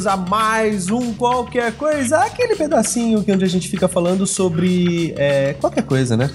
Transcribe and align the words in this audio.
bem-vindos 0.00 0.06
a 0.06 0.16
mais 0.16 0.90
um 0.90 1.12
Qualquer 1.14 1.72
Coisa, 1.72 2.20
aquele 2.20 2.56
pedacinho 2.56 3.22
que 3.22 3.30
onde 3.32 3.44
a 3.44 3.48
gente 3.48 3.68
fica 3.68 3.86
falando 3.86 4.26
sobre 4.26 5.12
é, 5.16 5.54
qualquer 5.54 5.82
coisa, 5.82 6.16
né? 6.16 6.30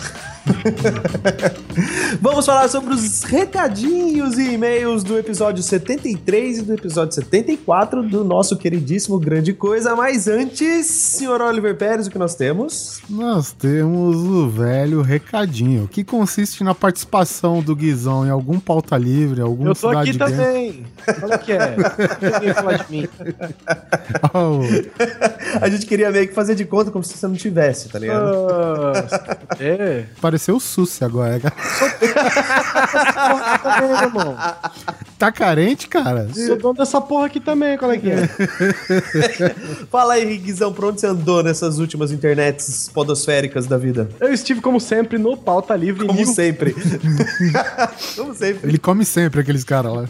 Vamos 2.22 2.46
falar 2.46 2.68
sobre 2.70 2.94
os 2.94 3.24
recadinhos 3.24 4.38
e 4.38 4.54
e-mails 4.54 5.04
do 5.04 5.18
episódio 5.18 5.62
73 5.64 6.60
e 6.60 6.62
do 6.62 6.74
episódio 6.74 7.14
74 7.14 8.04
do 8.04 8.24
nosso 8.24 8.56
queridíssimo 8.58 9.20
Grande 9.20 9.54
Coisa. 9.54 9.96
Mas 9.96 10.28
antes, 10.28 10.86
senhor 10.86 11.42
Oliver 11.42 11.76
Pérez, 11.76 12.08
o 12.08 12.12
que 12.12 12.18
nós 12.18 12.36
temos? 12.36 13.02
Nós 13.10 13.52
temos 13.52 14.18
o 14.18 14.48
velho 14.50 15.02
recadinho, 15.02 15.88
que 15.88 16.04
consiste 16.04 16.64
na 16.64 16.74
participação 16.76 17.62
do 17.62 17.76
Guizão 17.76 18.26
em 18.26 18.30
algum 18.30 18.60
pauta 18.60 18.98
livre, 18.98 19.42
algum 19.42 19.68
Eu 19.68 19.76
tô 19.76 19.90
aqui 19.90 20.14
Game. 20.14 20.18
também. 20.20 20.86
Olha 21.24 21.36
o 21.36 21.40
que 21.40 21.52
é. 21.52 21.76
Ninguém 22.22 22.54
falar 22.54 22.78
de 22.84 22.92
mim. 22.92 23.08
Oh, 24.34 24.60
A 25.62 25.70
gente 25.70 25.86
queria 25.86 26.10
meio 26.12 26.28
que 26.28 26.34
fazer 26.34 26.56
de 26.56 26.66
conta 26.66 26.92
como 26.92 27.04
se 27.04 27.18
você 27.18 27.28
não 27.28 27.36
tivesse, 27.36 27.90
tá 27.90 28.00
ligado? 28.00 28.48
Ah, 28.50 29.26
é. 29.60 30.06
pareceu 30.22 30.56
o 30.56 30.60
Sussi 30.60 31.04
agora. 31.04 31.36
Irmão. 31.36 31.52
Tá 35.18 35.32
carente, 35.32 35.88
cara? 35.88 36.28
Sou 36.34 36.58
dono 36.58 36.74
dessa 36.74 37.00
porra 37.00 37.28
aqui 37.28 37.40
também, 37.40 37.78
qual 37.78 37.90
é 37.90 37.98
que 37.98 38.12
é? 38.12 38.28
Fala 39.90 40.16
aí, 40.16 40.38
Guizão, 40.38 40.74
pra 40.74 40.88
onde 40.88 41.00
você 41.00 41.08
andou 41.08 41.42
nessas 41.42 41.80
últimas 41.80 42.12
internets 42.12 42.92
podosféricas 42.94 43.66
da 43.66 43.78
vida? 43.78 44.10
Eu 44.20 44.34
estive, 44.34 44.60
como 44.60 44.80
sempre, 44.80 45.18
no 45.18 45.38
Pauta 45.38 45.74
Livre 45.74 46.06
Como 46.06 46.20
News. 46.20 46.36
sempre. 46.36 46.76
como 48.18 48.36
sempre. 48.36 48.70
Ele 48.70 48.78
come 48.78 49.06
sempre 49.06 49.40
aqueles 49.40 49.64
caras 49.64 49.94
lá. 49.94 50.04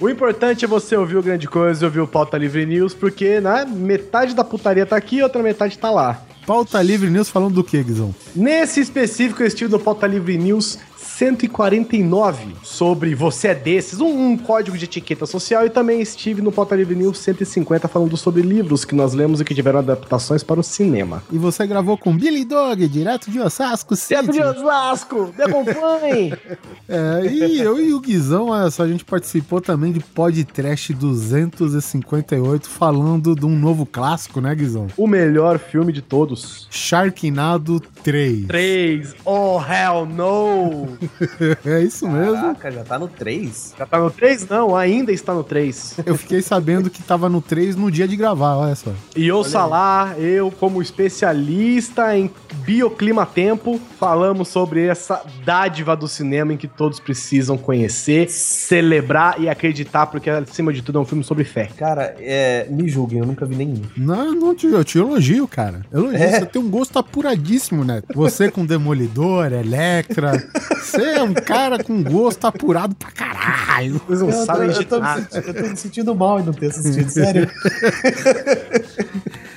O 0.00 0.08
importante 0.08 0.64
é 0.64 0.68
você 0.68 0.96
ouvir 0.96 1.16
o 1.16 1.22
Grande 1.22 1.48
Coisa 1.48 1.82
e 1.82 1.86
ouvir 1.86 2.00
o 2.00 2.06
Pauta 2.06 2.38
Livre 2.38 2.64
News, 2.64 2.94
porque 2.94 3.40
né, 3.40 3.66
metade 3.68 4.34
da 4.34 4.44
putaria 4.44 4.86
tá 4.86 4.96
aqui 4.96 5.16
e 5.16 5.22
outra 5.22 5.42
metade 5.42 5.76
tá 5.76 5.90
lá. 5.90 6.22
Pauta 6.46 6.80
Livre 6.82 7.08
News 7.10 7.28
falando 7.28 7.54
do 7.54 7.64
que, 7.64 7.82
Guizão? 7.82 8.14
Nesse 8.34 8.80
específico, 8.80 9.42
eu 9.42 9.46
estive 9.46 9.70
no 9.70 9.78
Pauta 9.78 10.06
Livre 10.06 10.36
News 10.36 10.78
149 11.16 12.56
sobre 12.62 13.14
Você 13.14 13.48
é 13.48 13.54
Desses, 13.54 14.00
um, 14.00 14.32
um 14.32 14.36
código 14.36 14.76
de 14.76 14.84
etiqueta 14.84 15.26
social, 15.26 15.64
e 15.64 15.70
também 15.70 16.00
estive 16.00 16.42
no 16.42 16.50
Pauta 16.50 16.74
Livre 16.74 16.96
News 16.96 17.18
150 17.18 17.86
falando 17.86 18.16
sobre 18.16 18.42
livros 18.42 18.84
que 18.84 18.94
nós 18.94 19.14
lemos 19.14 19.40
e 19.40 19.44
que 19.44 19.54
tiveram 19.54 19.78
adaptações 19.78 20.42
para 20.42 20.58
o 20.58 20.62
cinema. 20.62 21.22
E 21.30 21.38
você 21.38 21.66
gravou 21.66 21.96
com 21.96 22.16
Billy 22.16 22.44
Dog, 22.44 22.88
direto 22.88 23.30
de 23.30 23.38
Osasco 23.38 23.94
Teatro 23.96 24.32
de 24.32 24.38
City. 24.38 24.58
Osasco, 24.58 25.32
me 25.36 25.44
acompanhe! 25.44 26.34
É, 26.86 27.26
e 27.26 27.60
eu 27.60 27.80
e 27.80 27.94
o 27.94 28.00
Guizão, 28.00 28.48
olha 28.48 28.70
só, 28.70 28.82
a 28.82 28.88
gente 28.88 29.04
participou 29.06 29.58
também 29.58 29.90
de 29.90 30.00
Podcast 30.00 30.92
258, 30.92 32.68
falando 32.68 33.34
de 33.34 33.46
um 33.46 33.58
novo 33.58 33.86
clássico, 33.86 34.38
né, 34.38 34.54
Guizão? 34.54 34.88
o 34.96 35.06
melhor 35.06 35.58
filme 35.58 35.92
de 35.92 36.02
todos. 36.02 36.66
Sharknado 36.70 37.80
3. 38.02 38.46
3. 38.46 39.14
Oh, 39.24 39.58
hell 39.60 40.06
no! 40.06 40.88
É 41.64 41.82
isso 41.82 42.06
mesmo. 42.08 42.34
Caraca, 42.34 42.70
já 42.70 42.84
tá 42.84 42.98
no 42.98 43.08
3? 43.08 43.74
Já 43.78 43.86
tá 43.86 43.98
no 43.98 44.10
3? 44.10 44.48
Não, 44.48 44.76
ainda 44.76 45.12
está 45.12 45.32
no 45.32 45.42
3. 45.42 46.00
Eu 46.04 46.16
fiquei 46.16 46.42
sabendo 46.42 46.90
que 46.90 47.02
tava 47.02 47.28
no 47.28 47.40
3 47.40 47.76
no 47.76 47.90
dia 47.90 48.06
de 48.06 48.16
gravar, 48.16 48.56
olha 48.56 48.74
só. 48.74 48.92
E 49.16 49.30
ouça 49.30 49.64
lá, 49.64 50.14
eu, 50.18 50.50
como 50.50 50.82
especialista 50.82 52.16
em 52.16 52.30
bioclimatempo, 52.64 53.80
falamos 53.98 54.48
sobre 54.48 54.86
essa 54.86 55.22
dádiva 55.44 55.96
do 55.96 56.08
cinema 56.08 56.52
em 56.52 56.56
que 56.56 56.68
todos 56.68 57.00
precisam 57.00 57.56
conhecer, 57.56 58.28
celebrar 58.28 59.40
e 59.40 59.48
acreditar, 59.48 60.06
porque 60.06 60.30
acima 60.30 60.72
de 60.72 60.82
tudo 60.82 60.98
é 60.98 61.02
um 61.02 61.04
filme 61.04 61.24
sobre 61.24 61.44
fé. 61.44 61.68
Cara, 61.76 62.14
é, 62.18 62.66
me 62.70 62.88
julguem, 62.88 63.18
eu 63.18 63.26
nunca 63.26 63.44
vi 63.46 63.56
nenhum. 63.56 63.82
Não, 63.96 64.34
não 64.34 64.54
te, 64.54 64.66
eu 64.66 64.84
te 64.84 64.98
elogio, 64.98 65.46
cara. 65.48 65.82
Elogio. 65.92 66.16
É? 66.16 66.40
Você 66.40 66.46
tem 66.46 66.62
um 66.62 66.70
gosto 66.70 66.98
apuradíssimo, 66.98 67.84
né? 67.84 68.02
Você 68.14 68.50
com 68.50 68.64
Demolidor, 68.64 69.52
Electra. 69.52 70.32
Você 70.94 71.02
é 71.10 71.22
um 71.22 71.34
cara 71.34 71.82
com 71.82 72.02
gosto 72.02 72.44
apurado 72.46 72.94
pra 72.94 73.10
caralho. 73.10 74.00
Vocês 74.06 74.20
não 74.20 74.30
Eu 74.30 74.36
tô, 74.38 74.44
sabem 74.44 74.68
de 74.70 74.76
eu, 74.76 74.84
tô 74.84 74.96
me 74.96 75.02
nada. 75.02 75.20
sentindo, 75.22 75.48
eu 75.48 75.54
tô 75.54 75.68
me 75.68 75.76
sentindo 75.76 76.14
mal 76.14 76.40
em 76.40 76.42
não 76.44 76.52
ter 76.52 76.66
assistido, 76.66 77.08
sério. 77.10 77.50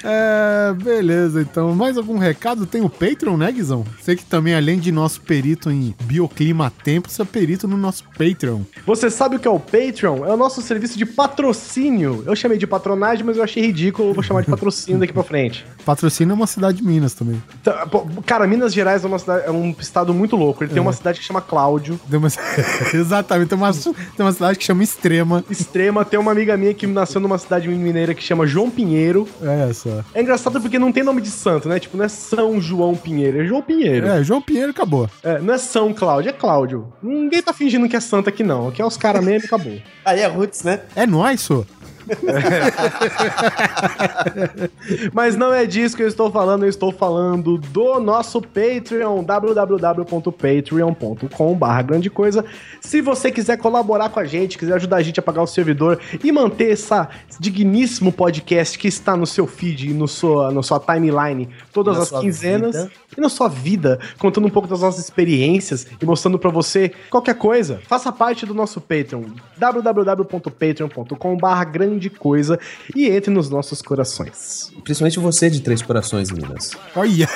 É, 0.10 0.74
beleza, 0.74 1.42
então. 1.42 1.76
Mais 1.76 1.98
algum 1.98 2.18
recado? 2.18 2.66
Tem 2.66 2.82
o 2.82 2.90
Patreon, 2.90 3.36
né, 3.36 3.52
Guizão? 3.52 3.84
Sei 4.02 4.16
que 4.16 4.24
também, 4.24 4.56
além 4.56 4.80
de 4.80 4.90
nosso 4.90 5.20
perito 5.20 5.70
em 5.70 5.94
bioclima 6.04 6.72
tempo, 6.84 7.10
você 7.10 7.24
é 7.24 7.26
perito 7.26 7.68
no 7.68 7.76
nosso 7.76 8.06
Patreon. 8.18 8.62
Você 8.86 9.10
sabe 9.10 9.36
o 9.36 9.40
que 9.40 9.48
é 9.48 9.52
o 9.52 9.60
Patreon? 9.60 10.26
É 10.26 10.34
o 10.34 10.38
nosso 10.38 10.62
serviço 10.62 10.98
de 10.98 11.06
patrocínio. 11.06 12.24
Eu 12.26 12.38
chamei 12.38 12.58
de 12.58 12.66
patronagem, 12.66 13.26
mas 13.26 13.36
eu 13.36 13.44
achei 13.44 13.66
ridículo, 13.66 14.14
vou 14.14 14.24
chamar 14.24 14.42
de 14.44 14.50
patrocínio 14.50 14.98
daqui 15.00 15.12
pra 15.12 15.24
frente. 15.24 15.66
Patrocínio 15.88 16.34
é 16.34 16.36
uma 16.36 16.46
cidade 16.48 16.80
de 16.80 16.84
Minas 16.84 17.14
também. 17.14 17.42
Tá, 17.64 17.88
pô, 17.88 18.06
Cara, 18.26 18.46
Minas 18.46 18.74
Gerais 18.74 19.06
é, 19.06 19.08
uma 19.08 19.18
cidade- 19.18 19.46
é 19.46 19.52
um 19.52 19.74
estado 19.80 20.14
muito 20.14 20.36
louco. 20.36 20.62
Ele 20.62 20.74
tem 20.74 20.82
uma 20.82 20.92
cidade 20.92 21.18
que 21.20 21.26
chama 21.26 21.40
Cláudio. 21.42 21.98
Tem 22.10 22.20
uma- 22.20 22.28
Exatamente, 22.94 23.48
tem 23.50 23.58
uma, 23.58 23.72
tem 23.74 23.94
uma 24.20 24.32
cidade 24.34 24.58
que 24.58 24.66
chama 24.66 24.84
Extrema. 24.84 25.44
Extrema, 25.50 26.04
tem 26.04 26.20
uma 26.20 26.32
amiga 26.32 26.58
minha 26.58 26.74
que 26.74 26.86
nasceu 26.86 27.22
numa 27.22 27.38
cidade 27.38 27.68
mineira 27.70 28.14
que 28.14 28.22
chama 28.22 28.46
João 28.46 28.70
Pinheiro. 28.70 29.28
É 29.42 29.70
essa. 29.70 30.06
É 30.14 30.22
engraçado 30.22 30.60
porque 30.60 30.78
não 30.78 30.92
tem 30.92 31.04
nome 31.04 31.22
de 31.22 31.30
santo, 31.32 31.70
né? 31.70 31.80
Tipo, 31.80 31.96
não 31.98 32.04
é 32.06 32.10
São 32.10 32.60
João 32.60 32.94
Pinheiro, 32.94 33.42
é 33.42 33.46
João 33.46 33.62
Pinheiro. 33.62 34.08
É, 34.08 34.22
João 34.24 34.42
Pinheiro 34.42 34.72
acabou. 34.72 35.10
É, 35.24 35.40
não 35.40 35.54
é 35.54 35.58
São 35.58 35.94
Cláudio, 35.94 36.30
é 36.30 36.34
Cláudio. 36.34 36.92
Ninguém 37.02 37.42
tá 37.42 37.54
fingindo 37.54 37.88
que 37.88 37.96
é 37.96 38.00
santo 38.02 38.28
aqui, 38.28 38.44
não. 38.44 38.68
Aqui 38.68 38.82
é 38.82 38.86
os 38.86 38.98
caras 38.98 39.24
mesmo 39.24 39.46
e 39.46 39.48
acabou. 39.48 39.78
Aí 40.04 40.20
é 40.20 40.28
Roots, 40.28 40.64
né? 40.64 40.82
É 40.96 41.06
nóis, 41.08 41.42
só. 41.42 41.64
Mas 45.14 45.36
não 45.36 45.54
é 45.54 45.66
disso 45.66 45.96
que 45.96 46.02
eu 46.04 46.08
estou 46.08 46.32
falando, 46.32 46.64
eu 46.64 46.70
estou 46.70 46.92
falando 46.92 47.58
do 47.58 48.00
nosso 48.00 48.42
Patreon, 48.42 49.24
www.patreon.com.br 49.24 51.82
grande 51.86 52.10
coisa. 52.10 52.44
Se 52.82 53.02
você 53.02 53.32
quiser 53.32 53.58
colaborar 53.58 54.10
com 54.10 54.20
a 54.20 54.26
gente, 54.26 54.58
quiser 54.58 54.74
ajudar 54.76 54.98
a 54.98 55.02
gente 55.02 55.18
a 55.20 55.24
pagar 55.24 55.42
o 55.42 55.48
servidor 55.48 56.00
e 56.24 56.32
manter 56.32 56.72
essa 56.72 57.10
digníssimo 57.40 58.12
podcast 58.12 58.78
que 58.78 58.88
está 58.88 59.16
no 59.16 59.26
seu 59.26 59.48
feed 59.48 59.90
e 59.90 59.94
no 59.94 60.08
sua, 60.08 60.52
na 60.52 60.62
sua 60.64 60.80
timeline 60.80 61.50
todas 61.72 61.98
Na 61.98 62.04
as 62.04 62.10
quinzenas 62.12 62.76
vida. 62.76 62.92
e 63.18 63.22
na 63.22 63.30
sua 63.30 63.48
vida, 63.48 64.00
contando 64.18 64.48
um 64.48 64.50
pouco 64.50 64.68
das 64.68 64.82
nossas 64.82 65.04
experiências 65.04 65.88
e 66.02 66.06
mostrando 66.06 66.40
pra 66.40 66.50
você 66.50 66.92
qualquer 67.10 67.36
coisa, 67.36 67.80
faça 67.88 68.12
parte 68.12 68.46
do 68.46 68.54
nosso 68.54 68.82
Patreon, 68.82 69.24
www.patreon.com.br 69.58 71.64
grande 71.72 71.97
coisa 72.10 72.60
e 72.96 73.08
entre 73.08 73.32
nos 73.32 73.50
nossos 73.50 73.82
corações. 73.82 74.72
Principalmente 74.84 75.20
você 75.20 75.50
de 75.50 75.62
Três 75.62 75.82
Corações, 75.82 76.32
Minas. 76.32 76.72
Olha. 76.96 77.28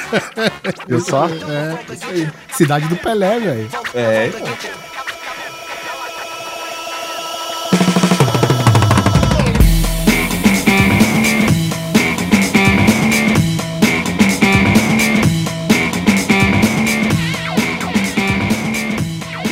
Viu 0.86 1.00
só? 1.00 1.26
É, 1.26 1.94
isso 1.94 2.06
aí. 2.06 2.30
Cidade 2.52 2.88
do 2.88 2.96
Pelé, 2.96 3.40
velho. 3.40 3.68
É, 3.94 4.28
então. 4.28 4.88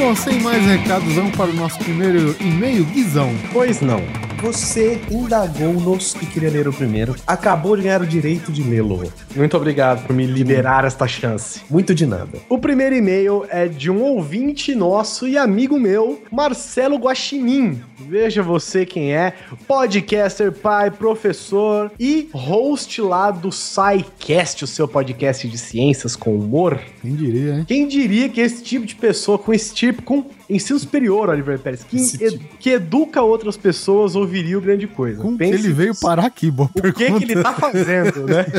Bom, 0.07 0.15
sem 0.15 0.39
mais 0.39 0.65
recados, 0.65 1.13
vamos 1.15 1.35
para 1.35 1.51
o 1.51 1.53
nosso 1.53 1.81
primeiro 1.81 2.37
e-mail, 2.39 2.85
Guizão. 2.85 3.35
Pois 3.53 3.81
não. 3.81 4.01
Você 4.43 5.01
indagou-nos 5.11 6.15
e 6.17 6.27
queria 6.27 6.51
ler 6.51 6.69
o 6.69 6.73
primeiro. 6.73 7.17
Acabou 7.27 7.75
de 7.75 7.85
ganhar 7.85 8.03
o 8.03 8.07
direito 8.07 8.53
de 8.53 8.63
lê-lo. 8.63 9.11
Muito 9.35 9.57
obrigado 9.57 10.07
por 10.07 10.15
me 10.15 10.27
liberar 10.27 10.85
esta 10.85 11.09
chance. 11.09 11.63
Muito 11.71 11.95
de 11.95 12.05
nada. 12.05 12.39
O 12.49 12.59
primeiro 12.59 12.95
e-mail 12.95 13.47
é 13.49 13.67
de 13.67 13.91
um 13.91 14.03
ouvinte 14.03 14.75
nosso 14.75 15.27
e 15.27 15.39
amigo 15.39 15.79
meu, 15.79 16.23
Marcelo 16.31 16.97
Guaxinim. 16.97 17.81
Veja 17.99 18.43
você 18.43 18.85
quem 18.85 19.15
é, 19.15 19.33
podcaster, 19.67 20.53
pai, 20.53 20.91
professor 20.91 21.91
e 21.99 22.29
host 22.33 23.01
lá 23.01 23.31
do 23.31 23.51
SciCast, 23.51 24.65
o 24.65 24.67
seu 24.67 24.87
podcast 24.87 25.49
de 25.49 25.57
ciências 25.57 26.15
com 26.15 26.37
humor. 26.37 26.79
Quem 27.01 27.15
diria, 27.15 27.55
hein? 27.55 27.65
Quem 27.67 27.89
diria 27.89 28.29
que 28.29 28.41
esse 28.41 28.63
tipo 28.63 28.85
de 28.85 28.95
pessoa 28.95 29.39
com 29.39 29.53
esse 29.53 29.75
tipo, 29.75 30.03
com 30.03 30.27
ensino 30.49 30.79
superior, 30.79 31.29
Oliver 31.29 31.59
Pérez, 31.59 31.83
que, 31.85 31.97
ed- 32.25 32.41
que 32.61 32.71
educa 32.71 33.21
outras 33.23 33.57
pessoas, 33.57 34.15
ouviria 34.15 34.57
o 34.57 34.61
grande 34.61 34.87
coisa. 34.87 35.23
Que 35.23 35.37
Pense 35.37 35.55
ele 35.55 35.73
veio 35.73 35.95
parar 35.95 36.27
aqui? 36.27 36.51
Boa 36.51 36.69
O 36.75 36.81
que, 36.83 36.93
pergunta. 36.93 37.19
que 37.27 37.33
ele 37.33 37.43
tá 37.43 37.53
fazendo, 37.55 38.27
né? 38.27 38.47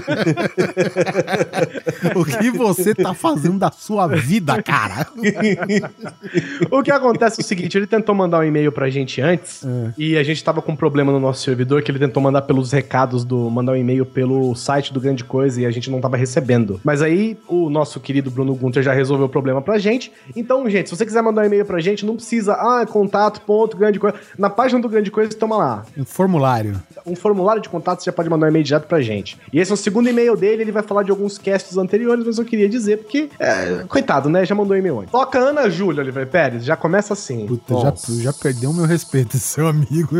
O 2.16 2.26
que 2.26 2.52
você 2.52 2.94
tá 2.94 3.14
fazendo 3.14 3.58
da 3.60 3.72
sua 3.72 4.08
vida, 4.08 4.62
cara? 4.62 5.08
O 6.72 6.82
que 6.84 6.92
acontece 6.92 7.40
é 7.42 7.44
o 7.44 7.46
seguinte, 7.48 7.78
ele 7.78 7.88
tentou 7.88 8.14
mandar 8.14 8.40
um 8.40 8.44
e-mail 8.44 8.72
pra 8.72 8.90
gente 8.90 9.22
antes 9.22 9.64
É. 9.64 9.94
e 9.98 10.18
a 10.18 10.24
gente 10.24 10.44
tava 10.44 10.62
com 10.62 10.72
um 10.72 10.76
problema 10.76 11.12
no 11.12 11.20
nosso 11.20 11.44
servidor 11.44 11.82
que 11.82 11.92
ele 11.92 12.00
tentou 12.00 12.22
mandar 12.22 12.42
pelos 12.44 12.72
recados 12.72 13.24
do 13.24 13.50
mandar 13.50 13.74
um 13.74 13.76
e-mail 13.76 14.06
pelo 14.06 14.56
site 14.56 14.94
do 14.94 15.00
Grande 15.00 15.24
Coisa 15.24 15.62
e 15.62 15.66
a 15.66 15.72
gente 15.72 15.90
não 15.90 16.00
tava 16.02 16.18
recebendo. 16.18 16.80
Mas 16.84 17.02
aí 17.02 17.38
o 17.48 17.70
nosso 17.70 18.00
querido 18.00 18.30
Bruno 18.32 18.54
Gunter 18.56 18.84
já 18.84 18.94
resolveu 18.94 19.26
o 19.26 19.30
problema 19.30 19.62
pra 19.62 19.78
gente. 19.78 20.12
Então, 20.36 20.70
gente, 20.70 20.90
se 20.90 20.96
você 20.96 21.06
quiser 21.06 21.22
mandar 21.22 21.42
um 21.42 21.46
e-mail 21.46 21.66
pra 21.66 21.77
gente, 21.80 22.06
não 22.06 22.16
precisa, 22.16 22.54
ah, 22.54 22.86
contato, 22.88 23.42
ponto, 23.42 23.78
grande 23.78 24.00
coisa. 24.00 24.18
Na 24.38 24.50
página 24.50 24.82
do 24.82 24.90
Grande 24.90 25.12
Coisa, 25.12 25.32
toma 25.34 25.58
lá. 25.58 25.86
Um 25.98 26.06
formulário. 26.06 26.82
Um 27.06 27.16
formulário 27.16 27.62
de 27.62 27.70
contato, 27.70 28.00
você 28.00 28.06
já 28.06 28.14
pode 28.14 28.30
mandar 28.30 28.48
um 28.48 28.50
e-mail 28.50 28.64
direto 28.64 28.88
pra 28.88 29.02
gente. 29.02 29.38
E 29.52 29.60
esse 29.60 29.72
é 29.72 29.74
o 29.74 29.78
segundo 29.78 30.10
e-mail 30.10 30.36
dele, 30.36 30.64
ele 30.64 30.72
vai 30.72 30.84
falar 30.84 31.04
de 31.04 31.12
alguns 31.12 31.38
casts 31.38 31.78
anteriores, 31.78 32.26
mas 32.26 32.38
eu 32.38 32.46
queria 32.46 32.68
dizer, 32.70 32.98
porque, 32.98 33.30
é, 33.40 33.84
coitado, 33.88 34.30
né? 34.30 34.46
Já 34.46 34.56
mandou 34.56 34.76
um 34.76 34.80
e-mail 34.80 35.00
antes. 35.00 35.12
Toca 35.12 35.40
Ana 35.40 35.70
Júlia, 35.70 36.02
Oliver 36.02 36.28
Pérez, 36.28 36.64
já 36.64 36.76
começa 36.76 37.14
assim. 37.14 37.46
Puta, 37.46 37.76
já, 37.80 37.94
já 38.22 38.34
perdeu 38.34 38.72
o 38.72 38.74
meu 38.74 38.86
respeito, 38.86 39.36
esse 39.38 39.48
seu 39.58 39.68
amigo. 39.68 40.16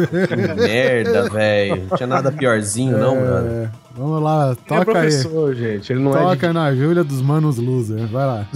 Merda, 0.56 1.30
velho. 1.30 1.88
Não 1.90 1.98
tinha 1.98 2.08
nada 2.08 2.32
piorzinho, 2.32 2.98
não, 2.98 3.16
mano. 3.16 3.72
É, 3.98 4.00
vamos 4.00 4.22
lá, 4.22 4.44
Ele 4.46 4.52
é 4.52 4.56
toca 4.56 4.80
aí. 4.80 4.86
professor, 4.86 5.56
gente, 5.56 5.92
ele 5.92 6.00
não 6.02 6.12
é 6.16 6.20
de... 6.20 6.24
Toca 6.26 6.54
na 6.54 6.74
Júlia 6.76 7.04
dos 7.04 7.22
Manos 7.22 7.58
Loser. 7.58 8.08
Vai 8.08 8.26
lá. 8.26 8.48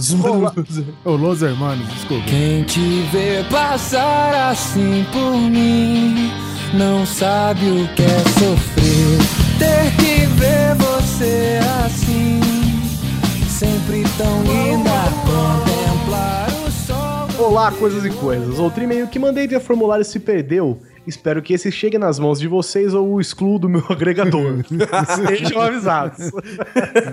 Ô, 1.04 1.10
Loser, 1.12 1.54
mano, 1.56 1.84
desculpa. 1.84 2.24
Quem 2.26 2.62
te 2.64 3.02
vê 3.12 3.44
passar 3.50 4.50
assim 4.50 5.04
por 5.12 5.36
mim 5.36 6.30
não 6.74 7.04
sabe 7.04 7.66
o 7.66 7.88
que 7.94 8.02
é 8.02 8.18
sofrer. 8.38 9.18
Ter 9.58 9.96
que 9.96 10.26
ver 10.26 10.74
você 10.76 11.60
assim, 11.84 12.40
sempre 13.48 14.02
tão 14.16 14.42
linda. 14.42 14.90
Contemplar 15.24 16.48
o 16.66 16.70
sol. 16.70 17.46
Olá, 17.46 17.70
coisas 17.72 18.04
e 18.04 18.10
coisas. 18.10 18.58
Outro 18.58 18.82
e-mail 18.82 19.06
que 19.08 19.18
mandei 19.18 19.46
via 19.46 19.60
formulário 19.60 20.04
se 20.04 20.18
perdeu. 20.18 20.80
Espero 21.06 21.42
que 21.42 21.52
esse 21.52 21.70
chegue 21.70 21.98
nas 21.98 22.18
mãos 22.18 22.38
de 22.38 22.46
vocês 22.46 22.94
ou 22.94 23.14
o 23.14 23.20
excluo 23.20 23.58
do 23.58 23.68
meu 23.68 23.84
agregador. 23.90 24.64
Sejam 25.26 25.60
avisados. 25.60 26.30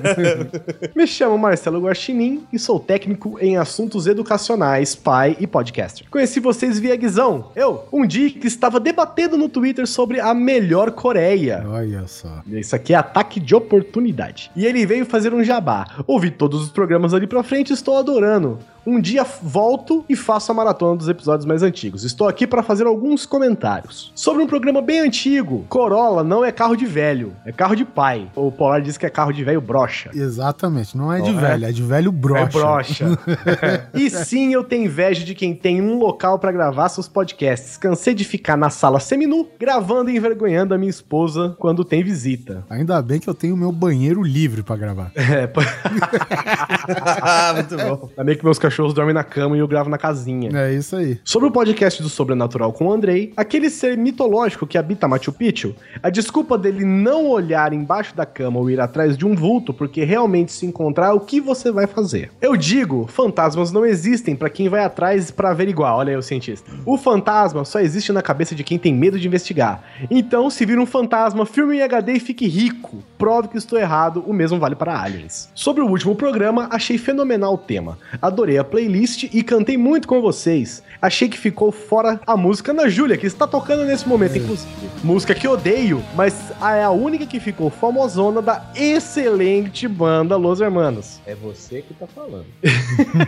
Me 0.95 1.07
chamo 1.07 1.37
Marcelo 1.37 1.81
Guaxinim 1.81 2.43
e 2.51 2.59
sou 2.59 2.79
técnico 2.79 3.37
em 3.39 3.57
assuntos 3.57 4.07
educacionais, 4.07 4.95
pai 4.95 5.35
e 5.39 5.47
podcaster. 5.47 6.07
Conheci 6.09 6.39
vocês 6.39 6.79
via 6.79 6.95
Guizão. 6.95 7.51
Eu, 7.55 7.85
um 7.91 8.05
dia 8.05 8.29
que 8.29 8.47
estava 8.47 8.79
debatendo 8.79 9.37
no 9.37 9.49
Twitter 9.49 9.87
sobre 9.87 10.19
a 10.19 10.33
melhor 10.33 10.91
Coreia. 10.91 11.63
Olha 11.67 12.07
só. 12.07 12.41
Isso 12.47 12.75
aqui 12.75 12.93
é 12.93 12.97
ataque 12.97 13.39
de 13.39 13.55
oportunidade. 13.55 14.51
E 14.55 14.65
ele 14.65 14.85
veio 14.85 15.05
fazer 15.05 15.33
um 15.33 15.43
jabá. 15.43 16.03
Ouvi 16.05 16.31
todos 16.31 16.61
os 16.63 16.69
programas 16.69 17.13
ali 17.13 17.27
pra 17.27 17.43
frente 17.43 17.69
e 17.69 17.73
estou 17.73 17.97
adorando. 17.97 18.59
Um 18.85 18.99
dia 18.99 19.23
volto 19.23 20.03
e 20.09 20.15
faço 20.15 20.51
a 20.51 20.55
maratona 20.55 20.95
dos 20.95 21.07
episódios 21.07 21.45
mais 21.45 21.61
antigos. 21.61 22.03
Estou 22.03 22.27
aqui 22.27 22.47
para 22.47 22.63
fazer 22.63 22.87
alguns 22.87 23.25
comentários. 23.25 23.78
Sobre 24.15 24.43
um 24.43 24.47
programa 24.47 24.81
bem 24.81 24.99
antigo, 24.99 25.65
Corolla 25.69 26.23
não 26.23 26.43
é 26.43 26.51
carro 26.51 26.75
de 26.75 26.85
velho, 26.85 27.33
é 27.45 27.51
carro 27.51 27.75
de 27.75 27.85
pai. 27.85 28.29
O 28.35 28.51
Polar 28.51 28.81
diz 28.81 28.97
que 28.97 29.05
é 29.05 29.09
carro 29.09 29.31
de 29.31 29.43
velho 29.43 29.61
brocha. 29.61 30.09
Exatamente, 30.13 30.97
não 30.97 31.11
é 31.11 31.21
de 31.21 31.29
é? 31.29 31.33
velho, 31.33 31.65
é 31.65 31.71
de 31.71 31.83
velho 31.83 32.11
brocha. 32.11 32.43
É 32.43 32.47
brocha. 32.47 33.05
e 33.93 34.09
sim, 34.09 34.53
eu 34.53 34.63
tenho 34.63 34.85
inveja 34.85 35.23
de 35.23 35.35
quem 35.35 35.55
tem 35.55 35.81
um 35.81 35.97
local 35.97 36.39
pra 36.39 36.51
gravar 36.51 36.89
seus 36.89 37.07
podcasts. 37.07 37.77
Cansei 37.77 38.13
de 38.13 38.23
ficar 38.23 38.57
na 38.57 38.69
sala 38.69 38.99
seminu, 38.99 39.47
gravando 39.59 40.09
e 40.09 40.17
envergonhando 40.17 40.73
a 40.73 40.77
minha 40.77 40.89
esposa 40.89 41.55
quando 41.59 41.83
tem 41.83 42.03
visita. 42.03 42.63
Ainda 42.69 43.01
bem 43.01 43.19
que 43.19 43.29
eu 43.29 43.33
tenho 43.33 43.55
meu 43.55 43.71
banheiro 43.71 44.23
livre 44.23 44.63
pra 44.63 44.75
gravar. 44.75 45.11
É. 45.29 45.47
Muito 47.53 47.77
bom. 47.77 48.09
Ainda 48.09 48.23
bem 48.23 48.35
que 48.35 48.43
meus 48.43 48.57
cachorros 48.57 48.93
dormem 48.93 49.13
na 49.13 49.23
cama 49.23 49.55
e 49.55 49.59
eu 49.59 49.67
gravo 49.67 49.89
na 49.89 49.97
casinha. 49.97 50.49
É 50.53 50.73
isso 50.73 50.95
aí. 50.95 51.19
Sobre 51.23 51.47
o 51.47 51.51
podcast 51.51 52.01
do 52.01 52.09
Sobrenatural 52.09 52.73
com 52.73 52.87
o 52.87 52.91
Andrei, 52.91 53.31
aquele 53.37 53.68
ser 53.69 53.97
mitológico 53.97 54.67
que 54.67 54.77
habita 54.77 55.07
Machu 55.07 55.31
Picchu, 55.31 55.75
a 56.01 56.09
desculpa 56.09 56.57
dele 56.57 56.85
não 56.85 57.27
olhar 57.27 57.73
embaixo 57.73 58.15
da 58.15 58.25
cama 58.25 58.59
ou 58.59 58.69
ir 58.69 58.79
atrás 58.79 59.17
de 59.17 59.25
um 59.25 59.35
vulto 59.35 59.73
porque 59.73 60.03
realmente 60.03 60.51
se 60.51 60.65
encontrar, 60.65 61.13
o 61.13 61.19
que 61.19 61.39
você 61.39 61.71
vai 61.71 61.87
fazer? 61.87 62.31
Eu 62.41 62.55
digo, 62.55 63.07
fantasmas 63.07 63.71
não 63.71 63.85
existem 63.85 64.35
pra 64.35 64.49
quem 64.49 64.67
vai 64.67 64.83
atrás 64.83 65.31
pra 65.31 65.51
averiguar, 65.51 65.95
olha 65.95 66.11
aí 66.11 66.17
o 66.17 66.21
cientista. 66.21 66.71
O 66.85 66.97
fantasma 66.97 67.63
só 67.63 67.79
existe 67.79 68.11
na 68.11 68.21
cabeça 68.21 68.55
de 68.55 68.63
quem 68.63 68.77
tem 68.77 68.93
medo 68.93 69.19
de 69.19 69.27
investigar. 69.27 69.83
Então, 70.09 70.49
se 70.49 70.65
vir 70.65 70.79
um 70.79 70.85
fantasma, 70.85 71.45
filme 71.45 71.77
em 71.77 71.81
HD 71.81 72.13
e 72.13 72.19
fique 72.19 72.47
rico. 72.47 73.03
Prove 73.17 73.49
que 73.49 73.57
estou 73.57 73.77
errado, 73.77 74.23
o 74.25 74.33
mesmo 74.33 74.59
vale 74.59 74.75
para 74.75 74.99
aliens. 74.99 75.49
Sobre 75.53 75.83
o 75.83 75.87
último 75.87 76.15
programa, 76.15 76.67
achei 76.71 76.97
fenomenal 76.97 77.53
o 77.53 77.57
tema. 77.57 77.97
Adorei 78.21 78.57
a 78.57 78.63
playlist 78.63 79.23
e 79.33 79.43
cantei 79.43 79.77
muito 79.77 80.07
com 80.07 80.21
vocês. 80.21 80.81
Achei 81.01 81.29
que 81.29 81.37
ficou 81.37 81.71
fora 81.71 82.19
a 82.25 82.35
música 82.35 82.71
Ana 82.71 82.89
Júlia, 82.89 83.17
que 83.17 83.27
está 83.27 83.45
tocando 83.45 83.58
nesse 83.85 84.07
momento, 84.07 84.37
inclusive. 84.37 84.69
Música 85.03 85.33
que 85.33 85.47
odeio, 85.47 86.03
mas 86.15 86.51
é 86.61 86.83
a 86.83 86.91
única 86.91 87.25
que 87.25 87.39
ficou 87.39 87.69
famosona 87.69 88.41
da 88.41 88.63
excelente 88.75 89.87
banda 89.87 90.35
Los 90.35 90.61
Hermanos. 90.61 91.19
É 91.25 91.35
você 91.35 91.81
que 91.81 91.93
tá 91.93 92.05
falando. 92.07 92.45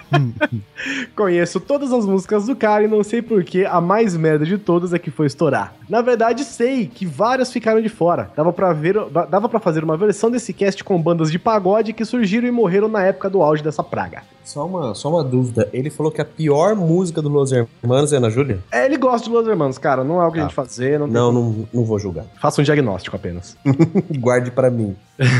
Conheço 1.15 1.59
todas 1.59 1.91
as 1.91 2.05
músicas 2.05 2.45
do 2.45 2.55
cara 2.55 2.83
e 2.83 2.87
não 2.87 3.03
sei 3.03 3.21
por 3.21 3.43
que 3.43 3.65
a 3.65 3.79
mais 3.79 4.15
merda 4.15 4.45
de 4.45 4.57
todas 4.57 4.93
é 4.93 4.99
que 4.99 5.11
foi 5.11 5.27
estourar. 5.27 5.73
Na 5.89 6.01
verdade, 6.01 6.43
sei 6.43 6.87
que 6.87 7.05
várias 7.05 7.51
ficaram 7.51 7.81
de 7.81 7.89
fora. 7.89 8.31
Dava 8.35 8.53
pra 8.53 8.71
ver, 8.71 8.95
dava 9.29 9.49
para 9.49 9.59
fazer 9.59 9.83
uma 9.83 9.97
versão 9.97 10.31
desse 10.31 10.53
cast 10.53 10.83
com 10.83 11.01
bandas 11.01 11.31
de 11.31 11.37
pagode 11.37 11.93
que 11.93 12.05
surgiram 12.05 12.47
e 12.47 12.51
morreram 12.51 12.87
na 12.87 13.03
época 13.03 13.29
do 13.29 13.41
auge 13.41 13.61
dessa 13.61 13.83
praga. 13.83 14.23
Só 14.43 14.65
uma, 14.65 14.95
só 14.95 15.09
uma 15.09 15.23
dúvida. 15.23 15.69
Ele 15.73 15.89
falou 15.89 16.11
que 16.11 16.21
a 16.21 16.25
pior 16.25 16.75
música 16.75 17.21
do 17.21 17.29
Los 17.29 17.51
Hermanos 17.51 18.13
é 18.13 18.17
Ana 18.17 18.29
Júlia? 18.29 18.59
É, 18.71 18.85
ele 18.85 18.97
gosta 18.97 19.27
de 19.27 19.33
Los 19.33 19.47
Hermanos, 19.47 19.77
cara. 19.77 20.03
Não 20.03 20.20
é 20.25 20.27
o 20.27 20.31
que 20.31 20.39
a 20.39 20.41
Tá. 20.43 20.47
gente 20.47 20.55
fazer. 20.55 20.99
Não, 20.99 21.07
Não, 21.07 21.31
não, 21.31 21.67
não 21.73 21.83
vou 21.85 21.97
julgar. 21.99 22.25
Faça 22.39 22.61
um 22.61 22.63
diagnóstico 22.63 23.15
apenas. 23.15 23.55
Guarde 24.17 24.51
pra 24.51 24.69
mim. 24.69 24.95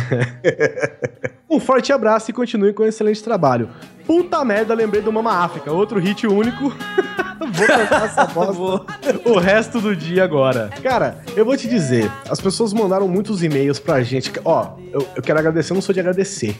Um 1.49 1.59
forte 1.59 1.91
abraço 1.91 2.29
e 2.31 2.33
continue 2.33 2.71
com 2.71 2.83
um 2.83 2.85
excelente 2.85 3.21
trabalho. 3.21 3.67
Puta 4.07 4.43
merda, 4.45 4.73
lembrei 4.73 5.01
do 5.01 5.11
Mama 5.11 5.33
África, 5.33 5.69
outro 5.69 5.99
hit 5.99 6.25
único. 6.25 6.69
vou 7.51 7.67
cantar 7.67 8.05
essa 8.05 8.25
bosta 8.25 8.85
o 9.25 9.37
resto 9.37 9.81
do 9.81 9.93
dia 9.93 10.23
agora. 10.23 10.69
Cara, 10.81 11.17
eu 11.35 11.43
vou 11.43 11.57
te 11.57 11.67
dizer, 11.67 12.09
as 12.29 12.39
pessoas 12.39 12.71
mandaram 12.71 13.05
muitos 13.05 13.43
e-mails 13.43 13.79
pra 13.79 14.01
gente. 14.01 14.31
Ó, 14.45 14.77
eu, 14.93 15.05
eu 15.13 15.21
quero 15.21 15.39
agradecer, 15.39 15.73
eu 15.73 15.75
não 15.75 15.81
sou 15.81 15.93
de 15.93 15.99
agradecer. 15.99 16.57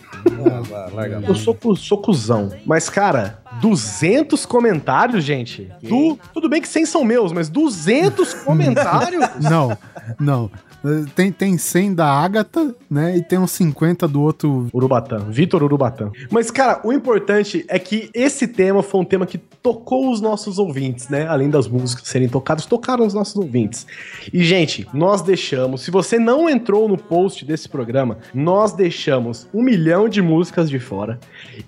Ah, 0.76 0.90
larga 0.94 1.20
a. 1.20 1.22
Eu 1.22 1.36
sou, 1.36 1.58
sou 1.78 1.98
cuzão. 2.02 2.52
Mas, 2.66 2.90
cara, 2.90 3.40
200 3.62 4.46
comentários, 4.46 5.24
gente? 5.24 5.72
Du- 5.84 6.20
tudo 6.34 6.50
bem 6.50 6.62
que 6.62 6.68
100 6.68 6.86
são 6.86 7.04
meus, 7.04 7.32
mas 7.32 7.48
200 7.50 8.34
comentários? 8.44 9.24
Não, 9.40 9.78
não. 10.20 10.52
Tem, 11.16 11.32
tem 11.32 11.58
100 11.58 11.94
da 11.94 12.08
Agatha, 12.08 12.74
né? 12.90 13.18
E 13.18 13.22
tem 13.24 13.38
uns 13.38 13.52
50 13.52 14.08
do 14.08 14.22
outro. 14.22 14.68
Urubatã, 14.74 15.20
Vitor 15.30 15.62
Urubatã. 15.64 16.10
Mas, 16.32 16.50
cara, 16.50 16.82
o 16.84 16.92
importante 16.92 17.64
é 17.68 17.78
que 17.78 18.10
esse 18.14 18.48
tema 18.48 18.82
foi 18.82 19.02
um 19.02 19.06
tema 19.06 19.26
que 19.26 19.38
tocou 19.38 20.12
os 20.12 20.20
nossos 20.20 20.58
ouvintes, 20.58 21.08
né? 21.08 21.28
Além 21.28 21.50
das 21.50 21.68
músicas 21.68 22.08
serem 22.08 22.28
tocadas, 22.28 22.66
tocaram 22.66 23.06
os 23.06 23.14
nossos 23.14 23.36
ouvintes. 23.36 23.86
E, 24.34 24.44
gente, 24.44 24.88
nós 24.92 25.22
deixamos, 25.22 25.82
se 25.82 25.92
você 25.92 26.18
não 26.18 26.50
entrou 26.50 26.88
no 26.88 26.98
post 26.98 27.46
desse 27.46 27.70
programa, 27.70 28.18
nós 28.34 28.74
deixamos 28.74 29.48
um 29.54 29.62
milhão 29.62 30.10
de 30.10 30.20
músicas 30.22 30.68
de 30.70 30.80
fora. 30.80 31.20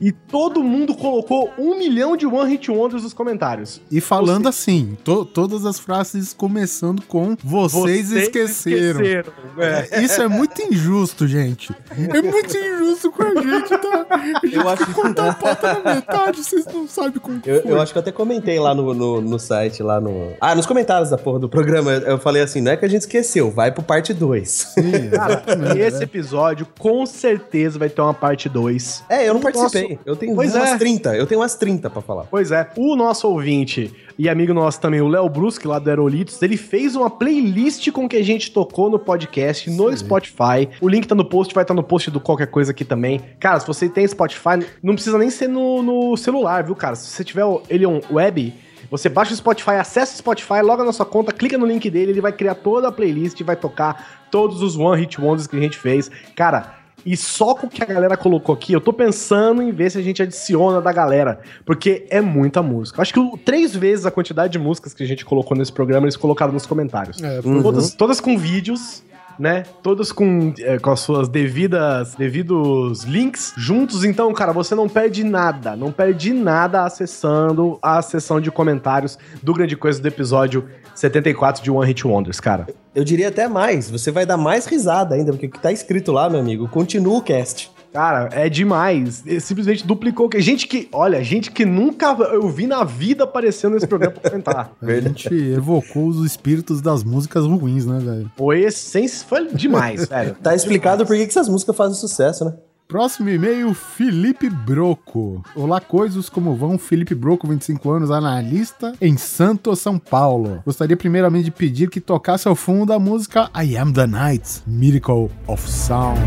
E 0.02 0.12
todo 0.12 0.64
mundo 0.64 0.96
colocou 0.96 1.52
um 1.60 1.78
milhão 1.78 2.18
de 2.18 2.26
One 2.26 2.50
Hit 2.50 2.72
Wonders 2.72 3.04
nos 3.04 3.14
comentários. 3.14 3.80
E 3.92 4.02
falando 4.02 4.50
assim, 4.50 4.98
to- 5.04 5.24
todas 5.26 5.66
as 5.68 5.78
frases 5.80 6.34
começando 6.34 7.04
com 7.04 7.36
vocês, 7.44 8.12
esqueceram. 8.12 9.03
É. 9.08 10.02
Isso 10.02 10.22
é 10.22 10.28
muito 10.28 10.62
injusto, 10.62 11.28
gente. 11.28 11.74
É 11.92 12.22
muito 12.22 12.58
injusto 12.58 13.12
com 13.12 13.24
a 13.24 13.36
gente, 13.42 13.70
tá? 13.70 14.06
A 14.10 14.18
gente 14.18 14.56
Eu 14.56 14.68
acho 14.70 14.86
que 14.86 14.94
contar 14.94 15.30
a 15.30 15.34
pauta 15.36 15.80
na 15.84 15.96
metade, 15.96 16.44
vocês 16.44 16.66
não 16.74 16.88
sabem 16.88 17.20
como 17.20 17.40
que 17.40 17.50
Eu, 17.50 17.62
foi. 17.62 17.72
eu 17.72 17.82
acho 17.82 17.92
que 17.92 17.98
eu 17.98 18.02
até 18.02 18.12
comentei 18.12 18.60
lá 18.60 18.74
no, 18.74 18.94
no, 18.94 19.22
no 19.22 19.40
site, 19.40 19.84
lá 19.84 20.00
no. 20.02 20.34
Ah, 20.42 20.56
nos 20.56 20.66
comentários 20.66 21.10
da 21.10 21.18
porra 21.18 21.40
do 21.40 21.50
programa, 21.50 21.92
eu 21.92 22.18
falei 22.18 22.42
assim: 22.42 22.62
não 22.62 22.72
é 22.72 22.78
que 22.78 22.86
a 22.86 22.90
gente 22.90 23.02
esqueceu, 23.02 23.52
vai 23.52 23.72
pro 23.72 23.84
parte 23.84 24.14
2. 24.14 24.50
Sim, 24.50 25.10
Cara, 25.12 25.34
exatamente. 25.34 25.80
esse 25.80 26.04
episódio 26.04 26.68
com 26.80 27.06
certeza 27.06 27.78
vai 27.80 27.90
ter 27.90 28.02
uma 28.02 28.14
parte 28.14 28.48
2. 28.50 29.04
É, 29.10 29.28
eu 29.28 29.34
não 29.34 29.42
nosso- 29.42 29.60
participei. 29.60 30.00
Eu 30.06 30.16
tenho 30.16 30.36
Pois 30.36 30.54
umas 30.56 30.70
é. 30.72 30.78
30. 30.78 31.16
Eu 31.16 31.26
tenho 31.28 31.42
umas 31.42 31.56
30 31.56 31.90
pra 31.90 32.02
falar. 32.02 32.24
Pois 32.30 32.52
é, 32.52 32.68
o 32.78 32.96
nosso 32.96 33.28
ouvinte 33.28 33.94
e 34.18 34.30
amigo 34.30 34.54
nosso 34.54 34.80
também, 34.80 35.02
o 35.02 35.08
Léo 35.08 35.28
Brusque, 35.30 35.68
lá 35.68 35.80
do 35.80 35.90
Aerolitos, 35.90 36.42
ele 36.42 36.58
fez 36.58 36.96
uma 36.96 37.10
playlist 37.10 37.90
com 37.92 38.08
que 38.08 38.18
a 38.18 38.24
gente 38.24 38.52
tocou 38.52 38.90
no 38.90 39.00
podcast, 39.00 39.70
no 39.70 39.96
Spotify. 39.96 40.70
O 40.82 40.88
link 40.88 41.08
tá 41.08 41.16
no 41.16 41.26
post, 41.26 41.54
vai 41.54 41.64
estar 41.64 41.74
no 41.74 41.84
post 41.84 42.12
do 42.12 42.20
qualquer 42.20 42.48
coisa 42.48 42.72
aqui 42.72 42.86
também. 42.86 43.22
Cara, 43.40 43.60
se 43.60 43.68
você 43.68 43.90
tem 43.90 44.08
Spotify, 44.08 44.66
não 44.82 44.94
precisa 44.94 45.18
nem 45.18 45.30
ser 45.30 45.48
no, 45.48 45.82
no 45.82 46.18
celular, 46.18 46.64
viu, 46.64 46.76
cara? 46.76 46.96
Se 46.96 47.08
você 47.08 47.24
tiver 47.24 47.46
o 47.46 47.62
Elion 47.70 48.00
Web, 48.12 48.54
Você 48.92 49.10
baixa 49.10 49.34
o 49.34 49.36
Spotify, 49.36 49.72
acessa 49.72 50.14
o 50.14 50.18
Spotify, 50.18 50.62
loga 50.62 50.84
na 50.84 50.92
sua 50.92 51.06
conta, 51.06 51.32
clica 51.32 51.58
no 51.58 51.66
link 51.66 51.90
dele, 51.90 52.12
ele 52.12 52.22
vai 52.22 52.32
criar 52.32 52.54
toda 52.54 52.90
a 52.90 52.92
playlist 52.92 53.40
e 53.40 53.44
vai 53.44 53.56
tocar 53.56 54.28
todos 54.30 54.62
os 54.62 54.78
One 54.78 55.00
Hit 55.02 55.20
Wonders 55.20 55.48
que 55.48 55.56
a 55.56 55.60
gente 55.60 55.78
fez. 55.78 56.12
Cara, 56.36 56.83
e 57.06 57.16
só 57.18 57.54
com 57.56 57.68
o 57.68 57.70
que 57.70 57.84
a 57.84 57.86
galera 57.86 58.16
colocou 58.18 58.54
aqui, 58.56 58.74
eu 58.74 58.82
tô 58.82 58.94
pensando 58.94 59.62
em 59.62 59.72
ver 59.72 59.92
se 59.92 59.98
a 59.98 60.02
gente 60.02 60.22
adiciona 60.22 60.82
da 60.82 60.92
galera, 60.92 61.40
porque 61.66 62.06
é 62.10 62.22
muita 62.22 62.62
música. 62.64 63.02
Acho 63.02 63.14
que 63.14 63.20
o- 63.20 63.38
três 63.38 63.76
vezes 63.76 64.06
a 64.06 64.12
quantidade 64.12 64.54
de 64.54 64.60
músicas 64.60 64.94
que 64.94 65.04
a 65.04 65.08
gente 65.08 65.26
colocou 65.26 65.58
nesse 65.58 65.72
programa, 65.72 66.06
eles 66.06 66.16
colocaram 66.18 66.54
nos 66.54 66.66
comentários. 66.66 67.22
É, 67.22 67.42
foi- 67.42 67.62
Todas, 67.62 67.94
todas 67.94 68.20
com 68.22 68.38
vídeos, 68.38 69.04
né? 69.38 69.64
Todas 69.82 70.12
com, 70.12 70.54
é, 70.60 70.78
com 70.80 70.92
as 70.92 71.00
suas 71.00 71.28
devidas 71.28 72.16
devidos 72.16 73.04
links 73.04 73.54
juntos. 73.58 74.04
Então, 74.04 74.32
cara, 74.34 74.52
você 74.52 74.76
não 74.76 74.88
perde 74.88 75.24
nada. 75.24 75.76
Não 75.76 75.92
perde 75.92 76.34
nada 76.34 76.84
acessando 76.84 77.78
a 77.82 78.02
seção 78.02 78.40
de 78.40 78.52
comentários 78.52 79.18
do 79.42 79.54
Grande 79.54 79.76
Coisa 79.76 80.02
do 80.02 80.08
episódio 80.08 80.68
74 80.96 81.64
de 81.64 81.72
One 81.72 81.88
Hit 81.88 82.06
Wonders, 82.06 82.40
cara. 82.40 82.68
Eu 82.94 83.04
diria 83.04 83.30
até 83.30 83.48
mais, 83.48 83.90
você 83.90 84.12
vai 84.12 84.26
dar 84.26 84.38
mais 84.38 84.66
risada 84.66 85.16
ainda, 85.16 85.32
porque 85.32 85.48
o 85.48 85.50
que 85.50 85.60
tá 85.60 85.72
escrito 85.72 86.12
lá, 86.12 86.30
meu 86.30 86.40
amigo, 86.40 86.68
continua 86.68 87.18
o 87.18 87.22
cast. 87.22 87.73
Cara, 87.94 88.28
é 88.32 88.50
demais. 88.50 89.24
Ele 89.26 89.40
simplesmente 89.40 89.86
duplicou. 89.86 90.28
que 90.28 90.42
Gente 90.42 90.68
que, 90.68 90.90
olha, 90.92 91.24
gente 91.24 91.52
que 91.52 91.64
nunca 91.64 92.08
eu 92.32 92.50
vi 92.50 92.66
na 92.66 92.84
vida 92.84 93.24
aparecendo 93.24 93.74
nesse 93.74 93.86
programa 93.86 94.16
pra 94.16 94.32
comentar. 94.32 94.72
A 94.82 95.00
gente 95.00 95.34
evocou 95.34 96.08
os 96.08 96.26
espíritos 96.26 96.82
das 96.82 97.04
músicas 97.04 97.46
ruins, 97.46 97.86
né, 97.86 98.00
velho? 98.00 98.32
Foi 98.36 98.62
essência, 98.62 99.26
foi 99.28 99.48
demais, 99.54 100.08
velho. 100.10 100.36
Tá 100.42 100.56
explicado 100.56 101.06
por 101.06 101.16
que 101.16 101.24
que 101.24 101.30
essas 101.30 101.48
músicas 101.48 101.76
fazem 101.76 101.96
sucesso, 101.96 102.46
né? 102.46 102.54
Próximo 102.88 103.30
e-mail, 103.30 103.74
Felipe 103.74 104.50
Broco. 104.50 105.44
Olá, 105.56 105.80
coisas, 105.80 106.30
como 106.30 106.56
vão? 106.56 106.78
Felipe 106.78 107.16
Broco, 107.16 107.48
25 107.48 107.90
anos, 107.90 108.12
analista 108.12 108.94
em 109.00 109.18
Santo, 109.18 109.76
São 109.76 109.98
Paulo. 109.98 110.62
Gostaria 110.66 110.98
primeiramente 110.98 111.46
de 111.46 111.52
pedir 111.52 111.90
que 111.90 112.02
tocasse 112.02 112.48
ao 112.48 112.56
fundo 112.56 112.92
a 112.92 113.00
música 113.00 113.50
I 113.56 113.78
Am 113.78 113.94
the 113.94 114.06
Night, 114.06 114.62
Miracle 114.68 115.30
of 115.48 115.68
Sound. 115.68 116.20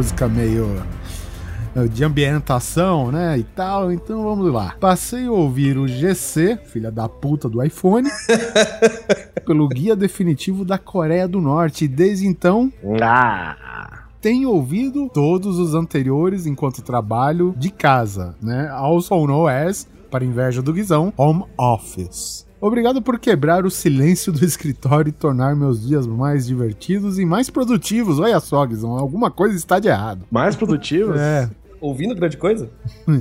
Música 0.00 0.26
meio 0.26 0.82
de 1.92 2.02
ambientação, 2.02 3.12
né, 3.12 3.36
e 3.36 3.44
tal. 3.44 3.92
Então 3.92 4.22
vamos 4.24 4.50
lá. 4.50 4.74
Passei 4.80 5.26
a 5.26 5.30
ouvir 5.30 5.76
o 5.76 5.86
GC, 5.86 6.58
filha 6.64 6.90
da 6.90 7.06
puta 7.06 7.50
do 7.50 7.62
iPhone, 7.62 8.08
pelo 9.44 9.68
guia 9.68 9.94
definitivo 9.94 10.64
da 10.64 10.78
Coreia 10.78 11.28
do 11.28 11.38
Norte. 11.38 11.84
E 11.84 11.88
desde 11.88 12.26
então 12.26 12.72
Ah. 13.02 14.04
tenho 14.22 14.48
ouvido 14.48 15.06
todos 15.12 15.58
os 15.58 15.74
anteriores 15.74 16.46
enquanto 16.46 16.80
trabalho 16.80 17.54
de 17.58 17.68
casa, 17.68 18.34
né? 18.40 18.70
Also 18.72 19.14
known 19.26 19.46
as, 19.48 19.86
para 20.10 20.24
inveja 20.24 20.62
do 20.62 20.72
Guizão, 20.72 21.12
Home 21.14 21.44
Office. 21.58 22.46
Obrigado 22.60 23.00
por 23.00 23.18
quebrar 23.18 23.64
o 23.64 23.70
silêncio 23.70 24.32
do 24.32 24.44
escritório 24.44 25.08
e 25.08 25.12
tornar 25.12 25.56
meus 25.56 25.86
dias 25.86 26.06
mais 26.06 26.46
divertidos 26.46 27.18
e 27.18 27.24
mais 27.24 27.48
produtivos. 27.48 28.18
Olha 28.18 28.38
só, 28.38 28.64
Guizão, 28.66 28.98
alguma 28.98 29.30
coisa 29.30 29.56
está 29.56 29.78
de 29.78 29.88
errado. 29.88 30.26
Mais 30.30 30.54
produtivos? 30.54 31.16
É, 31.18 31.48
Ouvindo 31.80 32.14
grande 32.14 32.36
coisa? 32.36 32.68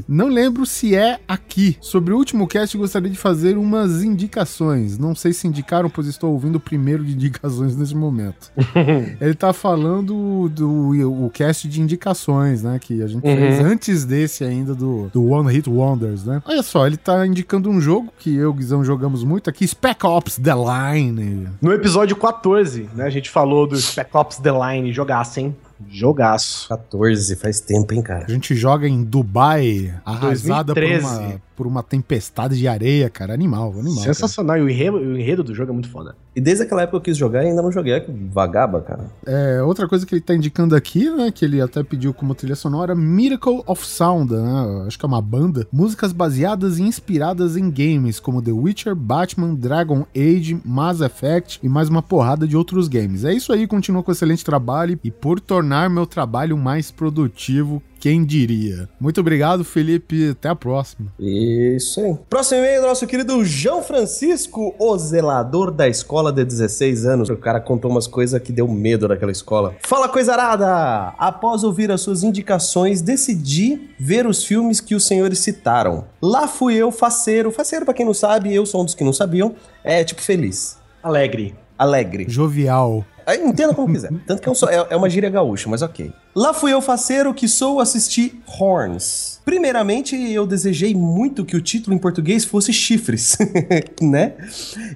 Não 0.08 0.28
lembro 0.28 0.66
se 0.66 0.96
é 0.96 1.20
aqui. 1.28 1.78
Sobre 1.82 2.14
o 2.14 2.18
último 2.18 2.48
cast, 2.48 2.78
gostaria 2.78 3.10
de 3.10 3.18
fazer 3.18 3.58
umas 3.58 4.04
indicações. 4.04 4.98
Não 4.98 5.16
sei 5.16 5.34
se 5.34 5.48
indicaram, 5.48 5.90
pois 5.90 6.08
estou 6.08 6.32
ouvindo 6.32 6.58
o 6.58 6.60
primeiro 6.60 7.04
de 7.04 7.14
indicações 7.14 7.76
nesse 7.76 7.96
momento. 7.96 8.52
Ele 9.20 9.34
tá 9.34 9.54
falando 9.54 10.50
do 10.50 10.90
o 11.26 11.30
cast 11.30 11.68
de 11.68 11.82
indicações, 11.82 12.64
né? 12.64 12.78
Que 12.80 13.02
a 13.02 13.08
gente 13.08 13.22
fez 13.22 13.60
antes 13.60 14.06
desse 14.06 14.44
ainda, 14.44 14.76
do, 14.76 15.10
do 15.14 15.26
One 15.30 15.52
Hit 15.52 15.70
Wonders, 15.70 16.26
né? 16.26 16.42
Olha 16.46 16.64
só, 16.64 16.86
ele 16.86 16.98
tá 16.98 17.26
indicando 17.26 17.70
um 17.70 17.80
jogo 17.80 18.12
que 18.18 18.36
eu 18.36 18.42
e 18.42 18.46
o 18.46 18.54
Guizão 18.54 18.84
jogamos 18.84 19.24
muito 19.24 19.50
aqui, 19.50 19.68
Spec 19.68 20.06
Ops 20.06 20.38
The 20.38 20.54
Line. 20.54 21.50
No 21.62 21.72
episódio 21.74 22.16
14, 22.16 22.90
né, 22.96 23.06
a 23.06 23.10
gente 23.10 23.30
falou 23.30 23.68
do 23.68 23.78
Spec 23.78 24.10
Ops 24.14 24.38
The 24.38 24.52
Line, 24.52 24.92
jogaço, 24.92 25.40
hein? 25.40 25.56
Jogaço. 25.88 26.68
14, 26.70 27.36
faz 27.36 27.60
tempo, 27.60 27.94
hein, 27.94 28.02
cara. 28.02 28.26
A 28.26 28.32
gente 28.32 28.56
joga 28.56 28.88
em 28.88 29.04
Dubai, 29.04 29.94
arrasada 30.06 30.74
por 30.74 30.82
2013. 30.82 31.06
uma, 31.06 31.42
por 31.60 31.68
uma 31.68 31.84
tempestade 31.84 32.58
de 32.58 32.70
areia, 32.70 33.10
cara. 33.10 33.34
Animal, 33.34 33.74
animal. 33.74 33.96
cara. 33.96 34.14
Sensacional. 34.14 34.58
E 34.58 34.62
o 34.62 34.70
enredo, 34.70 34.96
o 34.96 35.18
enredo 35.20 35.44
do 35.44 35.54
jogo 35.54 35.72
é 35.72 35.74
muito 35.74 35.90
foda. 35.90 36.16
E 36.34 36.40
desde 36.40 36.64
aquela 36.64 36.84
época 36.84 37.02
que 37.02 37.10
eu 37.10 37.12
quis 37.12 37.18
jogar, 37.18 37.42
ainda 37.42 37.62
não 37.62 37.70
joguei. 37.70 37.92
É 37.92 38.00
que 38.00 38.10
vagaba, 38.10 38.80
cara. 38.80 39.08
É, 39.26 39.62
outra 39.62 39.86
coisa 39.86 40.06
que 40.06 40.16
ele 40.16 40.22
tá 40.22 40.34
indicando 40.34 40.74
aqui, 40.74 41.10
né, 41.10 41.32
que 41.32 41.44
ele 41.44 41.60
até 41.60 41.84
pediu 41.84 42.14
como 42.14 42.34
trilha 42.34 42.56
sonora, 42.56 42.96
Miracle 42.96 43.62
of 43.68 43.86
Sound, 43.86 44.32
né, 44.32 44.86
acho 44.88 44.98
que 44.98 45.04
é 45.04 45.08
uma 45.08 45.22
banda, 45.22 45.68
músicas 45.70 46.14
baseadas 46.14 46.80
e 46.80 46.84
inspiradas 46.84 47.58
em 47.58 47.70
games 47.70 48.22
como 48.22 48.42
The 48.42 48.54
Witcher, 48.54 48.96
Batman, 48.96 49.54
Dragon 49.54 50.06
Age, 50.16 50.62
Mass 50.64 51.02
Effect 51.02 51.60
e 51.62 51.68
mais 51.68 51.90
uma 51.90 52.02
porrada 52.02 52.48
de 52.48 52.56
outros 52.56 52.88
games. 52.88 53.26
É 53.26 53.34
isso 53.34 53.52
aí, 53.52 53.68
continua 53.68 54.02
com 54.02 54.14
excelente 54.14 54.46
trabalho 54.46 54.98
e 55.04 55.12
por 55.12 55.42
tornar 55.42 55.90
meu 55.90 56.06
trabalho 56.06 56.58
mais 56.58 56.90
produtivo, 56.90 57.84
quem 58.00 58.24
diria. 58.24 58.88
Muito 59.00 59.20
obrigado, 59.20 59.64
Felipe, 59.64 60.30
até 60.30 60.50
a 60.50 60.56
próxima. 60.56 61.12
Isso 61.20 62.00
aí. 62.00 62.16
Próximo 62.30 62.60
e-mail 62.62 62.82
do 62.82 62.88
nosso 62.88 63.06
querido 63.06 63.44
João 63.44 63.84
Francisco, 63.84 64.74
o 64.80 64.98
zelador 64.98 65.72
da 65.72 65.88
escola 65.88 66.32
de 66.32 66.46
16 66.46 67.06
anos. 67.06 67.30
O 67.30 67.38
cara 67.38 67.60
contou 67.60 67.92
umas 67.92 68.08
coisas 68.08 68.42
que 68.42 68.52
deu 68.52 68.68
medo 68.68 69.08
daquela 69.08 69.32
escola. 69.32 69.76
Fala, 69.82 70.08
coisa 70.08 70.34
arada! 70.34 71.14
Após 71.18 71.64
ouvir 71.64 71.92
as 71.92 72.02
suas 72.02 72.24
indicações, 72.24 73.02
decidi 73.02 73.90
ver 74.00 74.26
os 74.26 74.44
filmes 74.44 74.80
que 74.80 74.96
os 74.96 75.06
senhores 75.06 75.40
citaram. 75.40 76.06
Lá 76.22 76.48
fui 76.48 76.76
eu, 76.76 76.92
faceiro. 76.92 77.52
Faceiro, 77.52 77.86
pra 77.86 77.94
quem 77.94 78.06
não 78.06 78.14
sabe, 78.14 78.54
eu 78.54 78.66
sou 78.66 78.82
um 78.82 78.86
dos 78.86 78.96
que 78.96 79.04
não 79.04 79.14
sabiam. 79.14 79.54
É 79.84 80.04
tipo 80.04 80.22
feliz, 80.22 80.78
Alegre. 81.04 81.56
Alegre. 81.80 82.26
Jovial. 82.28 83.06
Aí, 83.26 83.42
Entenda 83.44 83.74
como 83.74 83.92
quiser. 83.94 84.12
Tanto 84.28 84.42
que 84.42 84.50
é, 84.50 84.76
é- 84.76 84.88
é 84.92 84.96
uma 84.96 85.10
gíria 85.10 85.30
gaúcha, 85.30 85.70
mas 85.70 85.82
ok. 85.82 86.12
Lá 86.36 86.54
fui 86.54 86.74
eu 86.74 86.82
faceiro 86.82 87.34
que 87.34 87.48
sou 87.48 87.80
assistir 87.80 88.42
Horns. 88.60 89.40
Primeiramente, 89.46 90.16
eu 90.16 90.46
desejei 90.46 90.94
muito 90.94 91.46
que 91.46 91.56
o 91.56 91.62
título 91.62 91.96
em 91.96 92.00
português 92.00 92.44
fosse 92.46 92.72
Chifres, 92.74 93.38
né? 94.02 94.34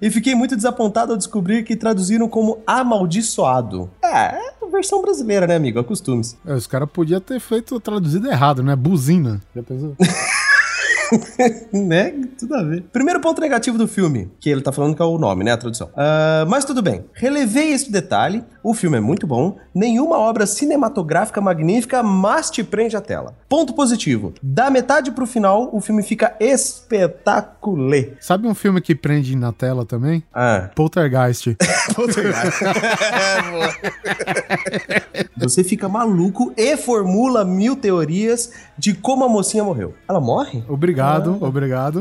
E 0.02 0.10
fiquei 0.12 0.36
muito 0.36 0.56
desapontado 0.56 1.12
ao 1.12 1.18
descobrir 1.18 1.64
que 1.64 1.76
traduziram 1.76 2.28
como 2.28 2.60
Amaldiçoado. 2.68 3.90
É, 4.04 4.36
é 4.36 4.54
versão 4.72 5.02
brasileira, 5.02 5.46
né, 5.48 5.56
amigo? 5.56 5.80
Acostume-se. 5.80 6.36
É, 6.46 6.54
os 6.54 6.66
caras 6.68 6.90
podiam 6.92 7.22
ter 7.22 7.40
feito 7.40 7.80
traduzido 7.80 8.28
errado, 8.28 8.64
né? 8.64 8.76
Buzina. 8.76 9.40
Já 9.56 9.62
pensou? 9.64 9.96
né? 11.74 12.14
Tudo 12.38 12.56
a 12.56 12.64
ver. 12.64 12.84
Primeiro 12.92 13.20
ponto 13.20 13.42
negativo 13.42 13.78
do 13.78 13.88
filme, 13.88 14.32
que 14.40 14.50
ele 14.50 14.62
tá 14.62 14.72
falando 14.72 14.96
que 14.96 15.02
é 15.02 15.06
o 15.06 15.18
nome, 15.18 15.44
né? 15.44 15.52
A 15.52 15.58
tradução. 15.58 15.90
Ah, 15.96 16.46
mas 16.48 16.66
tudo 16.66 16.82
bem. 16.82 17.06
Relevei 17.14 17.72
esse 17.72 17.92
detalhe. 17.92 18.44
O 18.64 18.74
filme 18.74 18.98
é 18.98 19.02
muito 19.02 19.28
bom. 19.28 19.58
Nenhuma 19.74 20.18
obra 20.18 20.46
cinematográfica 20.46 21.42
magnífica, 21.42 22.02
mas 22.02 22.50
te 22.50 22.64
prende 22.64 22.96
à 22.96 23.02
tela. 23.02 23.36
Ponto 23.50 23.74
positivo. 23.74 24.34
Da 24.42 24.70
metade 24.70 25.12
pro 25.12 25.28
final, 25.28 25.70
o 25.74 25.82
filme 25.82 26.04
fica 26.04 26.36
espetacular. 26.40 27.84
Sabe 28.20 28.48
um 28.48 28.56
filme 28.56 28.82
que 28.82 28.96
prende 28.96 29.36
na 29.36 29.52
tela 29.52 29.86
também? 29.86 30.24
Ah. 30.34 30.70
Poltergeist. 30.76 31.56
Você 35.38 35.64
fica 35.64 35.90
maluco 35.90 36.54
e 36.56 36.78
formula 36.78 37.44
mil 37.44 37.76
teorias 37.76 38.52
de 38.78 38.94
como 38.94 39.24
a 39.24 39.30
mocinha 39.30 39.64
morreu. 39.64 39.96
Ela 40.08 40.22
morre? 40.22 40.64
Obrigado, 40.68 40.93
obrigado. 40.94 41.40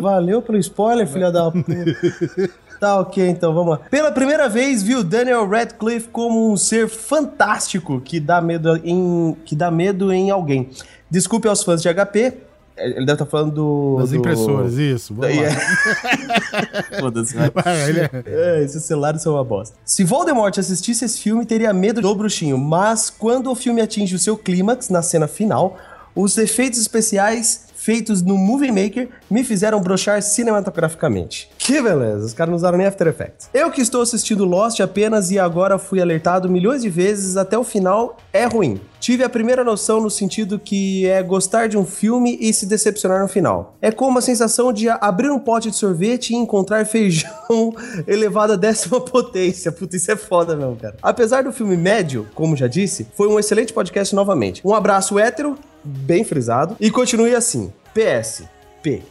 Valeu 0.01 0.43
pelo 0.43 0.59
spoiler, 0.59 1.07
filha 1.07 1.31
da 1.33 1.51
puta. 1.51 1.73
Tá 2.83 2.99
ok, 2.99 3.29
então 3.29 3.55
vamos 3.55 3.71
lá. 3.71 3.77
Pela 3.89 4.11
primeira 4.11 4.49
vez, 4.49 4.83
viu 4.83 5.05
Daniel 5.05 5.49
Radcliffe 5.49 6.09
como 6.09 6.51
um 6.53 6.57
ser 6.57 6.89
fantástico 6.89 8.01
que 8.01 8.19
dá 8.19 8.41
medo 8.41 8.77
em, 8.83 9.37
que 9.45 9.55
dá 9.55 9.71
medo 9.71 10.13
em 10.13 10.31
alguém. 10.33 10.69
Desculpe 11.09 11.47
aos 11.47 11.63
fãs 11.63 11.81
de 11.81 11.89
HP. 11.89 12.39
Ele 12.77 12.95
deve 13.07 13.13
estar 13.13 13.27
falando 13.27 13.53
do. 13.55 13.97
Das 14.01 14.11
do- 14.11 14.17
impressoras, 14.17 14.75
isso. 14.79 15.15
Vamos 15.15 15.37
lá. 15.37 15.43
É. 15.45 16.99
Foda-se, 16.99 17.37
vai. 17.37 17.53
É, 17.67 18.01
é- 18.01 18.59
É, 18.59 18.65
esses 18.65 18.83
celulares 18.83 19.23
são 19.23 19.35
uma 19.35 19.45
bosta. 19.45 19.77
Se 19.85 20.03
Voldemort 20.03 20.59
assistisse 20.59 21.05
esse 21.05 21.21
filme, 21.21 21.47
teria 21.47 21.73
medo 21.73 22.01
do 22.01 22.13
bruxinho, 22.17 22.59
mas 22.59 23.11
quando 23.11 23.49
o 23.49 23.55
filme 23.55 23.81
atinge 23.81 24.17
o 24.17 24.19
seu 24.19 24.37
clímax, 24.37 24.89
na 24.89 25.03
cena 25.03 25.29
final, 25.29 25.77
os 26.17 26.37
efeitos 26.37 26.81
especiais 26.81 27.67
feitos 27.83 28.23
no 28.23 28.39
Movie 28.39 28.71
Maker 28.71 29.09
me 29.29 29.43
fizeram 29.43 29.81
brochar 29.81 30.23
cinematograficamente. 30.23 31.51
Que 31.59 31.83
beleza, 31.83 32.27
os 32.27 32.33
caras 32.33 32.51
não 32.51 32.57
usaram 32.57 32.79
nem 32.79 32.87
After 32.87 33.09
Effects. 33.09 33.51
Eu 33.53 33.71
que 33.71 33.81
estou 33.81 34.03
assistindo 34.03 34.45
Lost 34.45 34.79
apenas 34.81 35.31
e 35.33 35.39
agora 35.39 35.79
fui 35.79 36.01
alertado 36.01 36.49
milhões 36.49 36.83
de 36.83 36.89
vezes 36.89 37.37
até 37.37 37.59
o 37.59 37.65
final 37.65 38.17
é 38.33 38.45
ruim. 38.45 38.81
Tive 39.01 39.25
a 39.25 39.29
primeira 39.29 39.65
noção 39.65 40.01
no 40.01 40.09
sentido 40.09 40.61
que 40.61 41.07
é 41.07 41.21
gostar 41.25 41.69
de 41.69 41.77
um 41.77 41.85
filme 41.85 42.39
e 42.41 42.53
se 42.55 42.67
decepcionar 42.67 43.21
no 43.21 43.27
final. 43.27 43.77
É 43.83 43.91
como 43.91 44.17
a 44.17 44.23
sensação 44.23 44.73
de 44.73 44.89
abrir 44.89 45.29
um 45.29 45.41
pote 45.41 45.71
de 45.71 45.77
sorvete 45.77 46.31
e 46.31 46.37
encontrar 46.37 46.87
feijão 46.87 47.75
elevado 48.07 48.53
à 48.53 48.57
décima 48.57 49.01
potência. 49.01 49.73
Puta, 49.73 49.97
isso 49.97 50.12
é 50.12 50.15
foda 50.15 50.55
mesmo, 50.55 50.77
cara. 50.77 50.95
Apesar 51.03 51.43
do 51.43 51.53
filme 51.53 51.77
médio, 51.77 52.29
como 52.33 52.57
já 52.57 52.69
disse, 52.69 53.09
foi 53.17 53.27
um 53.27 53.41
excelente 53.41 53.73
podcast 53.73 54.15
novamente. 54.15 54.62
Um 54.65 54.73
abraço 54.73 55.19
hétero, 55.19 55.59
bem 55.85 56.25
frisado, 56.25 56.77
e 56.81 56.91
continue 56.91 57.35
assim. 57.35 57.73
PS. 57.95 58.45
P. 58.83 59.03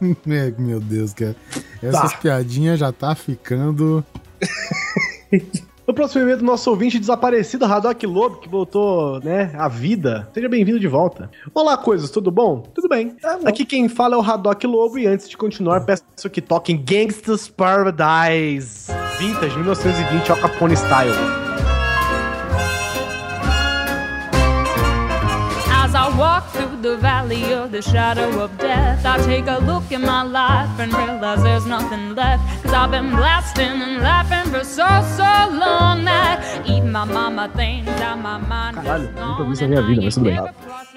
Meu 0.58 0.80
Deus, 0.80 1.12
cara. 1.12 1.36
Essas 1.82 2.14
piadinhas 2.14 2.78
já 2.78 2.92
tá 2.92 3.14
ficando. 3.14 4.04
No 5.90 5.94
próximo 5.94 6.22
evento, 6.22 6.44
nosso 6.44 6.70
ouvinte 6.70 7.00
desaparecido, 7.00 7.64
Haddock 7.64 8.06
Lobo, 8.06 8.36
que 8.36 8.48
voltou, 8.48 9.18
né, 9.24 9.50
à 9.58 9.66
vida. 9.66 10.30
Seja 10.32 10.48
bem-vindo 10.48 10.78
de 10.78 10.86
volta. 10.86 11.28
Olá, 11.52 11.76
coisas, 11.76 12.10
tudo 12.10 12.30
bom? 12.30 12.60
Tudo 12.72 12.88
bem. 12.88 13.16
Aqui 13.44 13.64
quem 13.64 13.88
fala 13.88 14.14
é 14.14 14.16
o 14.16 14.22
Haddock 14.22 14.64
Lobo 14.68 15.00
e 15.00 15.08
antes 15.08 15.28
de 15.28 15.36
continuar, 15.36 15.80
peço 15.80 16.04
que 16.30 16.40
toquem 16.40 16.76
Gangsta's 16.76 17.48
Paradise 17.48 18.86
Vintage 19.18 19.56
1920 19.56 20.30
Al 20.30 20.38
Capone 20.38 20.76
Style. 20.76 21.39
The 26.82 26.96
valley 26.96 27.52
of 27.52 27.72
the 27.72 27.82
shadow 27.82 28.40
of 28.40 28.56
death, 28.58 29.04
I 29.04 29.18
take 29.24 29.46
a 29.46 29.58
look 29.64 29.92
in 29.92 30.02
my 30.02 30.22
life 30.22 30.70
and 30.78 30.92
realize 30.92 31.42
there's 31.42 31.66
nothing 31.66 32.14
left. 32.14 32.42
Cause 32.62 32.72
I've 32.72 32.90
been 32.90 33.10
blasting 33.10 33.82
and 33.82 34.02
laughing 34.02 34.50
for 34.50 34.64
so, 34.64 34.86
so 35.16 35.32
long 35.52 36.04
that 36.04 36.62
even 36.66 36.92
my 36.92 37.04
mama 37.04 37.50
thinks 37.54 37.90
that 37.98 38.18
my 38.18 38.38
mind 38.38 38.76
Caralho, 38.76 39.04
is 39.04 39.14
nunca 39.14 39.44
vi 39.44 39.60
na 39.60 39.68
minha 39.68 39.82
vida, 39.82 40.02
mas 40.02 40.14
tudo 40.14 40.24
bem. 40.24 40.38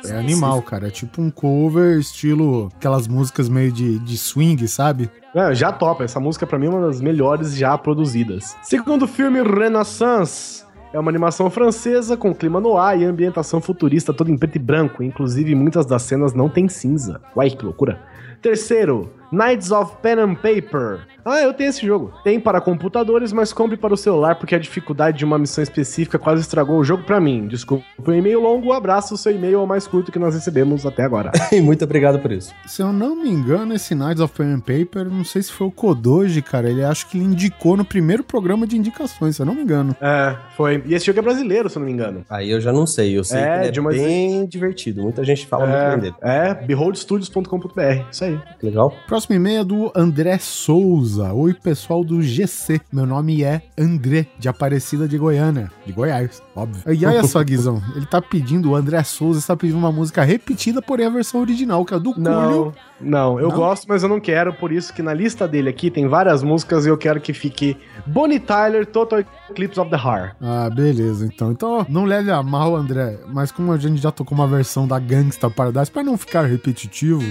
É 0.05 0.19
animal, 0.19 0.61
cara. 0.61 0.87
É 0.87 0.91
tipo 0.91 1.21
um 1.21 1.29
cover 1.31 1.97
estilo 1.97 2.69
aquelas 2.75 3.07
músicas 3.07 3.47
meio 3.47 3.71
de, 3.71 3.99
de 3.99 4.17
swing, 4.17 4.67
sabe? 4.67 5.09
É, 5.33 5.53
já 5.55 5.71
topa. 5.71 6.03
Essa 6.03 6.19
música 6.19 6.45
pra 6.45 6.59
mim 6.59 6.67
é 6.67 6.69
uma 6.69 6.87
das 6.87 7.01
melhores 7.01 7.55
já 7.55 7.77
produzidas. 7.77 8.55
Segundo 8.61 9.07
filme, 9.07 9.41
Renaissance. 9.41 10.62
É 10.93 10.99
uma 10.99 11.09
animação 11.09 11.49
francesa 11.49 12.15
com 12.15 12.35
clima 12.35 12.61
no 12.61 12.77
ar 12.77 13.01
e 13.01 13.03
ambientação 13.03 13.59
futurista 13.59 14.13
toda 14.13 14.29
em 14.29 14.37
preto 14.37 14.57
e 14.57 14.59
branco. 14.59 15.01
Inclusive, 15.01 15.55
muitas 15.55 15.87
das 15.87 16.03
cenas 16.03 16.35
não 16.35 16.47
tem 16.47 16.69
cinza. 16.69 17.19
Uai, 17.35 17.49
que 17.49 17.65
loucura. 17.65 17.99
Terceiro, 18.39 19.09
Knights 19.33 19.71
of 19.71 19.95
Pen 20.01 20.19
and 20.19 20.35
Paper. 20.35 20.99
Ah, 21.25 21.41
eu 21.41 21.53
tenho 21.53 21.69
esse 21.69 21.85
jogo. 21.85 22.13
Tem 22.23 22.39
para 22.39 22.59
computadores, 22.61 23.31
mas 23.33 23.51
compre 23.53 23.77
para 23.77 23.93
o 23.93 23.97
celular 23.97 24.35
porque 24.35 24.53
a 24.53 24.59
dificuldade 24.59 25.17
de 25.17 25.25
uma 25.25 25.39
missão 25.39 25.63
específica 25.63 26.19
quase 26.19 26.41
estragou 26.41 26.77
o 26.77 26.83
jogo 26.83 27.03
pra 27.03 27.19
mim. 27.19 27.47
Desculpa 27.47 27.83
o 28.05 28.13
e-mail 28.13 28.41
longo, 28.41 28.67
um 28.67 28.73
abraço, 28.73 29.17
seu 29.17 29.31
e-mail 29.33 29.55
é 29.55 29.61
o 29.61 29.65
mais 29.65 29.87
curto 29.87 30.11
que 30.11 30.19
nós 30.19 30.35
recebemos 30.35 30.85
até 30.85 31.03
agora. 31.03 31.31
E 31.51 31.61
muito 31.61 31.83
obrigado 31.85 32.19
por 32.19 32.31
isso. 32.31 32.53
Se 32.67 32.81
eu 32.81 32.91
não 32.93 33.15
me 33.15 33.29
engano, 33.29 33.73
esse 33.73 33.95
Knights 33.95 34.19
of 34.19 34.33
Pen 34.35 34.53
and 34.53 34.59
Paper, 34.59 35.05
não 35.09 35.23
sei 35.23 35.41
se 35.41 35.51
foi 35.51 35.67
o 35.67 35.71
Kodoji, 35.71 36.41
cara. 36.41 36.69
Ele 36.69 36.83
acho 36.83 37.07
que 37.09 37.17
ele 37.17 37.25
indicou 37.25 37.75
no 37.77 37.85
primeiro 37.85 38.23
programa 38.23 38.67
de 38.67 38.77
indicações, 38.77 39.35
se 39.37 39.41
eu 39.41 39.45
não 39.45 39.55
me 39.55 39.61
engano. 39.61 39.95
é, 40.01 40.35
foi. 40.57 40.83
E 40.85 40.93
esse 40.93 41.05
jogo 41.05 41.19
é 41.19 41.21
brasileiro, 41.21 41.69
se 41.69 41.77
eu 41.77 41.79
não 41.79 41.87
me 41.87 41.93
engano. 41.93 42.25
Aí 42.29 42.51
eu 42.51 42.59
já 42.59 42.71
não 42.73 42.85
sei, 42.85 43.17
eu 43.17 43.23
sei 43.23 43.39
É, 43.39 43.43
que 43.43 43.57
ele 43.59 43.67
é 43.67 43.71
de 43.71 43.79
uma- 43.79 43.91
bem 43.91 44.45
divertido. 44.45 45.01
Muita 45.01 45.23
gente 45.23 45.45
fala 45.47 45.65
muito 45.65 45.89
bem 45.91 45.99
dele. 45.99 46.15
É, 46.21 46.49
é 46.49 46.53
beholdstudios.com.br. 46.53 48.03
Isso 48.11 48.23
aí. 48.25 48.39
Que 48.59 48.65
legal. 48.65 48.93
Próximo 49.07 49.22
e-mail 49.31 49.61
é 49.61 49.63
do 49.63 49.91
André 49.95 50.37
Souza. 50.39 51.31
Oi, 51.31 51.53
pessoal 51.53 52.03
do 52.03 52.21
GC. 52.21 52.81
Meu 52.91 53.05
nome 53.05 53.43
é 53.43 53.61
André, 53.77 54.25
de 54.39 54.49
Aparecida 54.49 55.07
de 55.07 55.17
Goiânia. 55.17 55.71
De 55.85 55.93
Goiás, 55.93 56.41
óbvio. 56.55 56.81
E 56.93 57.05
olha 57.05 57.23
só, 57.23 57.43
Guizão. 57.43 57.81
Ele 57.95 58.05
tá 58.05 58.21
pedindo, 58.21 58.71
o 58.71 58.75
André 58.75 59.01
Souza 59.03 59.39
está 59.39 59.55
pedindo 59.55 59.77
uma 59.77 59.91
música 59.91 60.23
repetida, 60.23 60.81
porém 60.81 61.05
a 61.05 61.09
versão 61.09 61.39
original, 61.41 61.85
que 61.85 61.93
é 61.93 61.97
a 61.97 61.99
do 61.99 62.13
Cúlio. 62.13 62.23
Não, 62.31 62.73
não, 62.99 63.39
eu 63.39 63.49
Não? 63.49 63.55
gosto, 63.55 63.85
mas 63.87 64.01
eu 64.01 64.09
não 64.09 64.19
quero, 64.19 64.53
por 64.53 64.71
isso 64.71 64.93
que 64.93 65.01
na 65.03 65.13
lista 65.13 65.47
dele 65.47 65.69
aqui 65.69 65.91
tem 65.91 66.07
várias 66.07 66.41
músicas 66.41 66.85
e 66.85 66.89
eu 66.89 66.97
quero 66.97 67.21
que 67.21 67.33
fique 67.33 67.77
Bonnie 68.07 68.39
Tyler, 68.39 68.85
Total 68.85 69.19
Eclipse 69.49 69.79
of 69.79 69.89
the 69.91 69.97
Heart. 69.97 70.35
Ah, 70.41 70.69
beleza, 70.69 71.25
então. 71.25 71.51
Então, 71.51 71.85
não 71.89 72.05
leve 72.05 72.31
a 72.31 72.41
mal, 72.41 72.75
André, 72.75 73.19
mas 73.27 73.51
como 73.51 73.71
a 73.71 73.77
gente 73.77 74.01
já 74.01 74.11
tocou 74.11 74.35
uma 74.37 74.47
versão 74.47 74.87
da 74.87 74.97
Gangsta 74.97 75.49
Paradise, 75.49 75.91
para 75.91 76.03
não 76.03 76.17
ficar 76.17 76.43
repetitivo, 76.43 77.21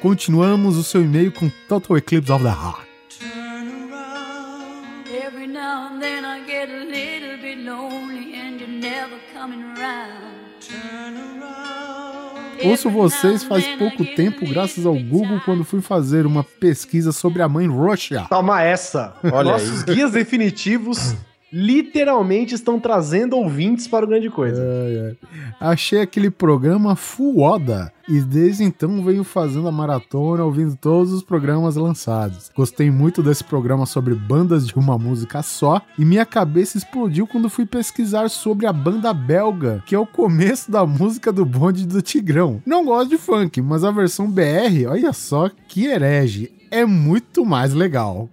continuamos 0.00 0.76
o 0.76 0.82
seu 0.84 1.02
e-mail 1.02 1.31
com 1.32 1.50
Total 1.68 1.96
Eclipse 1.96 2.30
of 2.30 2.44
the 2.44 2.50
Heart. 2.50 2.86
Every 5.24 5.46
now 5.46 5.88
and 5.92 6.00
then 6.00 6.24
I 6.24 6.44
get 6.46 6.68
a 6.70 6.84
little 6.84 7.38
bit 7.38 7.58
lonely 7.58 8.34
and 8.34 8.60
you're 8.60 8.68
never 8.68 9.18
coming 9.34 9.62
around. 9.62 10.32
Ouço 12.64 12.88
vocês 12.88 13.42
faz 13.42 13.66
pouco 13.76 14.04
tempo, 14.04 14.46
graças 14.46 14.86
ao 14.86 14.94
Google, 14.94 15.40
quando 15.44 15.64
fui 15.64 15.80
fazer 15.80 16.26
uma 16.26 16.44
pesquisa 16.44 17.10
sobre 17.10 17.42
a 17.42 17.48
mãe 17.48 17.66
Russia. 17.66 18.26
Toma 18.28 18.62
essa! 18.62 19.14
Olha 19.24 19.52
Nossos 19.52 19.82
guias 19.82 20.12
definitivos 20.12 21.16
literalmente 21.52 22.54
estão 22.54 22.80
trazendo 22.80 23.36
ouvintes 23.36 23.86
para 23.86 24.04
o 24.04 24.08
grande 24.08 24.30
coisa. 24.30 25.16
Achei 25.60 26.00
aquele 26.00 26.30
programa 26.30 26.96
foda 26.96 27.92
e 28.08 28.20
desde 28.20 28.64
então 28.64 29.02
venho 29.04 29.22
fazendo 29.22 29.68
a 29.68 29.72
maratona, 29.72 30.44
ouvindo 30.44 30.76
todos 30.76 31.12
os 31.12 31.22
programas 31.22 31.76
lançados. 31.76 32.50
Gostei 32.56 32.90
muito 32.90 33.22
desse 33.22 33.44
programa 33.44 33.86
sobre 33.86 34.14
bandas 34.14 34.66
de 34.66 34.74
uma 34.74 34.98
música 34.98 35.42
só 35.42 35.80
e 35.98 36.04
minha 36.04 36.24
cabeça 36.24 36.78
explodiu 36.78 37.26
quando 37.26 37.50
fui 37.50 37.66
pesquisar 37.66 38.28
sobre 38.28 38.66
a 38.66 38.72
banda 38.72 39.12
belga, 39.12 39.82
que 39.86 39.94
é 39.94 39.98
o 39.98 40.06
começo 40.06 40.70
da 40.70 40.86
música 40.86 41.32
do 41.32 41.44
bonde 41.44 41.86
do 41.86 42.02
Tigrão. 42.02 42.62
Não 42.66 42.84
gosto 42.84 43.10
de 43.10 43.18
funk, 43.18 43.60
mas 43.60 43.84
a 43.84 43.90
versão 43.90 44.30
BR, 44.30 44.86
olha 44.88 45.12
só 45.12 45.50
que 45.68 45.86
herege. 45.86 46.52
É 46.70 46.84
muito 46.86 47.44
mais 47.44 47.74
legal. 47.74 48.30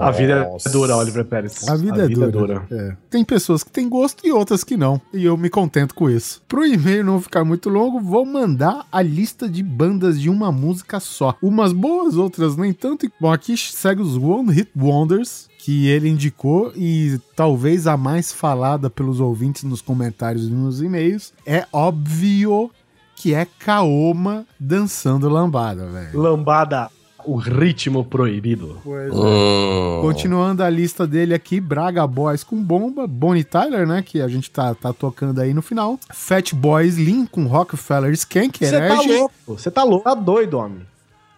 A 0.00 0.10
vida 0.10 0.44
Nossa. 0.44 0.68
é 0.68 0.72
dura, 0.72 0.96
Oliver 0.96 1.24
Pérez. 1.24 1.68
A 1.68 1.76
vida, 1.76 2.04
é, 2.04 2.08
dura. 2.08 2.66
É. 2.70 2.96
Tem 3.10 3.24
pessoas 3.24 3.62
que 3.62 3.70
têm 3.70 3.88
gosto 3.88 4.26
e 4.26 4.32
outras 4.32 4.64
que 4.64 4.76
não. 4.76 5.00
E 5.12 5.24
eu 5.24 5.36
me 5.36 5.50
contento 5.50 5.94
com 5.94 6.08
isso. 6.08 6.42
Pro 6.48 6.66
e-mail 6.66 7.04
não 7.04 7.20
ficar 7.20 7.44
muito 7.44 7.68
longo, 7.68 8.00
vou 8.00 8.24
mandar 8.24 8.86
a 8.90 9.02
lista 9.02 9.48
de 9.48 9.62
bandas 9.62 10.20
de 10.20 10.30
uma 10.30 10.50
música 10.50 10.98
só. 11.00 11.36
Umas 11.42 11.72
boas, 11.72 12.16
outras 12.16 12.56
nem 12.56 12.72
tanto. 12.72 13.10
Bom, 13.20 13.32
aqui 13.32 13.56
segue 13.56 14.00
os 14.00 14.16
One 14.16 14.52
Hit 14.52 14.70
Wonders. 14.76 15.48
Que 15.58 15.88
ele 15.88 16.10
indicou 16.10 16.74
e 16.76 17.18
talvez 17.34 17.86
a 17.86 17.96
mais 17.96 18.30
falada 18.30 18.90
pelos 18.90 19.18
ouvintes 19.18 19.62
nos 19.62 19.80
comentários 19.80 20.46
e 20.46 20.50
nos 20.50 20.82
e-mails. 20.82 21.32
É 21.46 21.66
óbvio 21.72 22.70
que 23.16 23.32
é 23.32 23.46
Kaoma 23.58 24.44
dançando 24.60 25.28
lambada, 25.28 25.86
velho. 25.86 26.20
Lambada, 26.20 26.90
o 27.24 27.36
ritmo 27.36 28.04
proibido. 28.04 28.78
Hum. 28.84 30.00
Continuando 30.02 30.62
a 30.62 30.70
lista 30.70 31.06
dele 31.06 31.34
aqui, 31.34 31.60
Braga 31.60 32.06
Boys 32.06 32.44
com 32.44 32.62
Bomba, 32.62 33.06
Bonnie 33.06 33.44
Tyler, 33.44 33.86
né, 33.86 34.02
que 34.02 34.20
a 34.20 34.28
gente 34.28 34.50
tá, 34.50 34.74
tá 34.74 34.92
tocando 34.92 35.40
aí 35.40 35.54
no 35.54 35.62
final. 35.62 35.98
Fat 36.12 36.52
Boys 36.54 36.96
Lean 36.96 37.26
com 37.26 37.46
Rockefeller 37.46 38.12
Skank, 38.12 38.58
Você 38.58 38.88
tá 38.88 39.00
louco, 39.00 39.34
você 39.46 39.70
tá 39.70 39.84
louco, 39.84 40.04
tá 40.04 40.14
doido, 40.14 40.58
homem. 40.58 40.80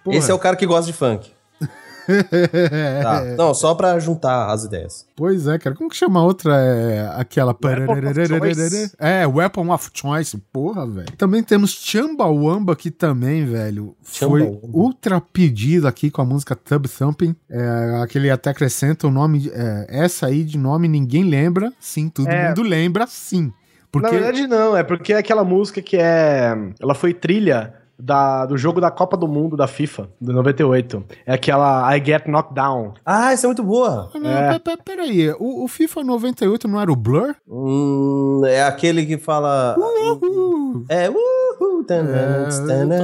Porra. 0.04 0.16
Esse 0.16 0.30
é 0.30 0.34
o 0.34 0.38
cara 0.38 0.56
que 0.56 0.66
gosta 0.66 0.86
de 0.86 0.96
funk. 0.96 1.35
Tá. 3.02 3.24
Não, 3.36 3.52
só 3.54 3.74
pra 3.74 3.98
juntar 3.98 4.50
as 4.50 4.64
ideias. 4.64 5.06
Pois 5.16 5.46
é, 5.46 5.58
cara. 5.58 5.74
Como 5.74 5.90
que 5.90 5.96
chama 5.96 6.20
a 6.20 6.22
outra? 6.22 6.54
É 6.56 7.10
aquela... 7.16 7.54
Weapon. 7.62 8.94
É, 8.98 9.26
Weapon 9.26 9.70
of 9.72 9.90
Choice. 9.92 10.36
Porra, 10.52 10.86
velho. 10.86 11.10
Também 11.16 11.42
temos 11.42 11.70
Chumbawamba, 11.70 12.76
que 12.76 12.90
também, 12.90 13.44
velho, 13.44 13.96
foi 14.02 14.42
ultra 14.62 15.20
pedido 15.20 15.86
aqui 15.88 16.10
com 16.10 16.22
a 16.22 16.24
música 16.24 16.54
Tub 16.54 16.86
Thumping. 16.86 17.34
É, 17.50 18.00
aquele 18.02 18.30
até 18.30 18.50
acrescenta 18.50 19.06
o 19.06 19.10
nome... 19.10 19.50
é, 19.52 19.86
essa 19.88 20.26
aí 20.26 20.44
de 20.44 20.58
nome 20.58 20.88
ninguém 20.88 21.24
lembra. 21.24 21.72
Sim, 21.80 22.08
todo 22.08 22.28
É. 22.28 22.48
mundo 22.48 22.62
lembra, 22.62 23.06
sim. 23.06 23.52
Porque... 23.90 24.06
Na 24.08 24.12
verdade, 24.12 24.46
não, 24.46 24.76
é 24.76 24.82
porque 24.82 25.12
é 25.12 25.18
aquela 25.18 25.44
música 25.44 25.80
que 25.80 25.96
é. 25.96 26.54
Ela 26.80 26.94
foi 26.94 27.14
trilha 27.14 27.72
da, 27.98 28.44
do 28.46 28.56
jogo 28.58 28.80
da 28.80 28.90
Copa 28.90 29.16
do 29.16 29.26
Mundo 29.28 29.56
da 29.56 29.66
FIFA, 29.66 30.08
do 30.20 30.32
98. 30.32 31.04
É 31.24 31.34
aquela 31.34 31.96
I 31.96 32.04
Get 32.04 32.26
Knocked 32.26 32.54
Down. 32.54 32.94
Ah, 33.04 33.32
essa 33.32 33.46
é 33.46 33.48
muito 33.48 33.62
boa. 33.62 34.10
Ah, 34.14 34.18
não, 34.18 34.30
É. 34.30 34.58
pe- 34.58 34.76
pe- 34.76 34.82
Peraí, 34.84 35.30
o, 35.38 35.64
o 35.64 35.68
FIFA 35.68 36.04
98 36.04 36.68
não 36.68 36.80
era 36.80 36.90
o 36.92 36.96
Blur? 36.96 37.34
Hum, 37.48 38.42
é 38.46 38.62
aquele 38.64 39.04
que 39.06 39.16
fala. 39.18 39.74
Uhul. 39.78 40.84
É, 40.88 41.08
uhul. 41.08 41.84
É, 41.88 42.02
Não, 42.02 42.98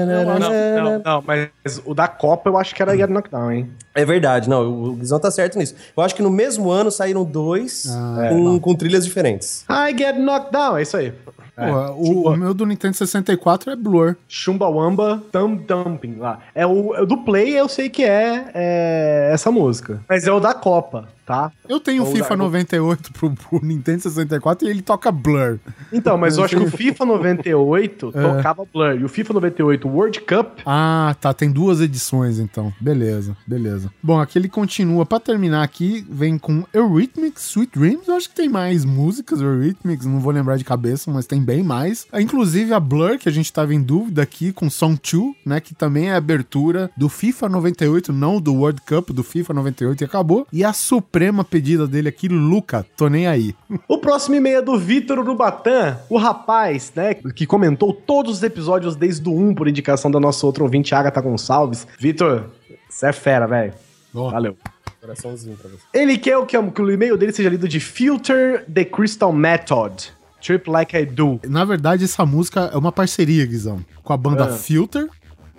não, 0.84 1.02
não, 1.04 1.24
mas 1.26 1.48
o 1.84 1.94
da 1.94 2.08
Copa 2.08 2.50
eu 2.50 2.56
acho 2.58 2.74
que 2.74 2.82
era 2.82 2.94
I 2.94 2.98
Get 2.98 3.08
Knocked 3.10 3.30
Down, 3.30 3.50
hein? 3.52 3.70
É 3.94 4.04
verdade, 4.04 4.48
não, 4.48 4.62
o 4.90 4.94
Guizão 4.94 5.18
tá 5.20 5.30
certo 5.30 5.58
nisso. 5.58 5.74
Eu 5.96 6.02
acho 6.02 6.14
que 6.14 6.22
no 6.22 6.30
mesmo 6.30 6.70
ano 6.70 6.90
saíram 6.90 7.24
dois 7.24 7.86
Ah, 7.90 8.28
com, 8.30 8.58
com 8.60 8.74
trilhas 8.74 9.04
diferentes. 9.04 9.64
I 9.68 9.96
get 9.96 10.16
knocked 10.18 10.52
down, 10.52 10.78
é 10.78 10.82
isso 10.82 10.96
aí. 10.96 11.12
Pô, 11.54 11.62
o, 11.96 12.28
o 12.30 12.36
meu 12.36 12.54
do 12.54 12.64
Nintendo 12.64 12.96
64 12.96 13.70
é 13.70 13.76
Blur. 13.76 14.16
Chumbawamba 14.26 15.22
Thumb 15.30 15.62
Dumping 15.66 16.16
lá. 16.16 16.38
É 16.54 16.66
o, 16.66 16.94
é 16.94 17.02
o 17.02 17.06
do 17.06 17.18
Play, 17.18 17.50
eu 17.58 17.68
sei 17.68 17.90
que 17.90 18.02
é, 18.02 18.50
é 18.54 19.30
essa 19.32 19.50
música. 19.50 20.00
Mas 20.08 20.26
é 20.26 20.32
o 20.32 20.40
da 20.40 20.54
Copa, 20.54 21.08
tá? 21.26 21.52
Eu 21.68 21.78
tenho 21.78 22.04
o 22.04 22.06
Ou 22.06 22.12
FIFA 22.12 22.30
da- 22.30 22.36
98 22.36 23.12
pro, 23.12 23.30
pro 23.34 23.60
Nintendo 23.62 24.00
64 24.00 24.66
e 24.66 24.70
ele 24.70 24.80
toca 24.80 25.12
Blur. 25.12 25.58
Então, 25.92 26.16
mas 26.16 26.38
eu 26.38 26.44
acho 26.44 26.56
que 26.56 26.62
o 26.62 26.70
FIFA 26.70 27.04
98 27.04 28.12
tocava 28.12 28.64
Blur. 28.72 28.96
E 29.00 29.04
o 29.04 29.08
FIFA 29.08 29.34
98 29.34 29.88
World 29.88 30.20
Cup 30.22 30.58
Ah, 30.64 31.14
tá. 31.20 31.34
Tem 31.34 31.50
duas 31.50 31.80
edições, 31.82 32.38
então. 32.38 32.72
Beleza, 32.80 33.36
beleza. 33.46 33.81
Bom, 34.02 34.20
aqui 34.20 34.38
ele 34.38 34.48
continua. 34.48 35.06
Pra 35.06 35.20
terminar 35.20 35.62
aqui, 35.62 36.04
vem 36.08 36.38
com 36.38 36.64
Eurythmics, 36.72 37.50
Sweet 37.50 37.78
Dreams. 37.78 38.08
Eu 38.08 38.14
acho 38.14 38.28
que 38.28 38.34
tem 38.34 38.48
mais 38.48 38.84
músicas, 38.84 39.40
Eurythmics. 39.40 40.06
Não 40.06 40.20
vou 40.20 40.32
lembrar 40.32 40.56
de 40.56 40.64
cabeça, 40.64 41.10
mas 41.10 41.26
tem 41.26 41.42
bem 41.42 41.62
mais. 41.62 42.06
Inclusive 42.14 42.72
a 42.72 42.80
Blur, 42.80 43.18
que 43.18 43.28
a 43.28 43.32
gente 43.32 43.52
tava 43.52 43.74
em 43.74 43.82
dúvida 43.82 44.22
aqui, 44.22 44.52
com 44.52 44.68
Song 44.70 44.98
2, 45.00 45.34
né? 45.44 45.60
Que 45.60 45.74
também 45.74 46.08
é 46.10 46.14
a 46.14 46.18
abertura 46.18 46.90
do 46.96 47.08
FIFA 47.08 47.48
98, 47.48 48.12
não 48.12 48.40
do 48.40 48.54
World 48.54 48.80
Cup, 48.82 49.10
do 49.10 49.22
FIFA 49.22 49.54
98 49.54 50.00
e 50.00 50.04
acabou. 50.04 50.46
E 50.52 50.64
a 50.64 50.72
suprema 50.72 51.44
pedida 51.44 51.86
dele 51.86 52.08
aqui, 52.08 52.28
Luca. 52.28 52.86
Tô 52.96 53.08
nem 53.08 53.26
aí. 53.26 53.54
O 53.88 53.98
próximo 53.98 54.34
e-mail 54.36 54.58
é 54.58 54.62
do 54.62 54.78
Vitor 54.78 55.18
Urubatã, 55.18 55.98
o 56.08 56.16
rapaz, 56.16 56.92
né, 56.94 57.14
que 57.14 57.46
comentou 57.46 57.92
todos 57.92 58.36
os 58.36 58.42
episódios 58.42 58.96
desde 58.96 59.28
o 59.28 59.32
1 59.32 59.54
por 59.54 59.68
indicação 59.68 60.10
da 60.10 60.18
nossa 60.18 60.46
outra 60.46 60.62
ouvinte, 60.62 60.94
Agatha 60.94 61.20
Gonçalves. 61.20 61.86
Vitor, 61.98 62.50
você 62.92 63.06
é 63.06 63.12
fera, 63.12 63.46
velho. 63.46 63.72
Valeu. 64.12 64.56
Coraçãozinho 65.00 65.56
pra 65.56 65.68
você. 65.68 65.82
Ele 65.92 66.16
quer 66.16 66.36
o 66.36 66.46
que, 66.46 66.56
que 66.70 66.82
o 66.82 66.90
e-mail 66.90 67.16
dele 67.16 67.32
seja 67.32 67.48
lido 67.48 67.66
de 67.66 67.80
Filter 67.80 68.64
the 68.72 68.84
Crystal 68.84 69.32
Method. 69.32 70.12
Trip 70.40 70.68
Like 70.68 70.96
I 70.96 71.06
Do. 71.06 71.40
Na 71.48 71.64
verdade, 71.64 72.04
essa 72.04 72.26
música 72.26 72.70
é 72.72 72.76
uma 72.76 72.92
parceria, 72.92 73.46
Guizão, 73.46 73.84
com 74.02 74.12
a 74.12 74.16
banda 74.16 74.44
Ah. 74.44 74.52
Filter, 74.52 75.08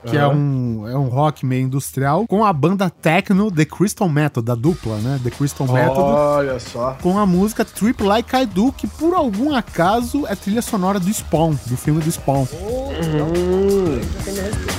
que 0.05 0.17
é, 0.17 0.27
um, 0.27 0.85
é 0.87 0.97
um 0.97 1.07
rock 1.07 1.45
meio 1.45 1.63
industrial, 1.65 2.27
com 2.27 2.43
a 2.43 2.51
banda 2.51 2.89
techno 2.89 3.49
The 3.49 3.63
Crystal 3.63 4.09
Method, 4.09 4.45
da 4.45 4.55
dupla, 4.55 4.97
né? 4.97 5.19
The 5.23 5.29
Crystal 5.29 5.65
Method. 5.65 5.99
Olha 5.99 6.59
só. 6.59 6.97
Com 7.01 7.17
a 7.17 7.25
música 7.25 7.63
Trip 7.63 8.03
Like 8.03 8.35
I 8.35 8.45
Do, 8.45 8.73
que 8.73 8.85
por 8.85 9.13
algum 9.13 9.55
acaso 9.55 10.27
é 10.27 10.35
trilha 10.35 10.61
sonora 10.61 10.99
do 10.99 11.09
Spawn, 11.13 11.55
do 11.65 11.77
filme 11.77 12.01
do 12.01 12.11
Spawn. 12.11 12.45
I 14.25 14.35
got 14.35 14.72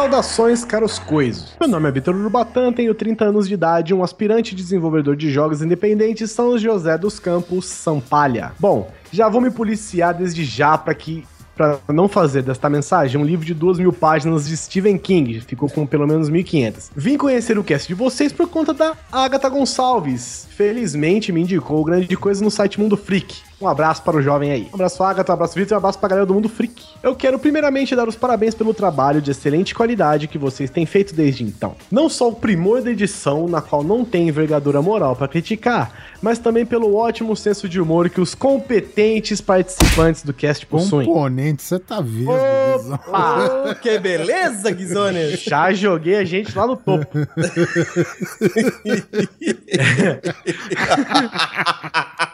Saudações, 0.00 0.64
caros 0.64 0.98
coisos. 0.98 1.52
Meu 1.60 1.68
nome 1.68 1.86
é 1.86 1.92
Vitor 1.92 2.16
Urubatã, 2.16 2.72
tenho 2.72 2.94
30 2.94 3.22
anos 3.26 3.46
de 3.46 3.52
idade, 3.52 3.92
um 3.92 4.02
aspirante 4.02 4.54
desenvolvedor 4.54 5.14
de 5.14 5.30
jogos 5.30 5.60
independentes 5.60 6.30
São 6.30 6.56
José 6.56 6.96
dos 6.96 7.18
Campos, 7.20 7.66
Sampalha. 7.66 8.52
Bom, 8.58 8.90
já 9.12 9.28
vou 9.28 9.42
me 9.42 9.50
policiar 9.50 10.14
desde 10.14 10.42
já 10.42 10.78
para 10.78 10.94
que 10.94 11.26
para 11.54 11.78
não 11.92 12.08
fazer 12.08 12.42
desta 12.42 12.70
mensagem 12.70 13.20
um 13.20 13.24
livro 13.24 13.44
de 13.44 13.52
duas 13.52 13.78
mil 13.78 13.92
páginas 13.92 14.48
de 14.48 14.56
Stephen 14.56 14.96
King, 14.96 15.38
ficou 15.42 15.68
com 15.68 15.86
pelo 15.86 16.06
menos 16.06 16.30
1.500. 16.30 16.92
Vim 16.96 17.18
conhecer 17.18 17.58
o 17.58 17.62
cast 17.62 17.86
de 17.86 17.92
vocês 17.92 18.32
por 18.32 18.48
conta 18.48 18.72
da 18.72 18.94
Agatha 19.12 19.50
Gonçalves. 19.50 20.48
Felizmente 20.56 21.30
me 21.30 21.42
indicou 21.42 21.84
grande 21.84 22.16
coisa 22.16 22.42
no 22.42 22.50
site 22.50 22.80
Mundo 22.80 22.96
Freak. 22.96 23.49
Um 23.60 23.68
abraço 23.68 24.02
para 24.02 24.16
o 24.16 24.22
jovem 24.22 24.50
aí. 24.50 24.68
Um 24.72 24.74
abraço 24.74 25.02
Agatha, 25.02 25.32
um 25.32 25.34
abraço 25.34 25.54
Vitor 25.54 25.72
e 25.72 25.74
um 25.74 25.78
abraço 25.78 25.98
pra 25.98 26.08
galera 26.08 26.26
do 26.26 26.32
Mundo 26.32 26.48
Freak. 26.48 26.82
Eu 27.02 27.14
quero 27.14 27.38
primeiramente 27.38 27.94
dar 27.94 28.08
os 28.08 28.16
parabéns 28.16 28.54
pelo 28.54 28.72
trabalho 28.72 29.20
de 29.20 29.30
excelente 29.30 29.74
qualidade 29.74 30.26
que 30.26 30.38
vocês 30.38 30.70
têm 30.70 30.86
feito 30.86 31.14
desde 31.14 31.44
então. 31.44 31.76
Não 31.90 32.08
só 32.08 32.28
o 32.28 32.34
primor 32.34 32.80
da 32.80 32.90
edição, 32.90 33.46
na 33.46 33.60
qual 33.60 33.84
não 33.84 34.02
tem 34.02 34.28
envergadura 34.28 34.80
moral 34.80 35.14
para 35.14 35.28
criticar, 35.28 35.92
mas 36.22 36.38
também 36.38 36.64
pelo 36.64 36.94
ótimo 36.94 37.36
senso 37.36 37.68
de 37.68 37.78
humor 37.78 38.08
que 38.08 38.20
os 38.20 38.34
competentes 38.34 39.42
participantes 39.42 40.22
do 40.22 40.32
cast 40.32 40.64
possuem. 40.64 41.06
Componente, 41.06 41.62
você 41.62 41.78
tá 41.78 42.00
vendo, 42.00 42.32
Guizão. 42.78 42.98
Ah, 43.12 43.76
que 43.80 43.98
beleza, 43.98 44.70
Guizones! 44.70 45.42
Já 45.42 45.72
joguei 45.72 46.16
a 46.16 46.24
gente 46.24 46.56
lá 46.56 46.66
no 46.66 46.76
topo. 46.76 47.06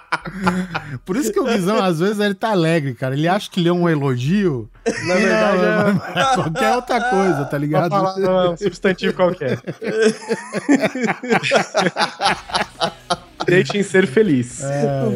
Por 1.04 1.16
isso 1.16 1.32
que 1.32 1.40
o 1.40 1.44
Guizão, 1.44 1.82
às 1.82 1.98
vezes, 2.00 2.20
ele 2.20 2.34
tá 2.34 2.50
alegre, 2.50 2.94
cara. 2.94 3.14
Ele 3.14 3.28
acha 3.28 3.50
que 3.50 3.60
lê 3.60 3.70
um 3.70 3.88
elogio. 3.88 4.68
Na 5.06 5.14
verdade, 5.14 5.58
Não, 5.58 6.22
é 6.22 6.34
qualquer 6.34 6.76
outra 6.76 7.00
coisa, 7.10 7.44
tá 7.44 7.58
ligado? 7.58 7.90
falar 7.90 8.16
não, 8.18 8.52
um 8.52 8.56
substantivo 8.56 9.14
qualquer. 9.14 9.58
Deixem 13.46 13.82
ser 13.82 14.06
feliz. 14.06 14.60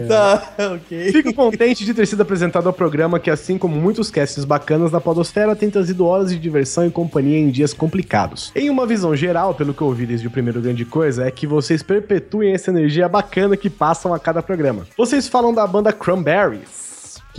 Tá, 0.09 0.55
ok. 0.75 1.13
Fico 1.13 1.35
contente 1.35 1.85
de 1.85 1.93
ter 1.93 2.07
sido 2.07 2.23
apresentado 2.23 2.67
ao 2.67 2.73
programa 2.73 3.19
que, 3.19 3.31
assim 3.31 3.59
como 3.59 3.77
muitos 3.77 4.11
casts 4.11 4.45
bacanas 4.45 4.91
da 4.91 5.01
Podosfera, 5.01 5.57
tem 5.57 5.71
trazido 5.71 6.07
horas 6.07 6.31
de 6.31 6.39
diversão 6.39 6.87
e 6.87 6.91
companhia 6.91 7.39
em 7.39 7.51
dias 7.51 7.73
complicados. 7.73 8.53
Em 8.55 8.71
uma 8.71 8.87
visão 8.87 9.15
geral, 9.15 9.55
pelo 9.55 9.75
que 9.75 9.83
eu 9.83 9.89
ouvi 9.89 10.07
desde 10.07 10.27
o 10.27 10.31
primeiro 10.31 10.61
grande 10.61 10.85
coisa, 10.85 11.25
é 11.25 11.31
que 11.31 11.47
vocês 11.47 11.83
perpetuem 11.83 12.55
essa 12.55 12.71
energia 12.71 13.09
bacana 13.09 13.57
que 13.57 13.69
passam 13.69 14.15
a 14.15 14.19
cada 14.19 14.43
programa. 14.43 14.87
Vocês 14.97 15.29
falam 15.29 15.53
da 15.53 15.67
banda 15.67 15.93
Cranberries. 15.93 16.80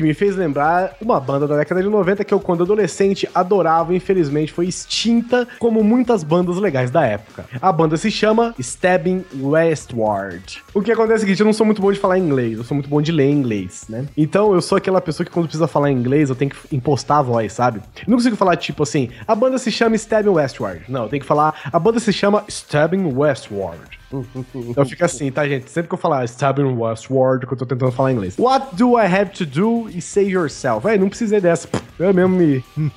Que 0.01 0.07
me 0.07 0.15
fez 0.15 0.35
lembrar 0.35 0.97
uma 0.99 1.19
banda 1.19 1.47
da 1.47 1.55
década 1.57 1.79
de 1.79 1.87
90 1.87 2.25
que 2.25 2.33
eu, 2.33 2.39
quando 2.39 2.63
adolescente, 2.63 3.29
adorava 3.35 3.93
infelizmente 3.93 4.51
foi 4.51 4.65
extinta, 4.65 5.47
como 5.59 5.83
muitas 5.83 6.23
bandas 6.23 6.57
legais 6.57 6.89
da 6.89 7.05
época. 7.05 7.45
A 7.61 7.71
banda 7.71 7.95
se 7.97 8.09
chama 8.09 8.55
Stabbing 8.57 9.23
Westward. 9.39 10.63
O 10.73 10.81
que 10.81 10.91
acontece 10.91 11.13
é 11.13 11.17
o 11.17 11.19
seguinte, 11.19 11.39
eu 11.41 11.45
não 11.45 11.53
sou 11.53 11.67
muito 11.67 11.79
bom 11.79 11.91
de 11.91 11.99
falar 11.99 12.17
inglês, 12.17 12.57
eu 12.57 12.63
sou 12.63 12.73
muito 12.73 12.89
bom 12.89 12.99
de 12.99 13.11
ler 13.11 13.29
inglês, 13.29 13.85
né? 13.87 14.07
Então 14.17 14.55
eu 14.55 14.61
sou 14.63 14.75
aquela 14.75 14.99
pessoa 14.99 15.23
que 15.23 15.31
quando 15.31 15.45
precisa 15.45 15.67
falar 15.67 15.91
inglês, 15.91 16.31
eu 16.31 16.35
tenho 16.35 16.49
que 16.49 16.75
impostar 16.75 17.19
a 17.19 17.21
voz, 17.21 17.53
sabe? 17.53 17.79
Eu 17.97 18.05
não 18.07 18.17
consigo 18.17 18.35
falar 18.35 18.55
tipo 18.55 18.81
assim, 18.81 19.09
a 19.27 19.35
banda 19.35 19.59
se 19.59 19.69
chama 19.69 19.95
Stabbing 19.95 20.29
Westward. 20.29 20.81
Não, 20.89 21.03
eu 21.03 21.09
tenho 21.09 21.21
que 21.21 21.27
falar, 21.27 21.53
a 21.71 21.77
banda 21.77 21.99
se 21.99 22.11
chama 22.11 22.43
Stabbing 22.47 23.13
Westward. 23.15 24.00
Então 24.71 24.85
fica 24.85 25.05
assim, 25.05 25.31
tá, 25.31 25.47
gente? 25.47 25.69
Sempre 25.69 25.89
que 25.89 25.93
eu 25.93 25.99
falar 25.99 26.25
Stabbing 26.25 26.75
Westward, 26.77 27.45
que 27.45 27.53
eu 27.53 27.57
tô 27.57 27.65
tentando 27.65 27.91
falar 27.91 28.11
inglês. 28.11 28.35
What 28.37 28.75
do 28.75 28.97
I 28.97 29.05
have 29.05 29.31
to 29.31 29.45
do 29.45 29.89
e 29.89 30.01
say 30.01 30.29
yourself? 30.29 30.85
Véi, 30.85 30.97
não 30.97 31.09
precisei 31.09 31.39
dessa. 31.39 31.67
Eu 31.99 32.13
mesmo 32.13 32.35
me. 32.35 32.63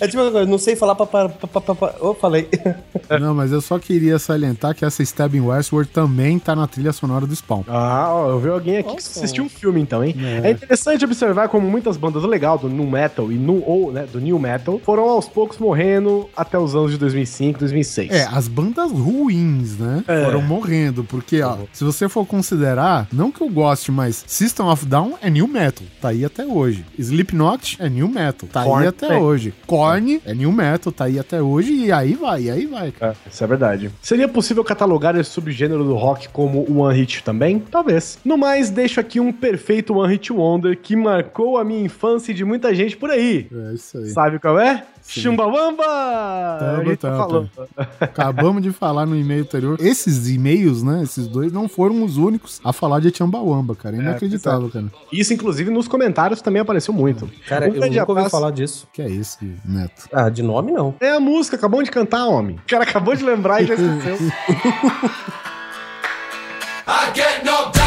É 0.00 0.08
tipo, 0.08 0.22
eu 0.22 0.46
não 0.46 0.58
sei 0.58 0.74
falar 0.76 0.94
pra. 0.94 1.06
pra, 1.06 1.28
pra, 1.28 1.60
pra, 1.60 1.74
pra. 1.74 1.94
Oh, 2.00 2.14
falei. 2.14 2.48
Não, 3.20 3.34
mas 3.34 3.52
eu 3.52 3.60
só 3.60 3.78
queria 3.78 4.18
salientar 4.18 4.74
que 4.74 4.84
essa 4.84 5.02
Stabbing 5.02 5.40
Westward 5.40 5.90
também 5.90 6.38
tá 6.38 6.56
na 6.56 6.66
trilha 6.66 6.92
sonora 6.92 7.26
do 7.26 7.34
Spawn. 7.34 7.62
Ah, 7.68 8.08
ó, 8.10 8.30
eu 8.30 8.40
vi 8.40 8.48
alguém 8.48 8.78
aqui 8.78 8.90
que 8.90 8.98
assistiu 8.98 9.44
um 9.44 9.48
filme 9.48 9.80
então, 9.80 10.02
hein? 10.02 10.14
É. 10.42 10.50
interessante 10.50 11.04
observar 11.04 11.48
como 11.48 11.68
muitas 11.70 11.96
bandas 11.96 12.22
legais 12.24 12.60
do 12.60 12.68
nu 12.68 12.86
metal 12.86 13.30
e 13.30 13.36
nu 13.36 13.62
ou, 13.64 13.92
né, 13.92 14.06
do 14.10 14.20
new 14.20 14.38
metal 14.38 14.80
foram 14.84 15.04
aos 15.08 15.28
poucos 15.28 15.58
morrendo 15.58 16.28
até 16.36 16.58
os 16.58 16.74
anos 16.74 16.90
de 16.90 16.98
2005, 16.98 17.58
2006. 17.60 18.10
É, 18.10 18.24
as 18.24 18.48
bandas 18.48 18.90
ruins, 18.90 19.63
né? 19.72 20.04
É. 20.06 20.24
Foram 20.24 20.42
morrendo. 20.42 21.04
Porque, 21.04 21.40
ó, 21.42 21.58
se 21.72 21.84
você 21.84 22.08
for 22.08 22.26
considerar, 22.26 23.06
não 23.12 23.30
que 23.30 23.40
eu 23.40 23.48
goste, 23.48 23.90
mas 23.90 24.24
System 24.26 24.66
of 24.66 24.86
Down 24.86 25.14
é 25.20 25.30
new 25.30 25.46
metal. 25.48 25.86
Tá 26.00 26.08
aí 26.08 26.24
até 26.24 26.46
hoje. 26.46 26.84
Slipknot 26.98 27.76
é 27.80 27.88
new 27.88 28.08
metal. 28.08 28.48
Tá 28.52 28.64
Korn 28.64 28.82
aí 28.82 28.88
até 28.88 29.06
também. 29.08 29.22
hoje. 29.22 29.54
Korn 29.66 30.20
é 30.24 30.34
new 30.34 30.52
metal. 30.52 30.92
Tá 30.92 31.04
aí 31.04 31.18
até 31.18 31.40
hoje. 31.42 31.72
E 31.72 31.92
aí 31.92 32.14
vai, 32.14 32.42
e 32.42 32.50
aí 32.50 32.66
vai, 32.66 32.92
cara. 32.92 33.16
É, 33.26 33.28
isso 33.30 33.42
é 33.42 33.46
verdade. 33.46 33.90
Seria 34.02 34.28
possível 34.28 34.62
catalogar 34.64 35.16
esse 35.16 35.30
subgênero 35.30 35.84
do 35.84 35.94
rock 35.94 36.28
como 36.28 36.64
one 36.80 36.96
hit 36.98 37.22
também? 37.22 37.58
Talvez. 37.58 38.18
No 38.24 38.36
mais, 38.36 38.70
deixo 38.70 39.00
aqui 39.00 39.20
um 39.20 39.32
perfeito 39.32 39.94
one 39.94 40.12
hit 40.12 40.32
wonder 40.32 40.76
que 40.76 40.94
marcou 40.96 41.58
a 41.58 41.64
minha 41.64 41.82
infância 41.84 42.32
e 42.32 42.34
de 42.34 42.44
muita 42.44 42.74
gente 42.74 42.96
por 42.96 43.10
aí. 43.10 43.46
É 43.52 43.74
isso 43.74 43.98
aí. 43.98 44.08
Sabe 44.10 44.38
qual 44.38 44.58
é? 44.58 44.84
Chumbawamba! 45.06 45.84
Tamo, 46.58 46.96
tá 46.96 47.26
tamo. 47.26 47.50
Acabamos 48.00 48.62
de 48.62 48.72
falar 48.72 49.06
no 49.06 49.14
e-mail 49.16 49.42
anterior. 49.42 49.76
Esses 49.80 50.28
e-mails, 50.28 50.82
né? 50.82 51.02
Esses 51.02 51.26
dois 51.26 51.52
não 51.52 51.68
foram 51.68 52.02
os 52.02 52.16
únicos 52.16 52.60
a 52.64 52.72
falar 52.72 53.00
de 53.00 53.14
Chambawamba, 53.14 53.74
cara. 53.74 53.96
É 53.96 54.00
inacreditável, 54.00 54.70
cara. 54.70 54.86
Isso, 55.12 55.32
inclusive, 55.34 55.70
nos 55.70 55.86
comentários 55.86 56.40
também 56.40 56.62
apareceu 56.62 56.94
muito. 56.94 57.30
Cara, 57.46 57.70
Um 57.70 57.74
eu 57.74 57.90
nunca 57.90 58.12
ouvi 58.12 58.30
falar 58.30 58.50
disso. 58.50 58.88
Que 58.92 59.02
é 59.02 59.08
isso, 59.08 59.38
Neto? 59.64 60.08
Ah, 60.12 60.28
de 60.28 60.42
nome 60.42 60.72
não. 60.72 60.94
É 61.00 61.10
a 61.10 61.20
música, 61.20 61.56
acabou 61.56 61.82
de 61.82 61.90
cantar, 61.90 62.26
homem. 62.26 62.56
O 62.56 62.68
cara 62.68 62.84
acabou 62.84 63.14
de 63.14 63.24
lembrar 63.24 63.62
e 63.62 63.66
já 63.66 63.74
esqueceu. 63.74 64.16
I 66.86 67.10
get 67.14 67.44
knocked 67.44 67.83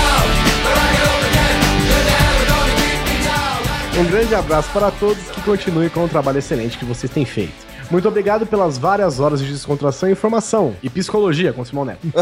Um 3.97 4.05
grande 4.05 4.35
abraço 4.35 4.71
para 4.71 4.91
todos 4.91 5.31
que 5.31 5.41
continuem 5.41 5.89
com 5.89 6.05
o 6.05 6.07
trabalho 6.07 6.37
excelente 6.37 6.77
que 6.77 6.85
vocês 6.85 7.11
têm 7.11 7.25
feito. 7.25 7.65
Muito 7.89 8.07
obrigado 8.07 8.45
pelas 8.45 8.77
várias 8.77 9.19
horas 9.19 9.41
de 9.41 9.51
descontração, 9.51 10.07
informação 10.07 10.75
e 10.83 10.89
psicologia 10.89 11.51
com 11.51 11.61
o 11.61 11.65
Simão 11.65 11.83
Neto. 11.83 12.05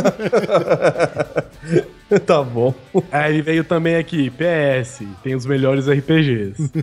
tá 2.26 2.42
bom. 2.42 2.74
Aí 3.12 3.34
ele 3.34 3.42
veio 3.42 3.66
também 3.66 3.98
aqui, 3.98 4.30
PS, 4.30 5.02
tem 5.22 5.36
os 5.36 5.46
melhores 5.46 5.90
RPGs. 5.90 6.72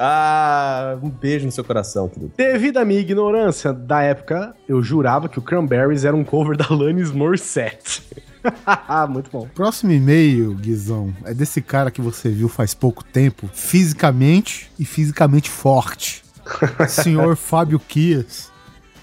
Ah, 0.00 0.96
um 1.00 1.08
beijo 1.08 1.46
no 1.46 1.52
seu 1.52 1.62
coração, 1.62 2.08
querido. 2.08 2.32
Devido 2.36 2.78
à 2.78 2.84
minha 2.84 3.00
ignorância 3.00 3.72
da 3.72 4.02
época, 4.02 4.52
eu 4.68 4.82
jurava 4.82 5.28
que 5.28 5.38
o 5.38 5.42
Cranberries 5.42 6.04
era 6.04 6.16
um 6.16 6.24
cover 6.24 6.56
da 6.56 6.66
Alanis 6.68 7.12
Morissette. 7.12 8.02
Muito 9.08 9.30
bom. 9.30 9.48
Próximo 9.54 9.92
e-mail, 9.92 10.54
Guizão, 10.54 11.14
é 11.24 11.32
desse 11.34 11.60
cara 11.60 11.90
que 11.90 12.00
você 12.00 12.28
viu 12.30 12.48
faz 12.48 12.74
pouco 12.74 13.02
tempo, 13.04 13.48
fisicamente 13.52 14.70
e 14.78 14.84
fisicamente 14.84 15.48
forte. 15.50 16.22
Senhor 16.88 17.36
Fábio 17.36 17.78
Kias, 17.80 18.50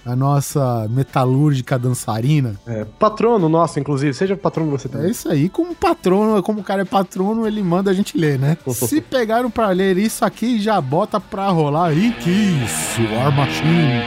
a 0.05 0.15
nossa 0.15 0.87
metalúrgica 0.89 1.77
dançarina. 1.77 2.55
É, 2.67 2.85
patrono 2.85 3.49
nosso, 3.49 3.79
inclusive, 3.79 4.13
seja 4.13 4.35
patrono 4.37 4.71
você 4.71 4.87
É 4.87 4.91
também. 4.91 5.11
isso 5.11 5.27
aí, 5.29 5.49
como 5.49 5.73
patrono, 5.75 6.41
como 6.43 6.61
o 6.61 6.63
cara 6.63 6.83
é 6.83 6.85
patrono, 6.85 7.47
ele 7.47 7.61
manda 7.63 7.89
a 7.91 7.93
gente 7.93 8.17
ler, 8.17 8.37
né? 8.39 8.57
Se 8.73 9.01
pegaram 9.01 9.49
pra 9.49 9.69
ler 9.69 9.97
isso 9.97 10.23
aqui, 10.23 10.59
já 10.59 10.79
bota 10.79 11.19
pra 11.19 11.49
rolar 11.49 11.87
aí, 11.89 12.11
que 12.19 12.29
isso, 12.29 13.01
War 13.13 13.31
Machine. 13.35 14.01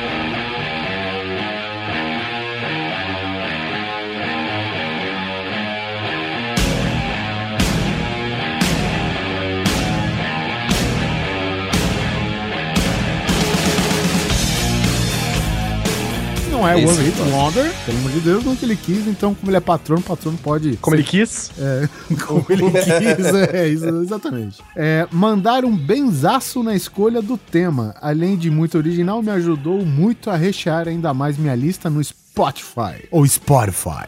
Não 16.55 16.69
é 16.69 16.77
One 16.77 16.87
Hit. 16.87 17.21
Wonder, 17.21 17.73
pelo 17.85 17.99
amor 17.99 18.13
de 18.13 18.21
Deus, 18.21 18.45
não 18.45 18.55
que 18.55 18.65
ele 18.65 18.77
quis, 18.77 19.09
então 19.09 19.35
como 19.35 19.51
ele 19.51 19.57
é 19.57 19.61
patrono, 19.61 20.01
o 20.01 20.05
patrono 20.05 20.39
pode 20.39 20.77
Como 20.77 20.95
ele 20.95 21.03
quis. 21.03 21.51
é, 21.59 21.89
como 22.25 22.47
ele 22.49 22.71
quis, 22.71 23.35
é, 23.53 23.69
isso, 23.69 23.87
exatamente. 24.03 24.63
É, 24.77 25.09
mandar 25.11 25.65
um 25.65 25.77
benzaço 25.77 26.63
na 26.63 26.77
escolha 26.77 27.21
do 27.21 27.37
tema. 27.37 27.93
Além 28.01 28.37
de 28.37 28.51
muito 28.51 28.79
original, 28.79 29.21
me 29.21 29.31
ajudou 29.31 29.85
muito 29.85 30.31
a 30.31 30.37
rechear 30.37 30.87
ainda 30.87 31.13
mais 31.13 31.37
minha 31.37 31.57
lista 31.57 31.91
no 31.91 32.03
Spotify. 32.03 33.05
Ou 33.11 33.27
Spotify. 33.27 34.07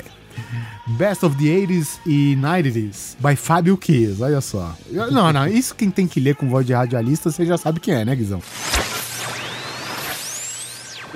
Best 0.87 1.25
of 1.25 1.37
the 1.37 1.47
80s 1.47 1.99
e 2.07 2.37
90s, 2.37 3.17
by 3.19 3.35
Fábio 3.35 3.77
Kiss, 3.77 4.23
olha 4.23 4.41
só. 4.41 4.73
Não, 5.11 5.33
não, 5.33 5.49
isso 5.49 5.75
quem 5.75 5.91
tem 5.91 6.07
que 6.07 6.21
ler 6.21 6.37
com 6.37 6.49
voz 6.49 6.65
de 6.65 6.73
radialista, 6.73 7.29
você 7.29 7.45
já 7.45 7.59
sabe 7.59 7.81
quem 7.81 7.93
é, 7.93 8.05
né, 8.05 8.15
Guizão? 8.15 8.41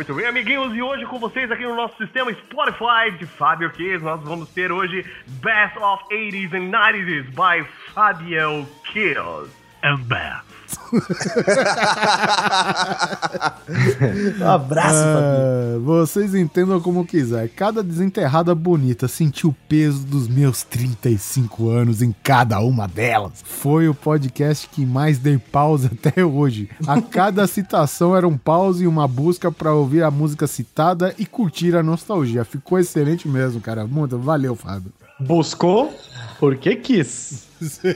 Muito 0.01 0.15
bem, 0.15 0.25
amiguinhos, 0.25 0.75
e 0.75 0.81
hoje 0.81 1.05
com 1.05 1.19
vocês 1.19 1.51
aqui 1.51 1.63
no 1.63 1.77
nosso 1.77 1.95
sistema 1.99 2.33
Spotify 2.33 3.11
de 3.19 3.27
Fábio 3.27 3.71
Kiss, 3.71 4.03
nós 4.03 4.19
vamos 4.23 4.49
ter 4.49 4.73
hoje 4.73 5.05
Best 5.27 5.77
of 5.77 6.03
80s 6.11 6.55
and 6.55 6.71
90s 6.71 7.25
by 7.35 7.69
Fabio 7.93 8.67
Kiss. 8.91 9.51
And 9.83 9.99
Best. 10.05 10.50
Um 14.41 14.49
abraço. 14.49 14.99
Ah, 14.99 15.79
vocês 15.85 16.35
entendam 16.35 16.81
como 16.81 17.07
quiser. 17.07 17.49
Cada 17.49 17.83
desenterrada 17.83 18.55
bonita 18.55 19.09
sentiu 19.09 19.51
o 19.51 19.57
peso 19.69 20.07
dos 20.07 20.29
meus 20.29 20.63
35 20.65 21.69
anos 21.69 22.03
em 22.03 22.15
cada 22.23 22.59
uma 22.61 22.89
delas. 22.89 23.43
Foi 23.45 23.89
o 23.89 23.95
podcast 23.95 24.69
que 24.69 24.85
mais 24.85 25.19
dei 25.19 25.39
pause 25.39 25.91
até 25.93 26.25
hoje. 26.25 26.69
A 26.87 27.01
cada 27.01 27.47
citação 27.47 28.17
era 28.17 28.27
um 28.27 28.37
pause 28.37 28.85
e 28.85 28.87
uma 28.87 29.07
busca 29.07 29.53
pra 29.53 29.73
ouvir 29.73 30.03
a 30.03 30.11
música 30.11 30.47
citada 30.47 31.15
e 31.19 31.27
curtir 31.27 31.77
a 31.77 31.83
nostalgia. 31.83 32.45
Ficou 32.45 32.79
excelente 32.79 33.29
mesmo, 33.29 33.61
cara. 33.61 33.87
Muito 33.87 34.19
valeu, 34.19 34.57
Fábio. 34.57 34.93
Buscou 35.21 35.93
porque 36.41 36.75
quis. 36.77 37.51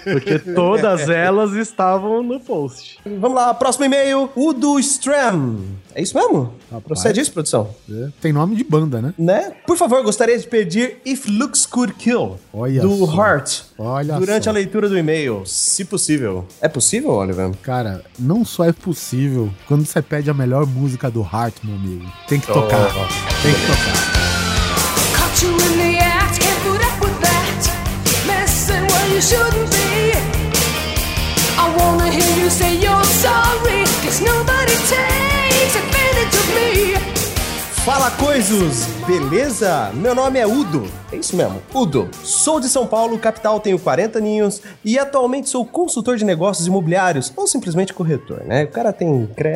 Porque 0.05 0.39
todas 0.55 1.09
elas 1.09 1.53
estavam 1.55 2.23
no 2.23 2.39
post. 2.39 2.99
Vamos 3.05 3.35
lá, 3.35 3.55
próximo 3.55 3.87
e-mail, 3.87 4.29
o 4.37 4.53
do 4.53 4.79
Stram. 4.79 5.61
É 5.95 6.03
isso 6.03 6.15
mesmo? 6.15 6.53
Procede 6.87 7.21
isso, 7.23 7.33
produção? 7.33 7.75
É, 7.91 8.09
Tem 8.21 8.31
nome 8.31 8.55
de 8.55 8.63
banda, 8.63 9.01
né? 9.01 9.15
Né? 9.17 9.53
Por 9.67 9.79
favor, 9.79 10.03
gostaria 10.03 10.39
de 10.39 10.47
pedir 10.47 10.99
If 11.07 11.27
Looks 11.27 11.65
Could 11.65 11.95
Kill, 11.95 12.37
Olha 12.53 12.83
do 12.83 13.07
só. 13.07 13.15
Heart, 13.17 13.61
Olha 13.79 14.19
durante 14.19 14.45
só. 14.45 14.51
a 14.51 14.53
leitura 14.53 14.87
do 14.91 14.99
e-mail, 14.99 15.45
se 15.47 15.87
possível. 15.87 16.47
É 16.61 16.69
possível, 16.69 17.13
Oliver? 17.13 17.51
Cara, 17.63 18.05
não 18.19 18.45
só 18.45 18.67
é 18.67 18.73
possível 18.73 19.51
quando 19.67 19.87
você 19.87 20.03
pede 20.03 20.29
a 20.29 20.35
melhor 20.35 20.67
música 20.67 21.11
do 21.11 21.23
Heart, 21.23 21.55
meu 21.65 21.77
amigo. 21.77 22.05
Tem 22.29 22.39
que 22.39 22.47
tocar. 22.47 22.93
Tem 23.43 23.55
que 23.55 23.67
tocar. 23.67 24.24
Fala 37.85 38.11
coisas, 38.13 38.87
beleza? 39.07 39.91
Meu 39.93 40.15
nome 40.15 40.39
é 40.39 40.47
Udo. 40.47 40.87
É 41.13 41.17
isso 41.17 41.37
mesmo, 41.37 41.61
Udo. 41.75 42.09
Sou 42.23 42.59
de 42.59 42.67
São 42.67 42.87
Paulo, 42.87 43.19
capital, 43.19 43.61
tenho 43.61 43.79
40 43.79 44.19
aninhos 44.19 44.63
e 44.83 44.99
atualmente 44.99 45.51
sou 45.51 45.67
consultor 45.67 46.17
de 46.17 46.25
negócios 46.25 46.67
imobiliários 46.67 47.31
ou 47.37 47.47
simplesmente 47.47 47.93
corretor, 47.93 48.43
né? 48.47 48.65
O 48.65 48.69
cara 48.69 48.91
tem 48.91 49.29
cre... 49.37 49.53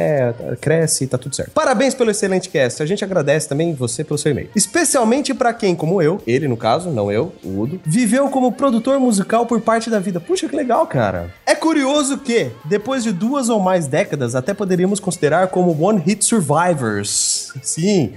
cresce 0.60 1.04
e 1.04 1.06
tá 1.06 1.16
tudo 1.16 1.34
certo. 1.34 1.52
Parabéns 1.52 1.94
pelo 1.94 2.10
excelente 2.10 2.50
cast. 2.50 2.82
A 2.82 2.86
gente 2.86 3.02
agradece 3.02 3.48
também 3.48 3.72
você 3.72 4.04
pelo 4.04 4.18
seu 4.18 4.32
e-mail. 4.32 4.50
Especialmente 4.54 5.32
pra 5.32 5.54
quem, 5.54 5.74
como 5.74 6.02
eu, 6.02 6.20
ele 6.26 6.46
no 6.46 6.56
caso, 6.56 6.90
não 6.90 7.10
eu, 7.10 7.32
o 7.42 7.62
Udo, 7.62 7.80
viveu 7.82 8.28
como 8.28 8.52
produtor 8.52 9.00
musical 9.00 9.46
por 9.46 9.62
parte 9.62 9.88
da 9.88 9.98
vida. 9.98 10.20
Puxa, 10.20 10.46
que 10.46 10.54
legal, 10.54 10.86
cara. 10.86 11.32
É 11.46 11.54
curioso 11.54 12.18
que, 12.18 12.50
depois 12.66 13.02
de 13.02 13.10
duas 13.10 13.48
ou 13.48 13.58
mais 13.58 13.86
décadas, 13.86 14.34
até 14.34 14.52
poderíamos 14.52 15.00
considerar 15.00 15.48
como 15.48 15.82
One 15.82 16.02
Hit 16.04 16.26
Survivors. 16.26 17.47
Sim, 17.62 18.12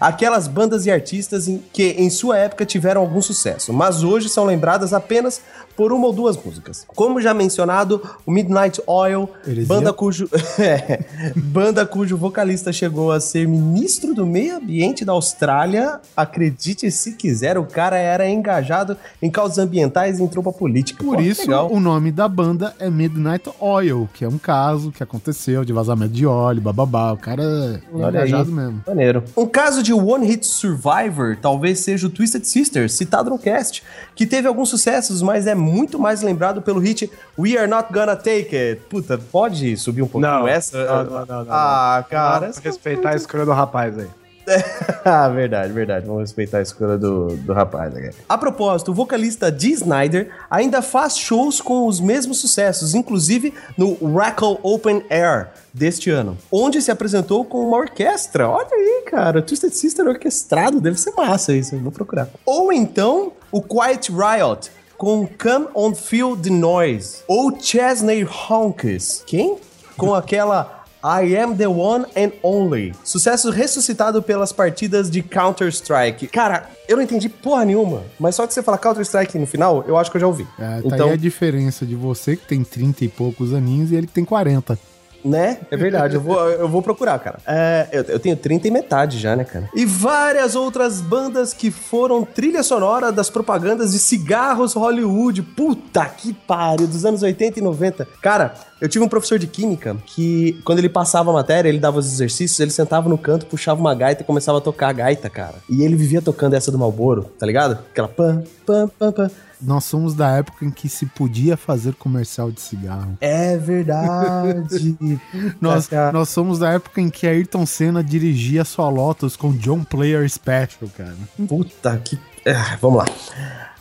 aquelas 0.00 0.48
bandas 0.48 0.86
e 0.86 0.90
artistas 0.90 1.46
em- 1.48 1.62
que 1.72 1.90
em 1.98 2.08
sua 2.10 2.38
época 2.38 2.64
tiveram 2.64 3.00
algum 3.02 3.20
sucesso, 3.20 3.72
mas 3.72 4.02
hoje 4.02 4.28
são 4.28 4.44
lembradas 4.44 4.92
apenas 4.92 5.40
por 5.76 5.92
uma 5.92 6.06
ou 6.08 6.12
duas 6.12 6.36
músicas. 6.36 6.84
Como 6.94 7.20
já 7.20 7.32
mencionado, 7.32 8.02
o 8.26 8.30
Midnight 8.30 8.82
Oil, 8.86 9.28
Heresia. 9.46 9.66
banda 9.66 9.92
cujo 9.92 10.28
é, 10.58 11.04
banda 11.34 11.86
cujo 11.86 12.16
vocalista 12.18 12.70
chegou 12.72 13.10
a 13.12 13.18
ser 13.20 13.48
ministro 13.48 14.14
do 14.14 14.26
meio 14.26 14.56
ambiente 14.56 15.04
da 15.04 15.12
Austrália. 15.12 16.00
Acredite 16.16 16.90
se 16.90 17.12
quiser, 17.12 17.56
o 17.56 17.64
cara 17.64 17.96
era 17.96 18.28
engajado 18.28 18.96
em 19.22 19.30
causas 19.30 19.58
ambientais 19.58 20.18
e 20.18 20.22
em 20.22 20.28
tropa 20.28 20.52
política. 20.52 21.02
Por 21.02 21.16
Pô, 21.16 21.22
isso, 21.22 21.42
legal. 21.42 21.70
o 21.72 21.80
nome 21.80 22.12
da 22.12 22.28
banda 22.28 22.74
é 22.78 22.90
Midnight 22.90 23.48
Oil, 23.58 24.08
que 24.12 24.24
é 24.24 24.28
um 24.28 24.38
caso 24.38 24.92
que 24.92 25.02
aconteceu 25.02 25.64
de 25.64 25.72
vazamento 25.72 26.12
de 26.12 26.26
óleo, 26.26 26.60
bababá. 26.60 27.12
O 27.12 27.16
cara 27.16 27.42
é 27.42 27.80
Olha 27.94 28.20
aí. 28.20 28.28
engajado 28.28 28.52
mesmo. 28.52 28.82
Maneiro. 28.86 29.24
Um 29.36 29.46
caso 29.46 29.82
de 29.82 29.89
One 29.98 30.26
Hit 30.26 30.46
Survivor 30.46 31.36
talvez 31.40 31.80
seja 31.80 32.06
o 32.06 32.10
Twisted 32.10 32.44
Sister, 32.44 32.90
citado 32.90 33.30
no 33.30 33.38
cast, 33.38 33.82
que 34.14 34.26
teve 34.26 34.46
alguns 34.46 34.68
sucessos, 34.68 35.22
mas 35.22 35.46
é 35.46 35.54
muito 35.54 35.98
mais 35.98 36.22
lembrado 36.22 36.62
pelo 36.62 36.80
hit 36.80 37.10
We 37.38 37.56
Are 37.56 37.68
Not 37.68 37.92
Gonna 37.92 38.16
Take 38.16 38.56
It. 38.56 38.82
Puta, 38.88 39.18
pode 39.18 39.76
subir 39.76 40.02
um 40.02 40.06
pouquinho 40.06 40.32
Não, 40.32 40.48
essa? 40.48 40.84
não, 40.84 41.04
não, 41.04 41.26
não, 41.26 41.44
não, 41.44 41.52
ah, 41.52 42.04
cara. 42.08 42.50
Pra 42.52 42.62
respeitar 42.62 43.10
a 43.10 43.16
escolha 43.16 43.44
do 43.44 43.52
rapaz 43.52 43.98
aí. 43.98 44.08
ah, 45.04 45.28
verdade, 45.28 45.72
verdade. 45.72 46.06
Vamos 46.06 46.22
respeitar 46.22 46.58
a 46.58 46.62
escolha 46.62 46.98
do, 46.98 47.36
do 47.36 47.52
rapaz 47.52 47.94
aqui. 47.94 48.10
A 48.28 48.38
propósito, 48.38 48.90
o 48.90 48.94
vocalista 48.94 49.50
Dee 49.50 49.72
Snyder 49.72 50.30
ainda 50.50 50.82
faz 50.82 51.16
shows 51.16 51.60
com 51.60 51.86
os 51.86 52.00
mesmos 52.00 52.38
sucessos, 52.38 52.94
inclusive 52.94 53.54
no 53.76 53.94
Rackle 54.14 54.58
Open 54.62 55.04
Air 55.08 55.48
deste 55.72 56.10
ano, 56.10 56.36
onde 56.50 56.82
se 56.82 56.90
apresentou 56.90 57.44
com 57.44 57.66
uma 57.66 57.78
orquestra. 57.78 58.48
Olha 58.48 58.68
aí, 58.72 59.04
cara, 59.06 59.42
Twisted 59.42 59.72
Sister 59.72 60.06
orquestrado, 60.06 60.80
deve 60.80 60.98
ser 60.98 61.12
massa 61.12 61.52
isso, 61.52 61.78
vou 61.78 61.92
procurar. 61.92 62.28
Ou 62.44 62.72
então, 62.72 63.32
o 63.52 63.62
Quiet 63.62 64.10
Riot 64.10 64.70
com 64.96 65.26
Come 65.26 65.66
On 65.74 65.94
Feel 65.94 66.36
the 66.36 66.50
Noise, 66.50 67.22
ou 67.26 67.58
Chesney 67.58 68.26
Honks. 68.50 69.24
Quem? 69.26 69.56
Com 69.96 70.14
aquela 70.14 70.79
I 71.02 71.36
Am 71.36 71.56
the 71.56 71.66
One 71.66 72.04
and 72.16 72.32
Only. 72.42 72.92
Sucesso 73.02 73.50
ressuscitado 73.50 74.22
pelas 74.22 74.52
partidas 74.52 75.10
de 75.10 75.22
Counter-Strike. 75.22 76.26
Cara, 76.28 76.68
eu 76.88 76.96
não 76.96 77.02
entendi 77.02 77.28
porra 77.28 77.64
nenhuma, 77.64 78.02
mas 78.18 78.34
só 78.34 78.46
que 78.46 78.52
você 78.52 78.62
fala 78.62 78.76
Counter-Strike 78.76 79.38
no 79.38 79.46
final, 79.46 79.84
eu 79.86 79.96
acho 79.96 80.10
que 80.10 80.16
eu 80.16 80.20
já 80.20 80.26
ouvi. 80.26 80.46
É, 80.58 80.80
tá 80.80 80.80
então, 80.84 81.08
aí 81.08 81.14
a 81.14 81.16
diferença 81.16 81.86
de 81.86 81.94
você 81.94 82.36
que 82.36 82.46
tem 82.46 82.62
30 82.62 83.04
e 83.04 83.08
poucos 83.08 83.54
aninhos 83.54 83.90
e 83.90 83.96
ele 83.96 84.06
que 84.06 84.12
tem 84.12 84.24
40. 84.24 84.78
né? 85.24 85.58
É 85.70 85.76
verdade, 85.76 86.14
eu 86.14 86.20
vou, 86.20 86.38
eu 86.48 86.68
vou 86.68 86.82
procurar, 86.82 87.18
cara. 87.18 87.38
É, 87.46 87.88
eu, 87.92 88.02
eu 88.04 88.18
tenho 88.18 88.36
30 88.36 88.68
e 88.68 88.70
metade 88.70 89.18
já, 89.18 89.36
né, 89.36 89.44
cara? 89.44 89.68
E 89.74 89.84
várias 89.84 90.54
outras 90.54 91.00
bandas 91.00 91.52
que 91.52 91.70
foram 91.70 92.24
trilha 92.24 92.62
sonora 92.62 93.12
das 93.12 93.28
propagandas 93.30 93.92
de 93.92 93.98
cigarros 93.98 94.74
Hollywood. 94.74 95.42
Puta 95.42 96.04
que 96.06 96.32
pariu, 96.32 96.86
dos 96.86 97.04
anos 97.04 97.22
80 97.22 97.58
e 97.58 97.62
90. 97.62 98.06
Cara, 98.22 98.54
Eu 98.80 98.88
tive 98.88 99.04
um 99.04 99.08
professor 99.08 99.38
de 99.38 99.46
química 99.46 99.96
que, 100.06 100.60
quando 100.64 100.78
ele 100.78 100.88
passava 100.88 101.30
a 101.30 101.34
matéria, 101.34 101.68
ele 101.68 101.78
dava 101.78 101.98
os 101.98 102.06
exercícios, 102.06 102.58
ele 102.60 102.70
sentava 102.70 103.08
no 103.08 103.18
canto, 103.18 103.46
puxava 103.46 103.78
uma 103.80 103.94
gaita 103.94 104.22
e 104.22 104.24
começava 104.24 104.58
a 104.58 104.60
tocar 104.60 104.88
a 104.88 104.92
gaita, 104.92 105.28
cara. 105.28 105.56
E 105.68 105.82
ele 105.82 105.96
vivia 105.96 106.22
tocando 106.22 106.54
essa 106.54 106.72
do 106.72 106.78
Malboro, 106.78 107.24
tá 107.38 107.44
ligado? 107.44 107.78
Aquela 107.90 108.08
pam, 108.08 108.42
pam, 108.64 108.88
pam, 108.98 109.12
pam. 109.12 109.30
Nós 109.60 109.84
somos 109.84 110.14
da 110.14 110.30
época 110.30 110.64
em 110.64 110.70
que 110.70 110.88
se 110.88 111.04
podia 111.04 111.54
fazer 111.56 111.94
comercial 111.94 112.50
de 112.50 112.62
cigarro. 112.62 113.18
É 113.20 113.58
verdade. 113.58 114.96
Nós, 115.60 115.86
Cara, 115.86 116.12
nós 116.12 116.30
somos 116.30 116.58
da 116.58 116.70
época 116.70 117.00
em 117.00 117.10
que 117.10 117.26
Ayrton 117.26 117.66
Senna 117.66 118.02
dirigia 118.02 118.64
sua 118.64 118.88
Lotus 118.88 119.36
com 119.36 119.52
John 119.52 119.84
Player 119.84 120.28
Special, 120.30 120.88
cara. 120.96 121.16
Puta 121.46 121.98
que. 121.98 122.18
Ah, 122.46 122.78
vamos 122.80 122.98
lá. 122.98 123.04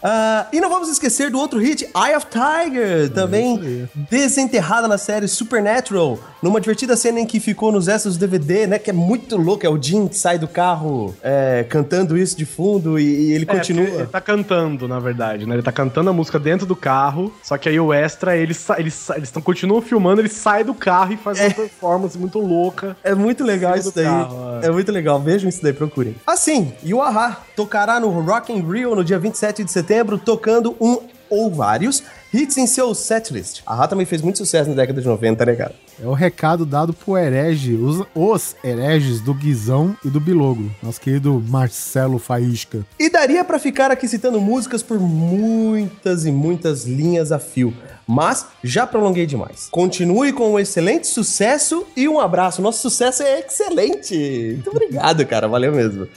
Ah, 0.04 0.48
e 0.54 0.60
não 0.62 0.70
vamos 0.70 0.90
esquecer 0.90 1.30
do 1.30 1.38
outro 1.40 1.60
hit, 1.60 1.84
Eye 1.86 2.16
of 2.16 2.28
Tiger, 2.28 3.10
também 3.12 3.88
desenterrada 4.10 4.88
na 4.88 4.98
série 4.98 5.28
Supernatural, 5.28 6.20
numa 6.42 6.60
divertida 6.62 6.96
cena 6.96 7.20
em 7.20 7.26
que 7.26 7.40
ficou 7.40 7.72
nos 7.72 7.88
extras 7.88 8.16
do 8.16 8.20
DVD, 8.20 8.66
né? 8.68 8.80
Que 8.80 8.90
é 8.90 8.94
muito 8.94 9.36
louco, 9.38 9.66
é 9.66 9.70
o 9.70 9.82
Jim 9.82 10.08
que 10.08 10.18
sai 10.18 10.38
do 10.40 10.48
carro 10.48 11.14
é, 11.22 11.66
cantando 11.68 12.18
isso 12.18 12.38
de 12.38 12.46
fundo 12.46 12.98
e, 13.00 13.04
e 13.04 13.32
ele 13.34 13.44
É, 13.44 13.56
continua. 13.56 13.84
Ele 13.88 14.06
tá 14.08 14.22
cantando, 14.22 14.88
na 14.88 15.00
verdade, 15.00 15.46
né? 15.46 15.56
Ele 15.56 15.64
tá 15.64 15.72
cantando 15.72 16.10
a 16.10 16.14
música 16.14 16.40
dentro 16.40 16.66
do 16.66 16.76
carro, 16.76 17.34
só 17.44 17.58
que 17.58 17.68
aí 17.68 17.80
o 17.80 17.94
extra, 17.94 18.38
eles, 18.38 18.58
sa- 18.58 18.80
eles, 18.80 19.10
eles 19.12 19.32
tão, 19.32 19.42
continuam 19.42 19.82
filmando, 19.82 20.22
ele 20.22 20.30
sai 20.30 20.64
do 20.64 20.74
carro 20.74 21.14
e 21.14 21.18
faz 21.18 21.40
uma 21.40 21.50
performance 21.52 22.18
muito 22.18 22.40
louca. 22.40 22.96
É 23.04 23.14
muito 23.14 23.44
legal 23.44 23.76
isso 23.76 23.92
daí. 23.94 24.06
carro, 24.06 24.60
é. 24.62 24.68
é 24.68 24.72
muito 24.72 24.92
legal. 24.92 25.20
Vejam 25.20 25.50
isso 25.50 25.62
daí, 25.62 25.74
procurem. 25.74 26.16
Assim, 26.26 26.72
e 26.84 26.94
o 26.94 27.02
Ahá 27.02 27.38
tocará 27.56 28.00
no 28.00 28.10
Rock 28.10 28.54
in 28.54 28.62
Rio 28.62 28.96
no 28.96 29.04
dia 29.04 29.20
27 29.20 29.64
de 29.64 29.72
setembro, 29.72 29.89
tocando 30.18 30.76
um 30.80 31.00
ou 31.30 31.52
vários 31.52 32.04
hits 32.34 32.58
em 32.58 32.68
seu 32.68 32.94
setlist. 32.94 33.62
A 33.66 33.74
Ahá 33.74 33.88
também 33.88 34.06
fez 34.06 34.22
muito 34.22 34.38
sucesso 34.38 34.70
na 34.70 34.76
década 34.76 35.02
de 35.02 35.08
90, 35.08 35.46
né, 35.46 35.56
cara? 35.56 35.76
É 36.02 36.08
o 36.08 36.14
recado 36.14 36.66
dado 36.66 36.94
pro 36.94 37.18
herege, 37.18 37.74
os, 37.74 38.06
os 38.16 38.56
hereges 38.64 39.20
do 39.20 39.34
Guizão 39.34 39.96
e 40.04 40.10
do 40.10 40.20
Bilogo, 40.20 40.72
nosso 40.82 41.02
querido 41.02 41.44
Marcelo 41.48 42.18
Faísca. 42.18 42.86
E 42.98 43.10
daria 43.10 43.44
pra 43.44 43.60
ficar 43.60 43.92
aqui 43.92 44.08
citando 44.08 44.40
músicas 44.40 44.82
por 44.82 45.00
muitas 45.00 46.26
e 46.26 46.32
muitas 46.32 46.86
linhas 46.86 47.32
a 47.32 47.40
fio, 47.40 47.74
mas 48.08 48.46
já 48.64 48.88
prolonguei 48.88 49.26
demais. 49.26 49.68
Continue 49.72 50.32
com 50.32 50.54
um 50.54 50.60
excelente 50.60 51.08
sucesso 51.08 51.86
e 51.96 52.08
um 52.08 52.20
abraço. 52.20 52.62
Nosso 52.62 52.82
sucesso 52.82 53.24
é 53.24 53.40
excelente. 53.40 54.54
Muito 54.54 54.70
obrigado, 54.70 55.26
cara. 55.26 55.48
Valeu 55.48 55.74
mesmo. 55.74 56.08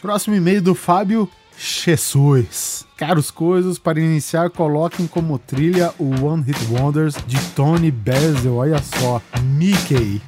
Próximo 0.00 0.34
e-mail 0.34 0.62
do 0.62 0.74
Fábio 0.74 1.28
Jesus. 1.62 2.86
Caros 2.96 3.30
coisas, 3.30 3.78
para 3.78 4.00
iniciar, 4.00 4.48
coloquem 4.48 5.06
como 5.06 5.38
trilha 5.38 5.92
o 5.98 6.24
One 6.24 6.42
Hit 6.42 6.58
Wonders 6.70 7.14
de 7.26 7.38
Tony 7.54 7.90
Basil. 7.90 8.56
Olha 8.56 8.78
só, 8.82 9.20
Mickey. 9.42 10.22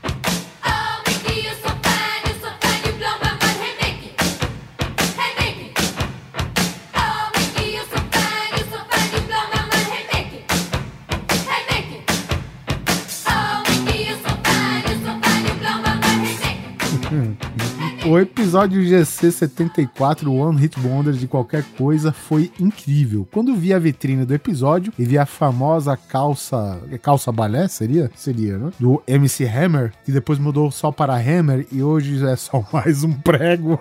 O 18.13 18.19
episódio 18.19 18.83
GC74, 18.83 20.27
o 20.27 20.35
One 20.35 20.61
Hit 20.61 20.79
Wonders 20.79 21.19
de 21.19 21.27
qualquer 21.27 21.65
coisa, 21.79 22.13
foi 22.13 22.53
incrível. 22.61 23.27
Quando 23.33 23.55
vi 23.55 23.73
a 23.73 23.79
vitrine 23.79 24.27
do 24.27 24.35
episódio 24.35 24.93
e 24.99 25.05
vi 25.07 25.17
a 25.17 25.25
famosa 25.25 25.97
calça. 25.97 26.79
é 26.91 26.99
Calça 26.99 27.33
balé? 27.33 27.67
Seria? 27.69 28.11
Seria, 28.15 28.59
né? 28.59 28.71
Do 28.79 29.03
MC 29.07 29.47
Hammer, 29.47 29.95
que 30.05 30.13
depois 30.13 30.39
mudou 30.39 30.71
só 30.71 30.93
para 30.93 31.15
Hammer 31.15 31.67
e 31.73 31.83
hoje 31.83 32.23
é 32.23 32.37
só 32.37 32.63
mais 32.71 33.03
um 33.03 33.15
prego. 33.15 33.81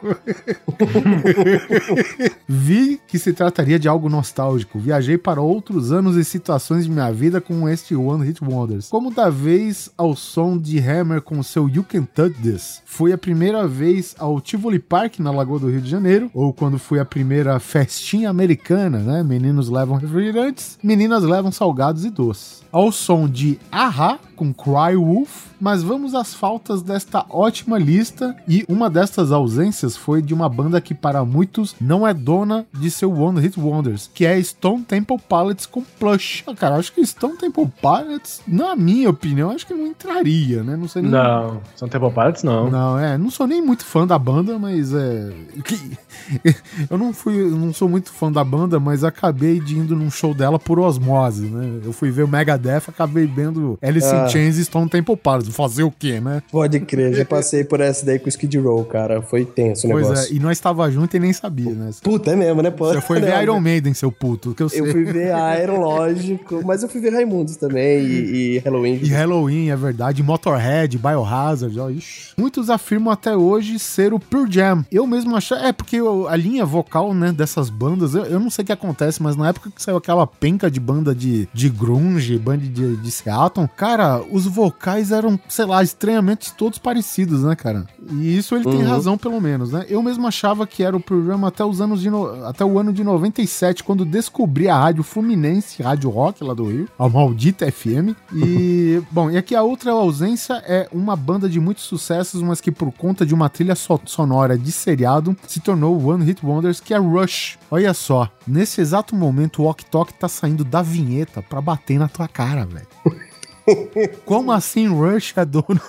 Vi 2.47 3.01
que 3.05 3.19
se 3.19 3.33
trataria 3.33 3.77
de 3.77 3.89
algo 3.89 4.07
nostálgico. 4.07 4.79
Viajei 4.79 5.17
para 5.17 5.41
outros 5.41 5.91
anos 5.91 6.15
e 6.15 6.23
situações 6.23 6.85
de 6.85 6.91
minha 6.91 7.11
vida 7.11 7.41
com 7.41 7.67
este 7.67 7.95
One 7.95 8.25
Hit 8.25 8.41
Wonders. 8.41 8.87
Como 8.87 9.11
da 9.11 9.29
vez 9.29 9.91
ao 9.97 10.15
som 10.15 10.57
de 10.57 10.79
Hammer 10.79 11.21
com 11.21 11.43
seu 11.43 11.67
You 11.67 11.83
Can 11.83 12.05
Touch 12.05 12.33
This. 12.41 12.81
Foi 12.85 13.11
a 13.11 13.17
primeira 13.17 13.67
vez 13.67 14.15
ao 14.21 14.39
Tivoli 14.39 14.77
Park 14.77 15.19
na 15.19 15.31
Lagoa 15.31 15.59
do 15.59 15.69
Rio 15.69 15.81
de 15.81 15.89
Janeiro, 15.89 16.29
ou 16.33 16.53
quando 16.53 16.77
foi 16.77 16.99
a 16.99 17.05
primeira 17.05 17.59
festinha 17.59 18.29
americana, 18.29 18.99
né? 18.99 19.23
Meninos 19.23 19.67
levam 19.67 19.97
refrigerantes, 19.97 20.77
meninas 20.83 21.23
levam 21.23 21.51
salgados 21.51 22.05
e 22.05 22.09
doces. 22.11 22.61
Ao 22.71 22.91
som 22.91 23.27
de 23.27 23.59
Aha 23.71 24.19
com 24.41 24.51
Cry 24.51 24.95
Wolf, 24.95 25.49
mas 25.59 25.83
vamos 25.83 26.15
às 26.15 26.33
faltas 26.33 26.81
desta 26.81 27.23
ótima 27.29 27.77
lista 27.77 28.35
e 28.47 28.65
uma 28.67 28.89
destas 28.89 29.31
ausências 29.31 29.95
foi 29.95 30.19
de 30.19 30.33
uma 30.33 30.49
banda 30.49 30.81
que 30.81 30.95
para 30.95 31.23
muitos 31.23 31.75
não 31.79 32.07
é 32.07 32.11
dona 32.11 32.65
de 32.73 32.89
seu 32.89 33.11
One 33.15 33.39
Hit 33.39 33.59
Wonders, 33.59 34.09
que 34.11 34.25
é 34.25 34.41
Stone 34.41 34.81
Temple 34.83 35.17
Pilots 35.29 35.67
com 35.67 35.83
Plush. 35.99 36.43
Ah, 36.47 36.55
cara, 36.55 36.77
acho 36.77 36.91
que 36.91 37.05
Stone 37.05 37.37
Temple 37.37 37.69
Pilots, 37.79 38.41
na 38.47 38.75
minha 38.75 39.11
opinião, 39.11 39.51
acho 39.51 39.67
que 39.67 39.75
não 39.75 39.85
entraria, 39.85 40.63
né? 40.63 40.75
Não 40.75 40.87
sei 40.87 41.03
nem 41.03 41.11
Não, 41.11 41.61
são 41.75 41.87
Temple 41.87 42.09
Pilots 42.11 42.41
não. 42.41 42.71
não, 42.71 42.97
é, 42.97 43.15
não 43.19 43.29
sou 43.29 43.45
nem 43.45 43.61
muito 43.61 43.85
fã 43.85 44.07
da 44.07 44.17
banda, 44.17 44.57
mas 44.57 44.91
é. 44.91 45.31
que- 45.63 45.97
Eu 46.89 46.97
não 46.97 47.13
fui, 47.13 47.37
não 47.51 47.71
sou 47.71 47.87
muito 47.87 48.11
fã 48.11 48.31
da 48.31 48.43
banda, 48.43 48.79
mas 48.79 49.03
acabei 49.03 49.59
de 49.59 49.77
indo 49.77 49.95
num 49.95 50.09
show 50.09 50.33
dela 50.33 50.57
por 50.57 50.79
osmose, 50.79 51.45
né? 51.47 51.81
Eu 51.83 51.93
fui 51.93 52.09
ver 52.09 52.23
o 52.23 52.27
Megadeth, 52.27 52.83
acabei 52.87 53.25
vendo 53.27 53.77
Alice 53.81 54.07
in 54.15 54.27
Chains 54.31 54.57
e 54.57 54.65
Stone 54.65 54.89
Temple 54.89 55.15
Pilots. 55.17 55.49
Fazer 55.55 55.83
o 55.83 55.91
quê, 55.91 56.19
né? 56.19 56.41
Pode 56.51 56.79
crer, 56.81 57.13
já 57.13 57.25
passei 57.25 57.63
por 57.63 57.79
essa 57.81 58.05
daí 58.05 58.19
com 58.19 58.25
o 58.25 58.29
Skid 58.29 58.57
Row, 58.57 58.83
cara. 58.85 59.21
Foi 59.21 59.45
tenso 59.45 59.87
o 59.87 59.91
Pois 59.91 60.07
negócio. 60.07 60.33
é, 60.33 60.35
e 60.35 60.39
nós 60.39 60.53
estava 60.57 60.89
junto 60.91 61.15
e 61.15 61.19
nem 61.19 61.33
sabia, 61.33 61.71
né? 61.71 61.91
Puta, 62.01 62.31
é 62.31 62.35
mesmo, 62.35 62.61
né? 62.61 62.71
Pô, 62.71 62.87
Você 62.87 63.01
foi 63.01 63.19
ver 63.19 63.33
Não, 63.33 63.41
Iron 63.43 63.59
Maiden, 63.59 63.93
seu 63.93 64.11
puto, 64.11 64.53
que 64.53 64.63
eu 64.63 64.69
sei. 64.69 64.81
Eu 64.81 64.91
fui 64.91 65.03
ver 65.03 65.31
Iron, 65.63 65.79
lógico, 65.81 66.61
mas 66.65 66.83
eu 66.83 66.89
fui 66.89 67.01
ver 67.01 67.13
Raimundos 67.13 67.55
também 67.57 67.99
e, 68.05 68.55
e 68.55 68.57
Halloween. 68.59 68.99
E 69.03 69.07
Halloween, 69.09 69.69
é 69.69 69.75
verdade. 69.75 70.21
Motorhead, 70.23 70.97
Biohazard, 70.97 71.79
ó, 71.79 71.89
ixi. 71.89 72.31
Muitos 72.37 72.69
afirmam 72.69 73.11
até 73.11 73.35
hoje 73.35 73.77
ser 73.79 74.13
o 74.13 74.19
Pure 74.19 74.51
Jam. 74.51 74.85
Eu 74.91 75.05
mesmo 75.07 75.35
achei. 75.35 75.57
É, 75.57 75.71
porque 75.73 75.95
eu- 75.97 76.27
a 76.27 76.35
linha 76.35 76.65
vocal, 76.65 77.13
né, 77.13 77.31
dessas 77.31 77.69
bandas, 77.69 78.13
eu, 78.15 78.23
eu 78.25 78.39
não 78.39 78.49
sei 78.49 78.63
o 78.63 78.65
que 78.65 78.71
acontece, 78.71 79.21
mas 79.21 79.35
na 79.35 79.49
época 79.49 79.69
que 79.71 79.81
saiu 79.81 79.97
aquela 79.97 80.25
penca 80.25 80.69
de 80.69 80.79
banda 80.79 81.13
de, 81.13 81.47
de 81.53 81.69
grunge, 81.69 82.37
banda 82.37 82.63
de, 82.65 82.95
de 82.97 83.11
Seattle, 83.11 83.67
cara, 83.75 84.20
os 84.29 84.45
vocais 84.45 85.11
eram, 85.11 85.39
sei 85.47 85.65
lá, 85.65 85.81
estranhamente 85.83 86.53
todos 86.53 86.77
parecidos, 86.77 87.43
né, 87.43 87.55
cara? 87.55 87.85
E 88.11 88.37
isso 88.37 88.55
ele 88.55 88.63
tem 88.65 88.81
razão, 88.83 89.17
pelo 89.17 89.39
menos, 89.41 89.71
né? 89.71 89.85
Eu 89.87 90.01
mesmo 90.01 90.27
achava 90.27 90.65
que 90.67 90.83
era 90.83 90.95
o 90.95 90.99
programa 90.99 91.47
até 91.47 91.63
os 91.63 91.79
anos 91.81 92.01
de 92.01 92.09
no- 92.09 92.45
até 92.45 92.63
o 92.65 92.77
ano 92.79 92.91
de 92.93 93.03
97, 93.03 93.83
quando 93.83 94.03
descobri 94.05 94.67
a 94.67 94.77
rádio 94.77 95.03
Fluminense, 95.03 95.81
Rádio 95.81 96.09
Rock 96.09 96.43
lá 96.43 96.53
do 96.53 96.65
Rio, 96.65 96.87
a 96.99 97.07
maldita 97.09 97.69
FM. 97.71 98.15
E, 98.33 99.01
bom, 99.11 99.29
e 99.29 99.37
aqui 99.37 99.55
a 99.55 99.63
outra 99.63 99.91
ausência 99.91 100.61
é 100.65 100.87
uma 100.91 101.15
banda 101.15 101.47
de 101.49 101.59
muitos 101.59 101.83
sucessos, 101.83 102.41
mas 102.41 102.59
que 102.61 102.71
por 102.71 102.91
conta 102.91 103.25
de 103.25 103.33
uma 103.33 103.49
trilha 103.49 103.75
so- 103.75 103.99
sonora 104.05 104.57
de 104.57 104.71
seriado 104.71 105.35
se 105.47 105.59
tornou 105.59 106.01
One 106.05 106.23
Hit 106.25 106.45
Wonders, 106.45 106.79
que 106.79 106.93
é 106.93 106.97
Rush. 106.97 107.57
Olha 107.69 107.93
só, 107.93 108.29
nesse 108.47 108.81
exato 108.81 109.15
momento 109.15 109.63
o 109.63 109.65
Ok 109.65 109.85
Tok 109.89 110.13
tá 110.13 110.27
saindo 110.27 110.63
da 110.63 110.81
vinheta 110.81 111.41
pra 111.41 111.61
bater 111.61 111.97
na 111.99 112.07
tua 112.07 112.27
cara, 112.27 112.65
velho. 112.65 112.87
Como 114.25 114.51
assim 114.51 114.87
Rush 114.87 115.33
é 115.35 115.45
dono? 115.45 115.65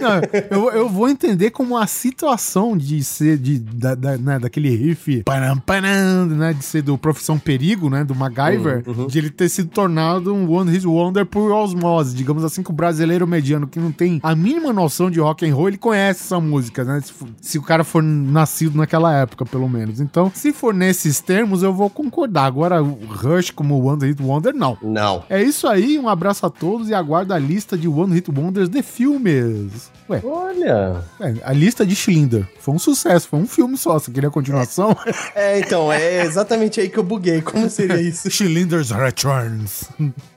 Não, 0.00 0.20
eu, 0.50 0.70
eu 0.70 0.88
vou 0.88 1.08
entender 1.08 1.50
como 1.50 1.76
a 1.76 1.86
situação 1.86 2.76
de 2.76 3.02
ser 3.04 3.36
de, 3.38 3.58
da, 3.58 3.94
da- 3.94 4.16
né, 4.18 4.38
daquele 4.38 4.74
riff 4.74 5.22
panam, 5.24 6.26
né, 6.26 6.52
de 6.52 6.64
ser 6.64 6.82
do 6.82 6.96
Profissão 6.98 7.38
Perigo, 7.38 7.88
né, 7.90 8.04
do 8.04 8.14
MacGyver, 8.14 8.82
de 9.08 9.18
ele 9.18 9.30
ter 9.30 9.48
sido 9.48 9.68
tornado 9.68 10.32
um 10.34 10.50
One 10.50 10.70
Hit 10.70 10.86
Wonder 10.86 11.24
por 11.26 11.50
osmose, 11.52 12.14
digamos 12.14 12.44
assim, 12.44 12.62
que 12.62 12.70
o 12.70 12.74
brasileiro 12.74 13.26
mediano 13.26 13.66
que 13.66 13.78
não 13.78 13.92
tem 13.92 14.20
a 14.22 14.34
mínima 14.34 14.72
noção 14.72 15.10
de 15.10 15.20
rock 15.20 15.48
and 15.48 15.54
roll, 15.54 15.68
ele 15.68 15.78
conhece 15.78 16.22
essa 16.24 16.40
música, 16.40 16.84
né, 16.84 17.00
se, 17.00 17.12
se 17.40 17.58
o 17.58 17.62
cara 17.62 17.84
for 17.84 18.02
nascido 18.02 18.76
naquela 18.76 19.12
época, 19.14 19.44
pelo 19.44 19.68
menos. 19.68 20.00
Então, 20.00 20.30
se 20.34 20.52
for 20.52 20.72
nesses 20.74 21.20
termos, 21.20 21.62
eu 21.62 21.72
vou 21.72 21.88
concordar. 21.90 22.44
Agora, 22.46 22.82
o 22.82 22.98
Rush 23.08 23.50
como 23.50 23.82
One 23.84 24.04
Hit 24.06 24.22
Wonder, 24.22 24.54
não. 24.54 24.76
Não. 24.82 25.24
É 25.28 25.42
isso 25.42 25.66
aí, 25.66 25.98
um 25.98 26.08
abraço 26.08 26.46
a 26.46 26.50
todos 26.50 26.88
e 26.88 26.94
aguardo 27.06 27.32
a 27.32 27.38
lista 27.38 27.78
de 27.78 27.86
One 27.86 28.12
Hit 28.12 28.28
Wonders 28.30 28.68
de 28.68 28.82
filmes. 28.82 29.90
Ué, 30.10 30.20
Olha. 30.24 31.04
é, 31.20 31.34
a 31.44 31.52
lista 31.52 31.86
de 31.86 31.94
Schlinder 31.94 32.46
foi 32.58 32.74
um 32.74 32.78
sucesso, 32.78 33.28
foi 33.28 33.38
um 33.38 33.46
filme 33.46 33.78
só. 33.78 33.94
Você 33.94 34.10
queria 34.10 34.28
a 34.28 34.32
continuação? 34.32 34.96
É, 35.34 35.60
então, 35.60 35.92
é 35.92 36.22
exatamente 36.24 36.80
aí 36.80 36.88
que 36.88 36.98
eu 36.98 37.02
buguei. 37.04 37.40
Como 37.40 37.70
seria 37.70 38.00
isso? 38.00 38.28
Schlinder's 38.30 38.90
Returns. 38.90 39.84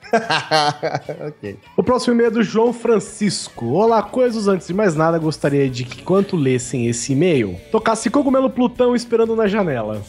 okay. 1.27 1.57
O 1.77 1.83
próximo 1.83 2.13
e-mail 2.13 2.27
é 2.27 2.31
do 2.31 2.43
João 2.43 2.73
Francisco. 2.73 3.67
Olá, 3.67 4.01
coisas. 4.01 4.47
Antes 4.47 4.67
de 4.67 4.73
mais 4.73 4.95
nada, 4.95 5.17
gostaria 5.17 5.69
de 5.69 5.83
que, 5.83 6.03
quanto 6.03 6.35
lessem 6.35 6.87
esse 6.87 7.13
e-mail, 7.13 7.59
tocasse 7.71 8.09
cogumelo 8.09 8.49
Plutão 8.49 8.95
esperando 8.95 9.35
na 9.35 9.47
janela. 9.47 10.01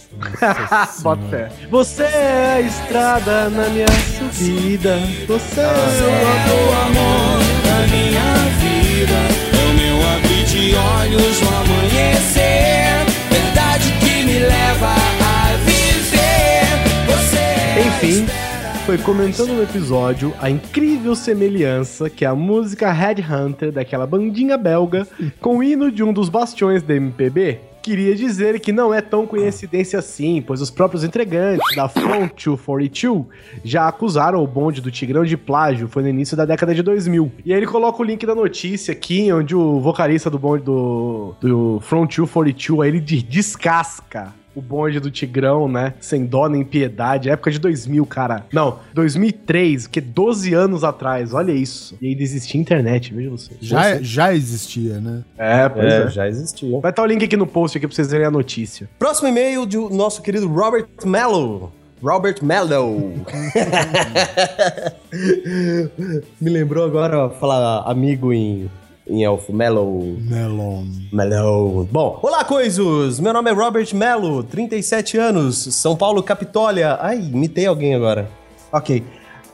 Bota 1.02 1.22
fé. 1.28 1.52
Você 1.70 2.02
é 2.02 2.52
a 2.54 2.60
estrada 2.60 3.48
na 3.50 3.68
minha 3.68 3.86
subida. 3.88 4.94
É 4.94 5.26
Você 5.26 5.60
é 5.60 5.64
o 5.64 6.72
amor 6.86 7.40
da 7.64 7.86
minha 7.88 8.34
vida. 8.60 9.20
É 9.52 9.62
o 9.68 9.74
meu 9.74 9.96
abrir 10.16 10.44
de 10.44 10.74
olhos 10.74 11.40
no 11.40 11.48
amanhecer. 11.56 13.04
Verdade 13.30 13.92
que 14.00 14.24
me 14.24 14.38
leva 14.38 14.88
a 14.88 15.56
viver. 15.64 16.66
Você 17.06 17.36
é 17.36 17.84
Enfim 17.86 18.39
foi 18.90 18.98
comentando 18.98 19.52
no 19.52 19.62
episódio 19.62 20.34
a 20.40 20.50
incrível 20.50 21.14
semelhança 21.14 22.10
que 22.10 22.24
é 22.24 22.28
a 22.28 22.34
música 22.34 22.90
Headhunter 22.90 23.70
daquela 23.70 24.04
bandinha 24.04 24.58
belga 24.58 25.06
com 25.40 25.58
o 25.58 25.62
hino 25.62 25.92
de 25.92 26.02
um 26.02 26.12
dos 26.12 26.28
bastiões 26.28 26.82
da 26.82 26.96
MPB. 26.96 27.60
Queria 27.84 28.16
dizer 28.16 28.58
que 28.58 28.72
não 28.72 28.92
é 28.92 29.00
tão 29.00 29.28
coincidência 29.28 29.96
assim, 30.00 30.42
pois 30.44 30.60
os 30.60 30.70
próprios 30.72 31.04
entregantes 31.04 31.64
da 31.76 31.88
Front 31.88 32.32
242 32.44 33.26
já 33.62 33.86
acusaram 33.86 34.42
o 34.42 34.46
bonde 34.46 34.80
do 34.80 34.90
Tigrão 34.90 35.24
de 35.24 35.36
plágio, 35.36 35.86
foi 35.86 36.02
no 36.02 36.08
início 36.08 36.36
da 36.36 36.44
década 36.44 36.74
de 36.74 36.82
2000. 36.82 37.30
E 37.44 37.52
aí 37.52 37.60
ele 37.60 37.66
coloca 37.68 38.02
o 38.02 38.04
link 38.04 38.26
da 38.26 38.34
notícia 38.34 38.90
aqui, 38.90 39.32
onde 39.32 39.54
o 39.54 39.78
vocalista 39.78 40.28
do 40.28 40.36
bonde 40.38 40.64
do, 40.64 41.36
do 41.40 41.78
Front 41.80 42.16
242, 42.16 42.80
aí 42.80 42.88
ele 42.88 43.00
de- 43.00 43.22
descasca 43.22 44.34
o 44.54 44.60
bonde 44.60 45.00
do 45.00 45.10
Tigrão, 45.10 45.68
né? 45.68 45.94
Sem 46.00 46.26
dó 46.26 46.48
nem 46.48 46.64
piedade. 46.64 47.30
Época 47.30 47.50
de 47.50 47.58
2000, 47.58 48.04
cara. 48.06 48.44
Não, 48.52 48.78
2003, 48.94 49.86
que 49.86 50.00
12 50.00 50.54
anos 50.54 50.84
atrás. 50.84 51.32
Olha 51.32 51.52
isso. 51.52 51.96
E 52.00 52.08
ainda 52.08 52.22
existia 52.22 52.60
internet, 52.60 53.12
veja 53.14 53.30
você. 53.30 53.50
Já, 53.60 54.00
já 54.00 54.34
existia, 54.34 55.00
né? 55.00 55.22
É, 55.38 55.68
pois 55.68 55.92
É, 55.92 56.02
é. 56.02 56.08
já 56.08 56.28
existia. 56.28 56.80
Vai 56.80 56.90
estar 56.90 57.02
o 57.02 57.06
link 57.06 57.24
aqui 57.24 57.36
no 57.36 57.46
post 57.46 57.76
aqui 57.78 57.86
pra 57.86 57.94
vocês 57.94 58.10
verem 58.10 58.26
a 58.26 58.30
notícia. 58.30 58.88
Próximo 58.98 59.28
e-mail 59.28 59.64
do 59.66 59.88
nosso 59.90 60.22
querido 60.22 60.48
Robert 60.48 60.86
Mello. 61.04 61.72
Robert 62.02 62.36
Mello. 62.42 63.12
Me 66.40 66.50
lembrou 66.50 66.84
agora 66.84 67.30
falar 67.30 67.82
amigo 67.90 68.32
em, 68.32 68.70
em 69.10 69.24
elfo. 69.24 69.52
Mello. 69.52 70.16
Melon. 70.22 70.86
Mello. 71.12 71.88
Bom, 71.90 72.18
olá, 72.22 72.44
coisos! 72.44 73.18
Meu 73.18 73.32
nome 73.32 73.50
é 73.50 73.52
Robert 73.52 73.88
Mello, 73.94 74.42
37 74.44 75.18
anos, 75.18 75.74
São 75.74 75.96
Paulo, 75.96 76.22
Capitólio. 76.22 76.86
Ai, 77.00 77.18
imitei 77.18 77.66
alguém 77.66 77.94
agora. 77.94 78.30
Ok. 78.72 79.04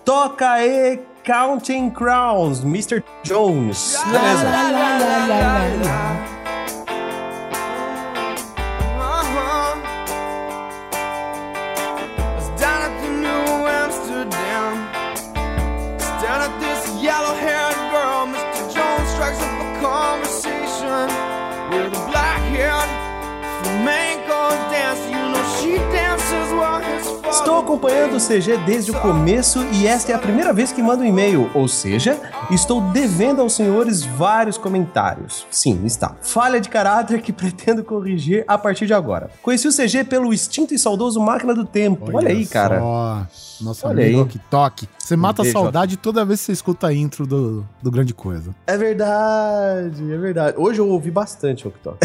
Toca 0.04 0.50
aí 0.50 1.00
Counting 1.24 1.90
Crowns, 1.90 2.62
Mr. 2.62 3.02
Jones. 3.24 3.98
Beleza. 4.06 4.46
Estou 27.46 27.60
acompanhando 27.60 28.16
o 28.16 28.20
CG 28.20 28.56
desde 28.66 28.90
o 28.90 29.00
começo 29.00 29.64
e 29.72 29.86
esta 29.86 30.10
é 30.10 30.16
a 30.16 30.18
primeira 30.18 30.52
vez 30.52 30.72
que 30.72 30.82
mando 30.82 31.04
um 31.04 31.06
e-mail, 31.06 31.48
ou 31.54 31.68
seja, 31.68 32.20
estou 32.50 32.80
devendo 32.90 33.40
aos 33.40 33.52
senhores 33.52 34.02
vários 34.04 34.58
comentários. 34.58 35.46
Sim, 35.48 35.80
está. 35.84 36.16
Falha 36.22 36.60
de 36.60 36.68
caráter 36.68 37.22
que 37.22 37.30
pretendo 37.32 37.84
corrigir 37.84 38.44
a 38.48 38.58
partir 38.58 38.84
de 38.84 38.94
agora. 38.94 39.30
Conheci 39.44 39.68
o 39.68 39.72
CG 39.72 40.02
pelo 40.02 40.34
extinto 40.34 40.74
e 40.74 40.78
saudoso 40.78 41.20
Máquina 41.20 41.54
do 41.54 41.64
Tempo. 41.64 42.10
Olha, 42.12 42.30
aí, 42.30 42.44
cara. 42.46 42.80
Só. 42.80 43.26
Nosso 43.60 43.86
Olha 43.86 44.04
amigo 44.04 44.18
aí. 44.18 44.22
Ok 44.22 44.40
Tok. 44.50 44.88
Você 44.98 45.14
mata 45.14 45.42
a 45.42 45.44
saudade 45.44 45.96
toda 45.96 46.24
vez 46.24 46.40
que 46.40 46.46
você 46.46 46.52
escuta 46.52 46.88
a 46.88 46.94
intro 46.94 47.26
do, 47.26 47.64
do 47.80 47.90
Grande 47.90 48.12
Coisa. 48.12 48.54
É 48.66 48.76
verdade, 48.76 50.12
é 50.12 50.18
verdade. 50.18 50.56
Hoje 50.58 50.80
eu 50.80 50.88
ouvi 50.88 51.10
bastante 51.10 51.66
Octo. 51.66 51.96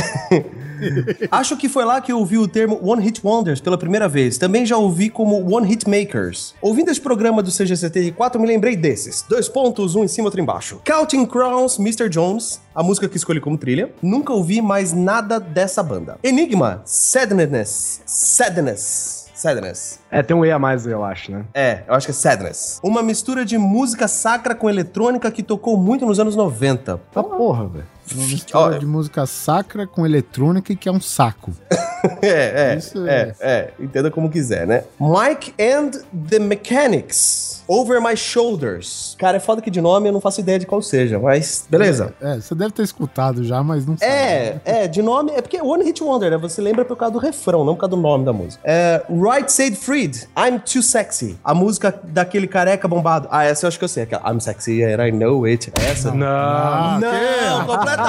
Acho 1.31 1.57
que 1.57 1.67
foi 1.67 1.83
lá 1.83 1.99
que 1.99 2.11
eu 2.11 2.19
ouvi 2.19 2.37
o 2.37 2.47
termo 2.47 2.79
One 2.83 3.03
Hit 3.03 3.21
Wonders 3.23 3.59
pela 3.59 3.77
primeira 3.77 4.07
vez. 4.07 4.37
Também 4.37 4.65
já 4.65 4.77
ouvi 4.77 5.09
como 5.09 5.51
One 5.51 5.67
Hit 5.67 5.89
Makers. 5.89 6.53
Ouvindo 6.61 6.91
esse 6.91 7.01
programa 7.01 7.41
do 7.41 7.49
CG74, 7.49 8.37
me 8.39 8.47
lembrei 8.47 8.75
desses. 8.75 9.25
Dois 9.27 9.49
pontos, 9.49 9.95
um 9.95 10.03
em 10.03 10.07
cima, 10.07 10.27
outro 10.27 10.39
embaixo. 10.39 10.79
Counting 10.85 11.25
Crowns, 11.25 11.79
Mr. 11.79 12.07
Jones, 12.07 12.61
a 12.75 12.83
música 12.83 13.09
que 13.09 13.17
escolhi 13.17 13.39
como 13.39 13.57
trilha. 13.57 13.91
Nunca 14.01 14.31
ouvi 14.31 14.61
mais 14.61 14.93
nada 14.93 15.39
dessa 15.39 15.81
banda. 15.81 16.17
Enigma, 16.23 16.81
Sadness, 16.85 18.01
Sadness, 18.05 19.20
Sadness. 19.41 19.99
É, 20.11 20.21
tem 20.21 20.37
um 20.37 20.45
E 20.45 20.51
a 20.51 20.59
mais, 20.59 20.85
eu 20.85 21.03
acho, 21.03 21.31
né? 21.31 21.43
É, 21.51 21.81
eu 21.87 21.95
acho 21.95 22.05
que 22.05 22.11
é 22.11 22.13
Sadness. 22.13 22.79
Uma 22.83 23.01
mistura 23.01 23.43
de 23.43 23.57
música 23.57 24.07
sacra 24.07 24.53
com 24.53 24.69
eletrônica 24.69 25.31
que 25.31 25.41
tocou 25.41 25.75
muito 25.75 26.05
nos 26.05 26.19
anos 26.19 26.35
90. 26.35 27.01
Tá 27.11 27.23
porra, 27.23 27.67
velho. 27.67 27.85
Uma 28.15 28.27
mistura 28.27 28.75
Ó, 28.75 28.77
de 28.77 28.85
música 28.85 29.25
sacra 29.25 29.87
com 29.87 30.05
eletrônica 30.05 30.71
e 30.73 30.75
que 30.75 30.89
é 30.89 30.91
um 30.91 31.01
saco. 31.01 31.51
É, 32.23 32.71
é, 32.73 32.77
Isso 32.79 33.07
é, 33.07 33.35
é, 33.39 33.69
entenda 33.79 34.09
como 34.09 34.27
quiser, 34.27 34.65
né? 34.65 34.83
Mike 34.99 35.53
and 35.61 35.91
the 36.29 36.39
Mechanics, 36.39 37.63
Over 37.67 38.01
My 38.01 38.17
Shoulders. 38.17 39.15
Cara, 39.19 39.37
é 39.37 39.39
foda 39.39 39.61
que 39.61 39.69
de 39.69 39.79
nome 39.79 40.09
eu 40.09 40.13
não 40.13 40.19
faço 40.19 40.39
ideia 40.41 40.57
de 40.57 40.65
qual 40.65 40.81
seja, 40.81 41.19
mas 41.19 41.65
beleza. 41.69 42.11
É, 42.19 42.37
você 42.37 42.55
deve 42.55 42.71
ter 42.71 42.81
escutado 42.81 43.43
já, 43.43 43.61
mas 43.61 43.85
não 43.85 43.95
sabe. 43.97 44.11
É, 44.11 44.59
é, 44.65 44.87
de 44.87 45.01
nome, 45.03 45.31
é 45.31 45.41
porque 45.43 45.61
One 45.61 45.83
Hit 45.83 46.03
Wonder, 46.03 46.31
né? 46.31 46.37
Você 46.37 46.59
lembra 46.59 46.83
por 46.83 46.97
causa 46.97 47.13
do 47.13 47.19
refrão, 47.19 47.63
não 47.63 47.75
por 47.75 47.81
causa 47.81 47.95
do 47.95 48.01
nome 48.01 48.25
da 48.25 48.33
música. 48.33 48.59
É, 48.63 49.03
Right 49.07 49.51
Said 49.51 49.75
Freed, 49.75 50.23
I'm 50.35 50.57
Too 50.57 50.81
Sexy. 50.81 51.37
A 51.43 51.53
música 51.53 51.93
daquele 52.03 52.47
careca 52.47 52.87
bombado. 52.87 53.27
Ah, 53.29 53.43
essa 53.43 53.65
eu 53.65 53.67
acho 53.67 53.77
que 53.77 53.85
eu 53.85 53.89
sei, 53.89 54.03
aquela 54.03 54.27
I'm 54.27 54.39
Sexy 54.39 54.83
and 54.83 55.05
I 55.05 55.11
Know 55.11 55.45
It. 55.45 55.71
Essa? 55.87 56.11
Não. 56.11 56.25
Ah, 56.27 56.99
Não, 56.99 57.65
completamente 57.67 58.00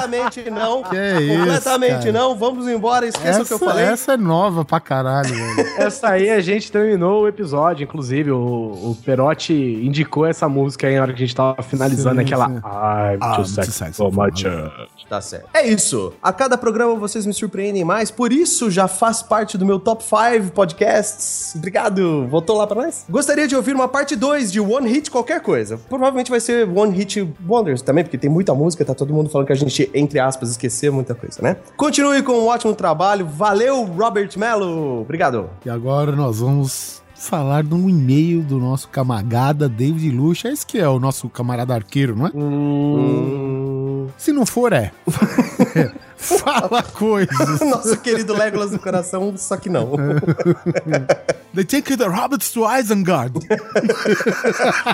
não. 0.51 0.83
Que 0.83 0.97
isso, 0.97 1.39
completamente 1.39 1.99
cara. 2.07 2.13
não. 2.13 2.35
Vamos 2.37 2.69
embora, 2.69 3.07
esqueça 3.07 3.43
o 3.43 3.47
que 3.47 3.53
eu 3.53 3.57
essa, 3.57 3.65
falei. 3.67 3.85
essa 3.85 4.13
é 4.13 4.17
nova 4.17 4.65
pra 4.65 4.81
caralho, 4.81 5.29
velho. 5.35 5.69
Essa 5.79 6.09
aí 6.11 6.31
a 6.31 6.41
gente 6.41 6.71
terminou 6.71 7.23
o 7.23 7.29
episódio, 7.29 7.85
inclusive 7.85 8.31
o, 8.31 8.37
o 8.39 8.97
Perotti 9.05 9.53
indicou 9.53 10.27
essa 10.27 10.49
música 10.49 10.87
aí 10.87 10.97
na 10.97 11.03
hora 11.03 11.13
que 11.13 11.23
a 11.23 11.27
gente 11.27 11.35
tava 11.37 11.63
finalizando 11.63 12.17
Sim, 12.17 12.23
aquela 12.27 12.47
sim. 12.49 12.55
I'm 12.57 13.19
Ah, 13.21 13.35
too 13.37 13.45
sexy 13.45 13.73
sexy 13.73 13.97
for 13.97 14.11
my 14.13 14.31
church. 14.35 15.07
Tá 15.09 15.21
certo. 15.21 15.49
É 15.55 15.67
isso. 15.67 16.13
A 16.23 16.33
cada 16.33 16.57
programa 16.57 16.95
vocês 16.95 17.27
me 17.27 17.33
surpreendem 17.35 17.85
mais, 17.85 18.11
por 18.11 18.33
isso 18.33 18.71
já 18.71 18.89
faz 18.89 19.23
parte 19.23 19.59
do 19.59 19.67
meu 19.67 19.79
top 19.79 20.03
5 20.03 20.53
podcasts. 20.53 21.55
Obrigado. 21.57 22.27
Voltou 22.29 22.57
lá 22.57 22.67
pra 22.67 22.83
nós? 22.83 23.05
Gostaria 23.09 23.47
de 23.47 23.55
ouvir 23.57 23.75
uma 23.75 23.89
parte 23.89 24.17
2 24.17 24.51
de 24.53 24.61
One 24.61 24.89
Hit 24.89 25.11
qualquer 25.11 25.41
coisa. 25.41 25.79
Provavelmente 25.89 26.31
vai 26.31 26.41
ser 26.41 26.69
One 26.69 26.97
Hit 26.97 27.29
Wonders 27.47 27.83
também, 27.83 28.05
porque 28.05 28.19
tem 28.19 28.31
muita 28.31 28.55
música, 28.55 28.85
tá 28.85 28.95
todo 28.95 29.13
mundo 29.13 29.29
falando 29.31 29.47
que 29.47 29.53
a 29.53 29.57
gente, 29.57 29.72
entre 29.95 30.19
aspas, 30.19 30.51
esqueceu 30.51 30.93
muita 30.93 31.15
coisa, 31.15 31.41
né? 31.43 31.57
Continue 31.77 32.23
com 32.23 32.33
um 32.33 32.47
ótimo 32.47 32.75
trabalho. 32.75 33.27
Valeu, 33.27 33.85
Robert 33.85 34.31
Mello. 34.37 35.01
Obrigado. 35.03 35.51
E 35.65 35.71
agora 35.71 36.13
nós 36.13 36.41
vamos 36.41 37.03
falar 37.15 37.63
de 37.63 37.73
um 37.73 37.89
e-mail 37.89 38.43
do 38.43 38.59
nosso 38.59 38.89
camagada 38.89 39.69
David 39.69 40.11
Lucha. 40.11 40.49
Esse 40.49 40.67
que 40.67 40.79
é 40.79 40.89
o 40.89 40.99
nosso 40.99 41.29
camarada 41.29 41.75
arqueiro, 41.75 42.17
não 42.17 42.27
é? 42.27 42.31
Hum... 42.35 43.62
Se 44.23 44.33
não 44.33 44.47
for, 44.47 44.73
é. 44.73 44.93
Fala 46.17 46.81
coisas. 46.81 47.59
Nosso 47.59 47.97
querido 48.01 48.33
Legolas 48.33 48.71
do 48.71 48.79
coração, 48.79 49.37
só 49.37 49.57
que 49.57 49.69
não. 49.69 49.95
They 51.53 51.65
take 51.65 51.97
the 51.97 52.09
hobbits 52.09 52.53
to 52.53 52.61
Isengard. 52.65 53.35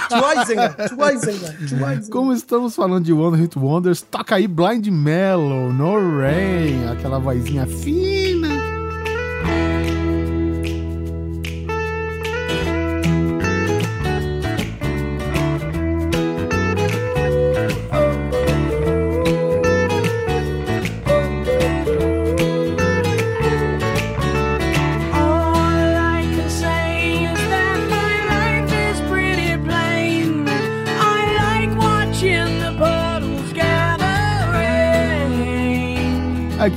Schweizinger, 0.09 0.75
Schweizinger, 0.89 1.69
Schweizinger. 1.69 2.11
Como 2.11 2.33
estamos 2.33 2.75
falando 2.75 3.05
de 3.05 3.13
One 3.13 3.37
Hit 3.37 3.59
Wonders, 3.59 4.01
toca 4.01 4.37
aí 4.37 4.49
Blind 4.49 4.87
Mellow, 4.87 5.75
No 5.75 6.21
Rain, 6.21 6.89
aquela 6.89 7.19
vozinha 7.19 7.67
fina. 7.67 8.58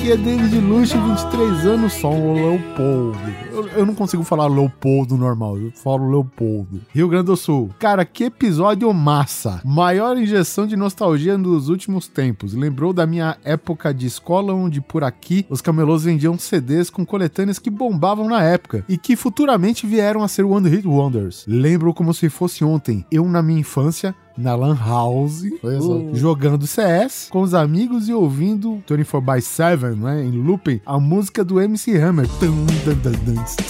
Aqui 0.01 0.13
é 0.13 0.17
David 0.17 0.57
Lucha, 0.61 0.99
23 0.99 1.65
anos, 1.67 1.93
só 1.93 2.09
um 2.09 2.33
Leopoldo. 2.33 3.19
Eu, 3.51 3.67
eu 3.67 3.85
não 3.85 3.93
consigo 3.93 4.23
falar 4.23 4.47
Leopoldo 4.47 5.15
normal, 5.15 5.59
eu 5.59 5.71
falo 5.75 6.09
Leopoldo. 6.09 6.81
Rio 6.91 7.07
Grande 7.07 7.27
do 7.27 7.37
Sul. 7.37 7.69
Cara, 7.77 8.03
que 8.03 8.23
episódio 8.23 8.91
massa. 8.95 9.61
Maior 9.63 10.17
injeção 10.17 10.65
de 10.65 10.75
nostalgia 10.75 11.37
dos 11.37 11.69
últimos 11.69 12.07
tempos. 12.07 12.55
Lembrou 12.55 12.93
da 12.93 13.05
minha 13.05 13.37
época 13.45 13.93
de 13.93 14.07
escola, 14.07 14.55
onde 14.55 14.81
por 14.81 15.03
aqui 15.03 15.45
os 15.47 15.61
camelôs 15.61 16.03
vendiam 16.03 16.35
CDs 16.35 16.89
com 16.89 17.05
coletâneas 17.05 17.59
que 17.59 17.69
bombavam 17.69 18.27
na 18.27 18.41
época 18.41 18.83
e 18.89 18.97
que 18.97 19.15
futuramente 19.15 19.85
vieram 19.85 20.23
a 20.23 20.27
ser 20.27 20.45
One 20.45 20.67
Hit 20.67 20.87
Wonders. 20.87 21.45
Lembro 21.47 21.93
como 21.93 22.11
se 22.11 22.27
fosse 22.27 22.63
ontem. 22.63 23.05
Eu, 23.11 23.25
na 23.25 23.43
minha 23.43 23.59
infância, 23.59 24.15
na 24.37 24.55
Lan 24.55 24.75
House, 24.75 25.43
só, 25.81 26.15
jogando 26.15 26.65
CS 26.65 27.27
com 27.29 27.41
os 27.41 27.53
amigos 27.53 28.07
e 28.09 28.13
ouvindo 28.13 28.81
24 28.87 29.21
by 29.21 29.41
7, 29.41 29.83
né, 29.97 30.23
em 30.23 30.31
looping, 30.31 30.81
a 30.85 30.99
música 30.99 31.43
do 31.43 31.59
MC 31.59 31.97
Hammer. 31.97 32.27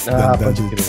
Ah, 0.07 0.37
pode 0.37 0.61
crer. 0.69 0.79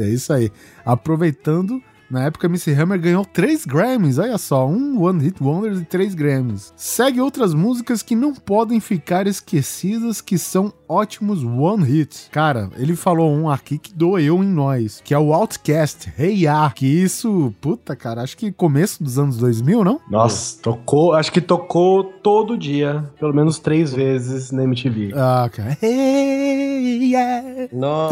É 0.00 0.08
isso 0.08 0.32
aí. 0.32 0.50
Aproveitando, 0.84 1.82
na 2.10 2.24
época, 2.24 2.46
MC 2.46 2.72
Hammer 2.72 3.00
ganhou 3.00 3.24
3 3.24 3.64
Grammys. 3.66 4.18
Olha 4.18 4.38
só, 4.38 4.66
um 4.66 5.02
One 5.02 5.22
Hit 5.22 5.42
Wonder 5.42 5.72
e 5.72 5.84
3 5.84 6.14
Grammys. 6.14 6.72
Segue 6.76 7.20
outras 7.20 7.52
músicas 7.52 8.02
que 8.02 8.16
não 8.16 8.34
podem 8.34 8.80
ficar 8.80 9.26
esquecidas, 9.26 10.20
que 10.20 10.38
são 10.38 10.72
ótimos 10.88 11.44
One 11.44 11.88
Hits. 11.88 12.28
Cara, 12.32 12.70
ele 12.76 12.96
falou 12.96 13.30
um 13.30 13.50
aqui 13.50 13.78
que 13.78 13.92
doeu 13.92 14.42
em 14.42 14.46
nós, 14.48 15.02
que 15.04 15.12
é 15.12 15.18
o 15.18 15.32
Outcast, 15.34 16.12
Hey 16.18 16.44
Ya. 16.44 16.72
Que 16.74 16.86
isso, 16.86 17.52
puta, 17.60 17.94
cara, 17.94 18.22
acho 18.22 18.36
que 18.36 18.50
começo 18.50 19.02
dos 19.02 19.18
anos 19.18 19.36
2000, 19.36 19.84
não? 19.84 20.00
Nossa, 20.10 20.58
tocou, 20.62 21.12
acho 21.12 21.30
que 21.30 21.40
tocou 21.40 22.04
todo 22.04 22.56
dia, 22.56 23.04
pelo 23.18 23.34
menos 23.34 23.58
três 23.58 23.92
vezes 23.92 24.50
na 24.50 24.64
MTV. 24.64 25.12
Ah, 25.14 25.48
cara. 25.52 25.76
Hey 25.82 27.12
Ya. 27.12 27.42
Não. 27.72 28.08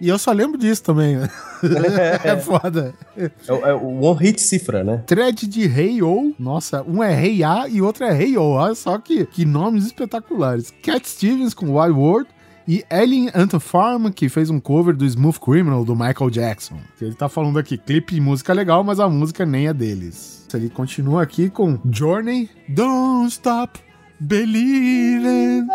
E 0.00 0.08
eu 0.08 0.18
só 0.18 0.32
lembro 0.32 0.58
disso 0.58 0.82
também. 0.82 1.16
né? 1.16 1.28
é 2.24 2.36
foda. 2.36 2.94
É, 3.16 3.30
é 3.48 3.74
o 3.74 4.00
One 4.02 4.20
Hit 4.20 4.40
Cifra, 4.40 4.82
né? 4.82 5.02
thread 5.06 5.46
de 5.46 5.62
Hey 5.62 5.98
Yo. 5.98 6.34
Nossa, 6.38 6.82
um 6.82 7.02
é 7.02 7.12
Hey 7.12 7.38
Ya 7.40 7.68
e 7.68 7.80
outro 7.80 8.04
é 8.04 8.22
Hey 8.22 8.34
Yo. 8.34 8.42
Olha 8.42 8.74
só 8.74 8.98
que, 8.98 9.26
que 9.26 9.44
nomes 9.44 9.86
espetaculares. 9.86 10.72
Cat 10.82 11.08
Stevens 11.08 11.54
com 11.54 11.78
Wild 11.78 11.98
World. 11.98 12.28
E 12.66 12.82
Ellen 12.90 13.30
Antofarm, 13.34 14.08
que 14.10 14.26
fez 14.30 14.48
um 14.48 14.58
cover 14.58 14.96
do 14.96 15.04
Smooth 15.04 15.38
Criminal 15.38 15.84
do 15.84 15.94
Michael 15.94 16.30
Jackson. 16.30 16.78
Ele 16.98 17.14
tá 17.14 17.28
falando 17.28 17.58
aqui, 17.58 17.76
clipe 17.76 18.14
de 18.14 18.22
música 18.22 18.54
legal, 18.54 18.82
mas 18.82 18.98
a 18.98 19.06
música 19.06 19.44
nem 19.44 19.68
é 19.68 19.74
deles. 19.74 20.46
Ele 20.54 20.70
continua 20.70 21.22
aqui 21.22 21.50
com 21.50 21.78
Journey, 21.90 22.48
Don't 22.68 23.28
Stop 23.28 23.78
Believing. 24.18 25.66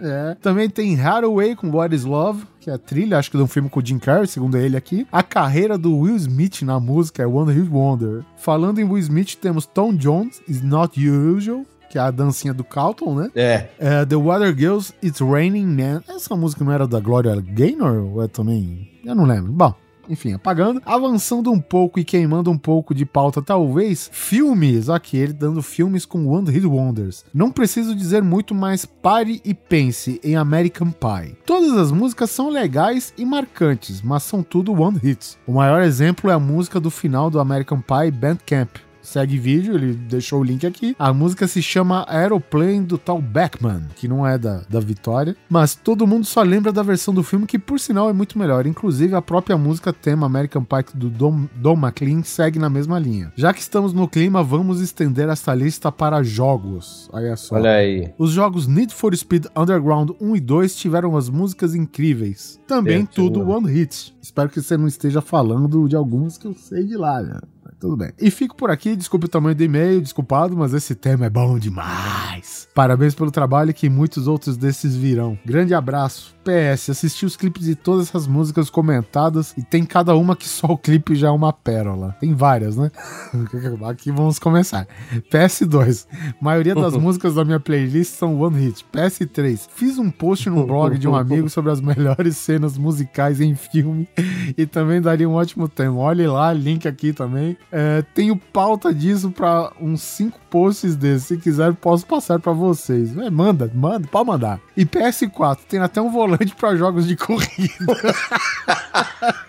É. 0.00 0.36
Também 0.40 0.68
tem 0.68 1.00
Hathaway 1.00 1.54
com 1.54 1.70
What 1.70 1.94
is 1.94 2.04
Love, 2.04 2.44
que 2.60 2.70
é 2.70 2.74
a 2.74 2.78
trilha, 2.78 3.18
acho 3.18 3.30
que 3.30 3.36
de 3.36 3.42
um 3.42 3.46
filme 3.46 3.68
com 3.68 3.80
o 3.80 3.84
Jim 3.84 3.98
Carrey, 3.98 4.26
segundo 4.26 4.56
ele 4.56 4.76
aqui. 4.76 5.06
A 5.10 5.22
carreira 5.22 5.76
do 5.78 5.96
Will 5.96 6.16
Smith 6.16 6.62
na 6.62 6.78
música 6.78 7.22
é 7.22 7.26
One 7.26 7.52
Hit 7.52 7.68
Wonder. 7.70 8.24
Falando 8.36 8.78
em 8.78 8.84
Will 8.84 8.98
Smith, 8.98 9.36
temos 9.36 9.66
Tom 9.66 9.94
Jones, 9.94 10.40
Is 10.48 10.62
Not 10.62 10.98
Usual, 11.08 11.64
que 11.90 11.98
é 11.98 12.00
a 12.00 12.10
dancinha 12.10 12.52
do 12.52 12.62
Carlton, 12.64 13.14
né? 13.14 13.30
É. 13.34 13.68
É, 13.78 14.04
The 14.04 14.16
Water 14.16 14.54
Girls, 14.56 14.92
It's 15.02 15.20
Raining 15.20 15.66
Man. 15.66 16.02
Essa 16.08 16.36
música 16.36 16.64
não 16.64 16.72
era 16.72 16.86
da 16.86 17.00
Gloria 17.00 17.40
Gaynor? 17.40 18.04
Ou 18.12 18.22
é 18.22 18.28
também? 18.28 19.00
Eu 19.04 19.14
não 19.14 19.24
lembro. 19.24 19.50
Bom. 19.52 19.74
Enfim, 20.08 20.32
apagando, 20.32 20.80
avançando 20.84 21.50
um 21.50 21.60
pouco 21.60 21.98
e 21.98 22.04
queimando 22.04 22.50
um 22.50 22.58
pouco 22.58 22.94
de 22.94 23.04
pauta, 23.04 23.42
talvez, 23.42 24.08
filmes, 24.12 24.88
aqui, 24.88 25.16
ele 25.16 25.32
dando 25.32 25.62
filmes 25.62 26.04
com 26.04 26.26
One 26.26 26.50
Hit 26.50 26.66
Wonders. 26.66 27.24
Não 27.32 27.50
preciso 27.50 27.94
dizer 27.94 28.22
muito, 28.22 28.54
mas 28.54 28.84
pare 28.84 29.40
e 29.44 29.52
pense 29.52 30.20
em 30.24 30.36
American 30.36 30.90
Pie. 30.90 31.36
Todas 31.44 31.76
as 31.76 31.92
músicas 31.92 32.30
são 32.30 32.48
legais 32.48 33.12
e 33.16 33.24
marcantes, 33.24 34.00
mas 34.02 34.22
são 34.22 34.42
tudo 34.42 34.80
One 34.80 34.98
Hits. 35.02 35.38
O 35.46 35.52
maior 35.52 35.82
exemplo 35.82 36.30
é 36.30 36.34
a 36.34 36.38
música 36.38 36.80
do 36.80 36.90
final 36.90 37.30
do 37.30 37.40
American 37.40 37.80
Pie 37.80 38.10
Bandcamp, 38.10 38.70
segue 39.08 39.38
vídeo, 39.38 39.74
ele 39.74 39.94
deixou 39.94 40.40
o 40.40 40.44
link 40.44 40.66
aqui. 40.66 40.94
A 40.98 41.12
música 41.12 41.48
se 41.48 41.62
chama 41.62 42.04
Aeroplane 42.08 42.82
do 42.82 42.98
tal 42.98 43.20
Beckman, 43.20 43.82
que 43.96 44.06
não 44.06 44.26
é 44.26 44.38
da, 44.38 44.62
da 44.68 44.80
Vitória, 44.80 45.36
mas 45.48 45.74
todo 45.74 46.06
mundo 46.06 46.26
só 46.26 46.42
lembra 46.42 46.72
da 46.72 46.82
versão 46.82 47.12
do 47.14 47.22
filme, 47.22 47.46
que 47.46 47.58
por 47.58 47.80
sinal 47.80 48.10
é 48.10 48.12
muito 48.12 48.38
melhor. 48.38 48.66
Inclusive, 48.66 49.14
a 49.14 49.22
própria 49.22 49.56
música 49.56 49.92
tema 49.92 50.26
American 50.26 50.64
Pie 50.64 50.94
do 50.94 51.08
Don, 51.08 51.46
Don 51.56 51.74
McLean 51.74 52.22
segue 52.22 52.58
na 52.58 52.68
mesma 52.68 52.98
linha. 52.98 53.32
Já 53.36 53.52
que 53.52 53.60
estamos 53.60 53.92
no 53.92 54.06
clima, 54.06 54.42
vamos 54.42 54.80
estender 54.80 55.28
essa 55.28 55.54
lista 55.54 55.90
para 55.90 56.22
jogos. 56.22 57.08
Olha 57.12 57.36
só. 57.36 57.56
Olha 57.56 57.72
aí. 57.72 58.12
Os 58.18 58.30
jogos 58.30 58.66
Need 58.66 58.94
for 58.94 59.16
Speed 59.16 59.46
Underground 59.56 60.10
1 60.20 60.36
e 60.36 60.40
2 60.40 60.76
tiveram 60.76 61.16
as 61.16 61.28
músicas 61.28 61.74
incríveis. 61.74 62.60
Também 62.66 63.06
tudo. 63.06 63.48
One 63.48 63.70
Hit. 63.70 64.14
Espero 64.20 64.50
que 64.50 64.60
você 64.60 64.76
não 64.76 64.86
esteja 64.86 65.22
falando 65.22 65.88
de 65.88 65.96
alguns 65.96 66.36
que 66.36 66.46
eu 66.46 66.54
sei 66.54 66.84
de 66.84 66.96
lá, 66.96 67.22
né? 67.22 67.40
Tudo 67.80 67.96
bem. 67.96 68.10
E 68.18 68.30
fico 68.30 68.56
por 68.56 68.70
aqui, 68.70 68.96
desculpe 68.96 69.26
o 69.26 69.28
tamanho 69.28 69.54
do 69.54 69.62
e-mail, 69.62 70.00
desculpado, 70.00 70.56
mas 70.56 70.74
esse 70.74 70.94
tema 70.94 71.26
é 71.26 71.30
bom 71.30 71.58
demais. 71.58 72.68
Parabéns 72.74 73.14
pelo 73.14 73.30
trabalho 73.30 73.72
que 73.72 73.88
muitos 73.88 74.26
outros 74.26 74.56
desses 74.56 74.96
virão. 74.96 75.38
Grande 75.44 75.74
abraço. 75.74 76.37
PS, 76.48 76.88
assisti 76.88 77.26
os 77.26 77.36
clipes 77.36 77.66
de 77.66 77.74
todas 77.74 78.08
essas 78.08 78.26
músicas 78.26 78.70
comentadas 78.70 79.52
e 79.58 79.62
tem 79.62 79.84
cada 79.84 80.16
uma 80.16 80.34
que 80.34 80.48
só 80.48 80.68
o 80.68 80.78
clipe 80.78 81.14
já 81.14 81.28
é 81.28 81.30
uma 81.30 81.52
pérola. 81.52 82.16
Tem 82.18 82.32
várias, 82.32 82.74
né? 82.74 82.90
Aqui 83.86 84.10
vamos 84.10 84.38
começar. 84.38 84.88
PS2. 85.30 86.06
Maioria 86.40 86.74
das 86.74 86.96
músicas 86.96 87.34
da 87.34 87.44
minha 87.44 87.60
playlist 87.60 88.14
são 88.14 88.40
One 88.40 88.58
Hit. 88.58 88.86
PS3. 88.90 89.68
Fiz 89.74 89.98
um 89.98 90.10
post 90.10 90.48
no 90.48 90.66
blog 90.66 90.96
de 90.96 91.06
um 91.06 91.14
amigo 91.14 91.50
sobre 91.50 91.70
as 91.70 91.82
melhores 91.82 92.38
cenas 92.38 92.78
musicais 92.78 93.42
em 93.42 93.54
filme 93.54 94.08
e 94.56 94.64
também 94.64 95.02
daria 95.02 95.28
um 95.28 95.34
ótimo 95.34 95.68
tema. 95.68 95.98
Olhe 95.98 96.26
lá, 96.26 96.50
link 96.50 96.88
aqui 96.88 97.12
também. 97.12 97.58
É, 97.70 98.02
tenho 98.14 98.36
pauta 98.36 98.94
disso 98.94 99.30
pra 99.30 99.70
uns 99.78 100.00
5 100.00 100.38
posts 100.48 100.96
desses. 100.96 101.28
Se 101.28 101.36
quiser, 101.36 101.74
posso 101.74 102.06
passar 102.06 102.38
pra 102.38 102.52
vocês. 102.52 103.14
É, 103.18 103.28
manda, 103.28 103.70
manda, 103.74 104.08
pode 104.08 104.26
mandar. 104.26 104.60
E 104.74 104.86
PS4, 104.86 105.58
tem 105.68 105.80
até 105.80 106.00
um 106.00 106.10
volante 106.10 106.37
pra 106.56 106.76
jogos 106.76 107.06
de 107.06 107.16
corrida. 107.16 107.74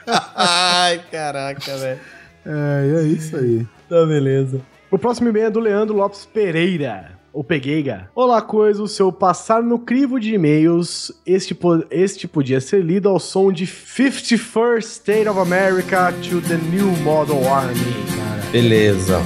Ai, 0.35 1.01
caraca, 1.11 1.77
velho. 1.77 1.99
É, 2.45 3.01
é 3.01 3.03
isso 3.03 3.35
aí. 3.35 3.65
Tá, 3.87 4.05
beleza. 4.05 4.61
O 4.91 4.97
próximo 4.97 5.29
e-mail 5.29 5.47
é 5.47 5.49
do 5.51 5.59
Leandro 5.59 5.95
Lopes 5.95 6.25
Pereira. 6.25 7.11
Ou 7.31 7.43
Pegueiga. 7.43 8.09
Olá, 8.15 8.41
coisa. 8.41 8.81
O 8.81 8.87
seu 8.87 9.11
passar 9.11 9.61
no 9.61 9.77
crivo 9.77 10.19
de 10.19 10.33
e-mails. 10.33 11.11
Este, 11.25 11.53
po- 11.53 11.85
este 11.91 12.27
podia 12.27 12.59
ser 12.59 12.83
lido 12.83 13.07
ao 13.07 13.19
som 13.19 13.51
de 13.51 13.67
51st 13.67 14.79
State 14.83 15.27
of 15.29 15.39
America 15.39 16.11
to 16.27 16.41
the 16.41 16.55
New 16.55 16.87
Model 17.03 17.47
Army. 17.47 17.75
Cara. 18.15 18.51
Beleza. 18.51 19.19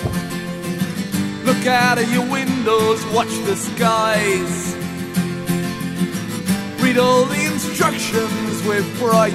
Look 1.45 1.65
out 1.67 1.97
of 2.01 2.13
your 2.13 2.25
windows, 2.29 3.03
watch 3.13 3.31
the 3.45 3.55
skies. 3.55 4.75
Read 6.93 6.99
all 6.99 7.25
the 7.25 7.45
instructions 7.45 8.63
with 8.67 8.85
bright 8.99 9.33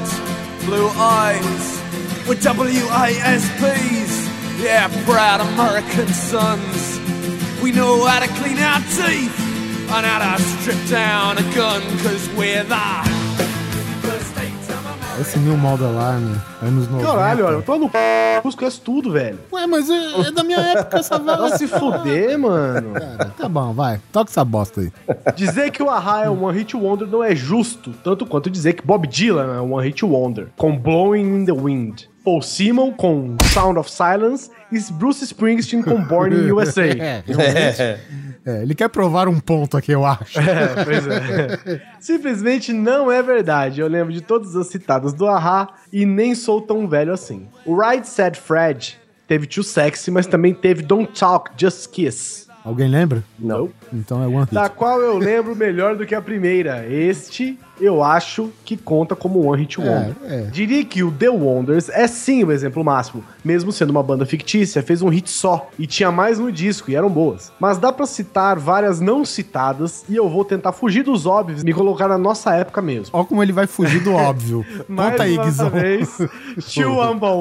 blue 0.64 0.86
eyes. 0.90 1.82
We're 2.28 2.36
WASPs, 2.36 4.12
yeah, 4.62 4.86
proud 5.04 5.40
American 5.40 6.06
sons. 6.06 7.00
We 7.60 7.72
know 7.72 8.04
how 8.04 8.20
to 8.20 8.28
clean 8.40 8.58
our 8.58 8.78
teeth 8.78 9.40
and 9.90 10.06
how 10.06 10.36
to 10.36 10.42
strip 10.42 10.88
down 10.88 11.38
a 11.38 11.54
gun, 11.56 11.82
cause 11.98 12.28
we're 12.36 12.62
the 12.62 13.17
Esse 15.20 15.38
New 15.40 15.56
Model 15.56 15.98
Army, 15.98 16.36
anos 16.62 16.88
90. 16.88 17.04
Caralho, 17.10 17.46
olha, 17.46 17.54
eu 17.54 17.62
tô 17.62 17.76
no 17.76 17.90
c... 17.90 17.98
Os 18.44 18.54
conhece 18.54 18.80
tudo, 18.80 19.10
velho. 19.10 19.38
Ué, 19.52 19.66
mas 19.66 19.90
é, 19.90 20.28
é 20.28 20.30
da 20.30 20.44
minha 20.44 20.60
época 20.60 20.98
essa 20.98 21.18
Vai 21.18 21.36
vaga. 21.36 21.58
se 21.58 21.66
fuder, 21.66 22.38
mano. 22.38 22.92
Cara, 22.92 23.32
tá 23.36 23.48
bom, 23.48 23.72
vai. 23.72 24.00
Toca 24.12 24.30
essa 24.30 24.44
bosta 24.44 24.80
aí. 24.80 24.92
Dizer 25.34 25.72
que 25.72 25.82
o 25.82 25.90
Ahá 25.90 26.24
é 26.24 26.30
um 26.30 26.44
One 26.44 26.56
Hit 26.56 26.76
Wonder 26.76 27.08
não 27.08 27.22
é 27.24 27.34
justo, 27.34 27.92
tanto 28.04 28.24
quanto 28.26 28.48
dizer 28.48 28.74
que 28.74 28.86
Bob 28.86 29.08
Dylan 29.08 29.56
é 29.56 29.60
um 29.60 29.74
One 29.74 29.88
Hit 29.88 30.04
Wonder, 30.04 30.48
com 30.56 30.76
Blowing 30.78 31.40
in 31.40 31.44
the 31.44 31.52
Wind. 31.52 32.08
Paul 32.28 32.42
Simon 32.42 32.92
com 32.92 33.38
Sound 33.54 33.78
of 33.78 33.90
Silence 33.90 34.50
e 34.70 34.78
Bruce 34.92 35.24
Springsteen 35.24 35.82
com 35.82 36.04
Born 36.04 36.36
in 36.36 36.52
USA. 36.52 36.82
É, 36.98 37.22
realmente. 37.26 37.82
É, 38.44 38.62
ele 38.62 38.74
quer 38.74 38.88
provar 38.88 39.28
um 39.28 39.40
ponto 39.40 39.78
aqui, 39.78 39.92
eu 39.92 40.04
acho. 40.04 40.38
É, 40.38 40.84
pois 40.84 41.06
é. 41.06 41.82
Simplesmente 41.98 42.70
não 42.70 43.10
é 43.10 43.22
verdade. 43.22 43.80
Eu 43.80 43.88
lembro 43.88 44.12
de 44.12 44.20
todas 44.20 44.54
as 44.56 44.66
citadas 44.66 45.14
do 45.14 45.26
Ahá 45.26 45.68
e 45.90 46.04
nem 46.04 46.34
sou 46.34 46.60
tão 46.60 46.86
velho 46.86 47.14
assim. 47.14 47.48
O 47.64 47.74
Right 47.74 48.06
Said 48.06 48.36
Fred 48.36 48.98
teve 49.26 49.46
Too 49.46 49.64
Sexy, 49.64 50.10
mas 50.10 50.26
também 50.26 50.52
teve 50.52 50.82
Don't 50.82 51.18
Talk, 51.18 51.52
Just 51.56 51.90
Kiss. 51.90 52.46
Alguém 52.68 52.88
lembra? 52.88 53.24
Não. 53.38 53.70
Então 53.90 54.22
é 54.22 54.26
One 54.26 54.40
Hit. 54.40 54.52
Da 54.54 54.68
qual 54.68 55.00
eu 55.00 55.16
lembro 55.16 55.56
melhor 55.56 55.96
do 55.96 56.04
que 56.04 56.14
a 56.14 56.20
primeira. 56.20 56.86
Este, 56.86 57.58
eu 57.80 58.04
acho 58.04 58.50
que 58.62 58.76
conta 58.76 59.16
como 59.16 59.42
One 59.50 59.62
Hit 59.62 59.80
Wonder. 59.80 60.14
é. 60.26 60.42
Diria 60.52 60.84
que 60.84 61.02
o 61.02 61.10
The 61.10 61.30
Wonders 61.30 61.88
é 61.88 62.06
sim 62.06 62.44
o 62.44 62.52
exemplo 62.52 62.84
máximo. 62.84 63.24
Mesmo 63.42 63.72
sendo 63.72 63.88
uma 63.88 64.02
banda 64.02 64.26
fictícia, 64.26 64.82
fez 64.82 65.00
um 65.00 65.08
hit 65.08 65.30
só. 65.30 65.70
E 65.78 65.86
tinha 65.86 66.12
mais 66.12 66.38
no 66.38 66.52
disco, 66.52 66.90
e 66.90 66.94
eram 66.94 67.08
boas. 67.08 67.50
Mas 67.58 67.78
dá 67.78 67.90
pra 67.90 68.04
citar 68.04 68.58
várias 68.58 69.00
não 69.00 69.24
citadas, 69.24 70.04
e 70.06 70.16
eu 70.16 70.28
vou 70.28 70.44
tentar 70.44 70.72
fugir 70.72 71.02
dos 71.02 71.24
óbvios 71.24 71.62
e 71.62 71.64
me 71.64 71.72
colocar 71.72 72.06
na 72.06 72.18
nossa 72.18 72.54
época 72.54 72.82
mesmo. 72.82 73.16
Olha 73.16 73.24
como 73.24 73.42
ele 73.42 73.52
vai 73.52 73.66
fugir 73.66 74.02
do 74.02 74.12
óbvio. 74.12 74.66
Mais 74.86 75.12
Conta 75.12 75.22
aí, 75.22 75.38
uma 75.38 75.44
Guizão. 75.44 75.70
vez, 75.70 76.18
Tio 76.68 76.96
Wamba 76.96 77.28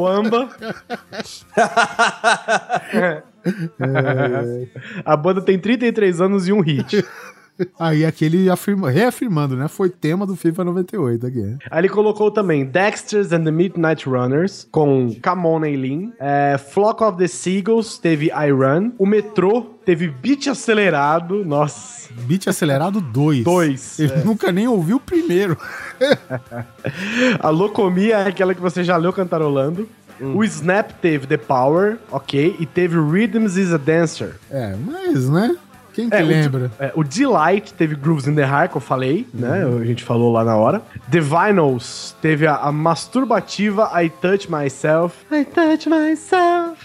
A 5.05 5.15
banda 5.17 5.41
tem 5.41 5.57
33 5.57 6.21
anos 6.21 6.47
e 6.47 6.53
um 6.53 6.61
hit. 6.61 7.03
Aí 7.79 8.05
aquele 8.05 8.49
afirma, 8.49 8.89
reafirmando, 8.89 9.55
né? 9.55 9.67
Foi 9.67 9.89
tema 9.89 10.27
do 10.27 10.35
FIFA 10.35 10.63
98 10.65 11.25
aqui. 11.25 11.57
Aí 11.71 11.81
ele 11.81 11.89
colocou 11.89 12.29
também 12.29 12.63
Dexter's 12.65 13.31
and 13.33 13.43
the 13.43 13.51
Midnight 13.51 14.07
Runners, 14.07 14.67
com 14.71 15.15
Camon 15.21 15.65
Eileen. 15.65 16.13
É, 16.19 16.57
Flock 16.57 17.03
of 17.03 17.17
the 17.17 17.27
Seagulls, 17.27 17.99
teve 17.99 18.27
I 18.27 18.51
Run. 18.51 18.91
O 18.97 19.07
Metrô 19.07 19.61
teve 19.83 20.07
Beat 20.07 20.47
Acelerado. 20.47 21.43
Nossa. 21.43 21.97
Beat 22.27 22.47
acelerado 22.47 23.01
2. 23.01 23.43
Dois, 23.43 23.99
Ele 23.99 24.13
é. 24.13 24.23
nunca 24.23 24.51
nem 24.51 24.67
ouviu 24.67 24.97
o 24.97 24.99
primeiro. 24.99 25.57
A 27.39 27.49
Locomia 27.49 28.17
é 28.17 28.27
aquela 28.27 28.53
que 28.55 28.61
você 28.61 28.83
já 28.83 28.97
leu 28.97 29.13
cantarolando. 29.13 29.87
O 30.22 30.43
Snap 30.43 30.91
teve 31.01 31.28
The 31.28 31.38
Power, 31.38 31.97
ok. 32.11 32.55
E 32.59 32.65
teve 32.65 32.97
Rhythms 32.97 33.55
is 33.57 33.72
a 33.74 33.78
Dancer. 33.78 34.36
É, 34.51 34.76
mas, 34.86 35.30
né? 35.30 35.55
Quem 35.93 36.09
que 36.11 36.15
É, 36.15 36.24
o 36.24 36.28
lembra? 36.28 36.72
É, 36.80 36.91
o 36.95 37.03
Delight 37.03 37.74
teve 37.74 37.95
Grooves 37.95 38.28
in 38.28 38.36
the 38.36 38.43
Heart, 38.43 38.70
que 38.72 38.78
eu 38.78 38.82
falei, 38.82 39.26
né? 39.34 39.65
A 39.65 39.84
gente 39.84 40.03
falou 40.03 40.32
lá 40.32 40.43
na 40.43 40.55
hora. 40.55 40.82
The 41.09 41.20
Vinyls 41.20 42.15
teve 42.22 42.45
a, 42.45 42.55
a 42.57 42.72
masturbativa 42.72 43.89
I 43.99 44.09
Touch 44.09 44.47
Myself. 44.51 45.15
I 45.32 45.43
Touch 45.43 45.89
Myself. 45.89 46.76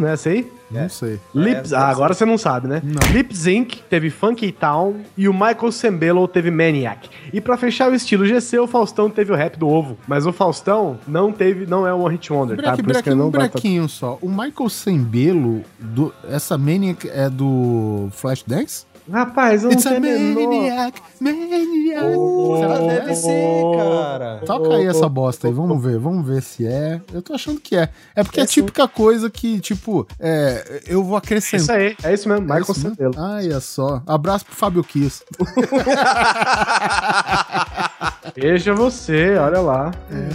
Não 0.00 0.08
é 0.08 0.12
essa 0.12 0.30
aí? 0.30 0.50
Não 0.70 0.88
sei. 0.88 1.20
Lips, 1.34 1.72
ah, 1.72 1.88
agora 1.88 2.14
você 2.14 2.24
não 2.24 2.38
sabe, 2.38 2.68
né? 2.68 2.80
Lip 3.12 3.36
Zinc 3.36 3.82
teve 3.90 4.08
Funky 4.08 4.52
Town 4.52 5.00
e 5.16 5.28
o 5.28 5.32
Michael 5.32 5.72
Sembello 5.72 6.26
teve 6.28 6.50
Maniac. 6.50 7.10
E 7.32 7.40
pra 7.40 7.56
fechar 7.56 7.90
o 7.90 7.94
estilo 7.94 8.24
GC, 8.24 8.60
o 8.60 8.66
Faustão 8.66 9.10
teve 9.10 9.32
o 9.32 9.34
rap 9.34 9.58
do 9.58 9.68
ovo. 9.68 9.98
Mas 10.06 10.26
o 10.26 10.32
Faustão 10.32 10.98
não 11.06 11.32
teve, 11.32 11.66
não 11.66 11.86
é 11.86 11.92
um 11.92 12.02
One 12.04 12.14
Hit 12.14 12.32
Wonder, 12.32 12.56
tá? 12.56 12.72
Break, 12.72 12.82
Por 12.84 12.92
isso 12.92 13.02
que 13.02 13.08
ele 13.08 13.16
um 13.16 13.24
não 13.24 13.30
vai 13.30 13.48
brequinho 13.48 13.88
só. 13.88 14.16
O 14.22 14.28
Michael 14.28 14.68
Sembelo, 14.68 15.62
do, 15.78 16.14
essa 16.28 16.56
Maniac 16.56 17.08
é 17.10 17.28
do 17.28 18.08
Flashdance? 18.12 18.86
Rapaz, 19.10 19.62
eu 19.62 19.70
não 19.70 19.72
It's 19.72 19.84
tenho 19.84 19.96
a 19.96 20.00
Maniac, 20.00 21.00
Maniac. 21.20 22.58
Será 22.58 22.60
Será 22.60 22.78
que 22.78 22.86
deve 22.88 23.10
é? 23.10 23.14
ser, 23.14 23.62
cara? 23.76 24.38
Toca 24.46 24.74
aí 24.76 24.86
essa 24.86 25.08
bosta 25.08 25.48
aí, 25.48 25.54
vamos 25.54 25.82
ver, 25.82 25.98
vamos 25.98 26.26
ver 26.26 26.42
se 26.42 26.66
é. 26.66 27.00
Eu 27.12 27.22
tô 27.22 27.34
achando 27.34 27.60
que 27.60 27.76
é. 27.76 27.88
É 28.14 28.22
porque 28.22 28.40
é 28.40 28.42
a 28.42 28.46
típica 28.46 28.86
coisa 28.88 29.28
que, 29.30 29.60
tipo, 29.60 30.06
é, 30.18 30.82
eu 30.86 31.02
vou 31.02 31.16
Isso 31.18 31.26
acrescentar. 31.26 31.76
aí, 31.76 31.96
é 32.02 32.14
isso 32.14 32.28
mesmo, 32.28 32.42
Michael 32.42 32.58
É 32.58 32.62
isso 32.62 32.72
mesmo? 32.80 32.90
Sembello. 32.96 33.14
Ai, 33.18 33.52
é 33.52 33.60
só. 33.60 34.02
Abraço 34.06 34.44
pro 34.46 34.54
Fábio 34.54 34.82
Kiss. 34.84 35.22
Veja 38.34 38.74
você, 38.74 39.36
olha 39.36 39.60
lá. 39.60 39.90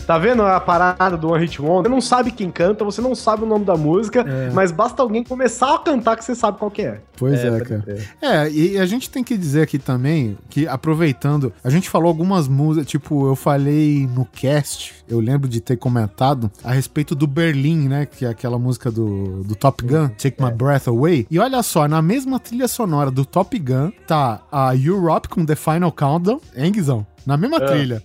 Tá 0.05 0.17
vendo 0.17 0.43
a 0.43 0.59
parada 0.59 1.17
do 1.17 1.29
One 1.29 1.41
Hit 1.41 1.61
Wonder? 1.61 1.89
Você 1.89 1.89
não 1.89 2.01
sabe 2.01 2.31
quem 2.31 2.51
canta, 2.51 2.83
você 2.83 3.01
não 3.01 3.15
sabe 3.15 3.43
o 3.43 3.45
nome 3.45 3.65
da 3.65 3.75
música, 3.75 4.25
mas 4.53 4.71
basta 4.71 5.01
alguém 5.01 5.23
começar 5.23 5.75
a 5.75 5.79
cantar 5.79 6.15
que 6.15 6.23
você 6.25 6.35
sabe 6.35 6.57
qual 6.57 6.69
que 6.69 6.83
é. 6.83 7.01
Pois 7.17 7.43
é, 7.43 7.59
cara. 7.61 7.85
É, 8.21 8.49
e 8.49 8.77
a 8.77 8.85
gente 8.85 9.09
tem 9.09 9.23
que 9.23 9.37
dizer 9.37 9.61
aqui 9.61 9.79
também 9.79 10.37
que, 10.49 10.67
aproveitando, 10.67 11.53
a 11.63 11.69
gente 11.69 11.89
falou 11.89 12.07
algumas 12.07 12.47
músicas, 12.47 12.87
tipo, 12.87 13.27
eu 13.27 13.35
falei 13.35 14.07
no 14.07 14.25
cast, 14.25 14.93
eu 15.07 15.19
lembro 15.19 15.47
de 15.47 15.61
ter 15.61 15.77
comentado 15.77 16.51
a 16.63 16.71
respeito 16.71 17.15
do 17.15 17.27
Berlim, 17.27 17.87
né? 17.87 18.05
Que 18.05 18.25
é 18.25 18.29
aquela 18.29 18.59
música 18.59 18.91
do, 18.91 19.43
do 19.43 19.55
Top 19.55 19.83
Gun, 19.85 20.09
Take 20.09 20.41
My 20.43 20.51
Breath 20.51 20.87
Away. 20.87 21.27
E 21.29 21.39
olha 21.39 21.61
só, 21.63 21.87
na 21.87 22.01
mesma 22.01 22.39
trilha 22.39 22.67
sonora 22.67 23.09
do 23.09 23.25
Top 23.25 23.57
Gun 23.57 23.91
tá 24.05 24.41
a 24.51 24.75
Europe 24.75 25.29
com 25.29 25.45
The 25.45 25.55
Final 25.55 25.91
Countdown, 25.91 26.39
hein, 26.55 26.71
Guizão? 26.71 27.05
Na 27.25 27.37
mesma 27.37 27.59
trilha. 27.59 28.03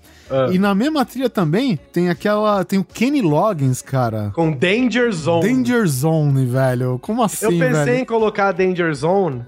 E 0.53 0.59
na 0.59 0.75
mesma 0.75 1.05
trilha 1.05 1.29
também 1.29 1.79
tem 1.93 2.09
aquela. 2.09 2.64
Tem 2.64 2.79
o 2.79 2.85
Kenny 2.85 3.21
Loggins, 3.21 3.83
cara. 3.83 4.31
Com 4.35 4.53
Danger 4.53 5.12
Zone. 5.12 5.43
Danger 5.53 5.87
Zone, 5.87 6.47
velho. 6.47 6.99
Como 7.03 7.23
assim, 7.23 7.47
Eu 7.47 7.51
pensei 7.51 7.85
velho? 7.85 7.99
em 7.99 8.05
colocar 8.05 8.53
Danger 8.53 8.95
Zone, 8.95 9.43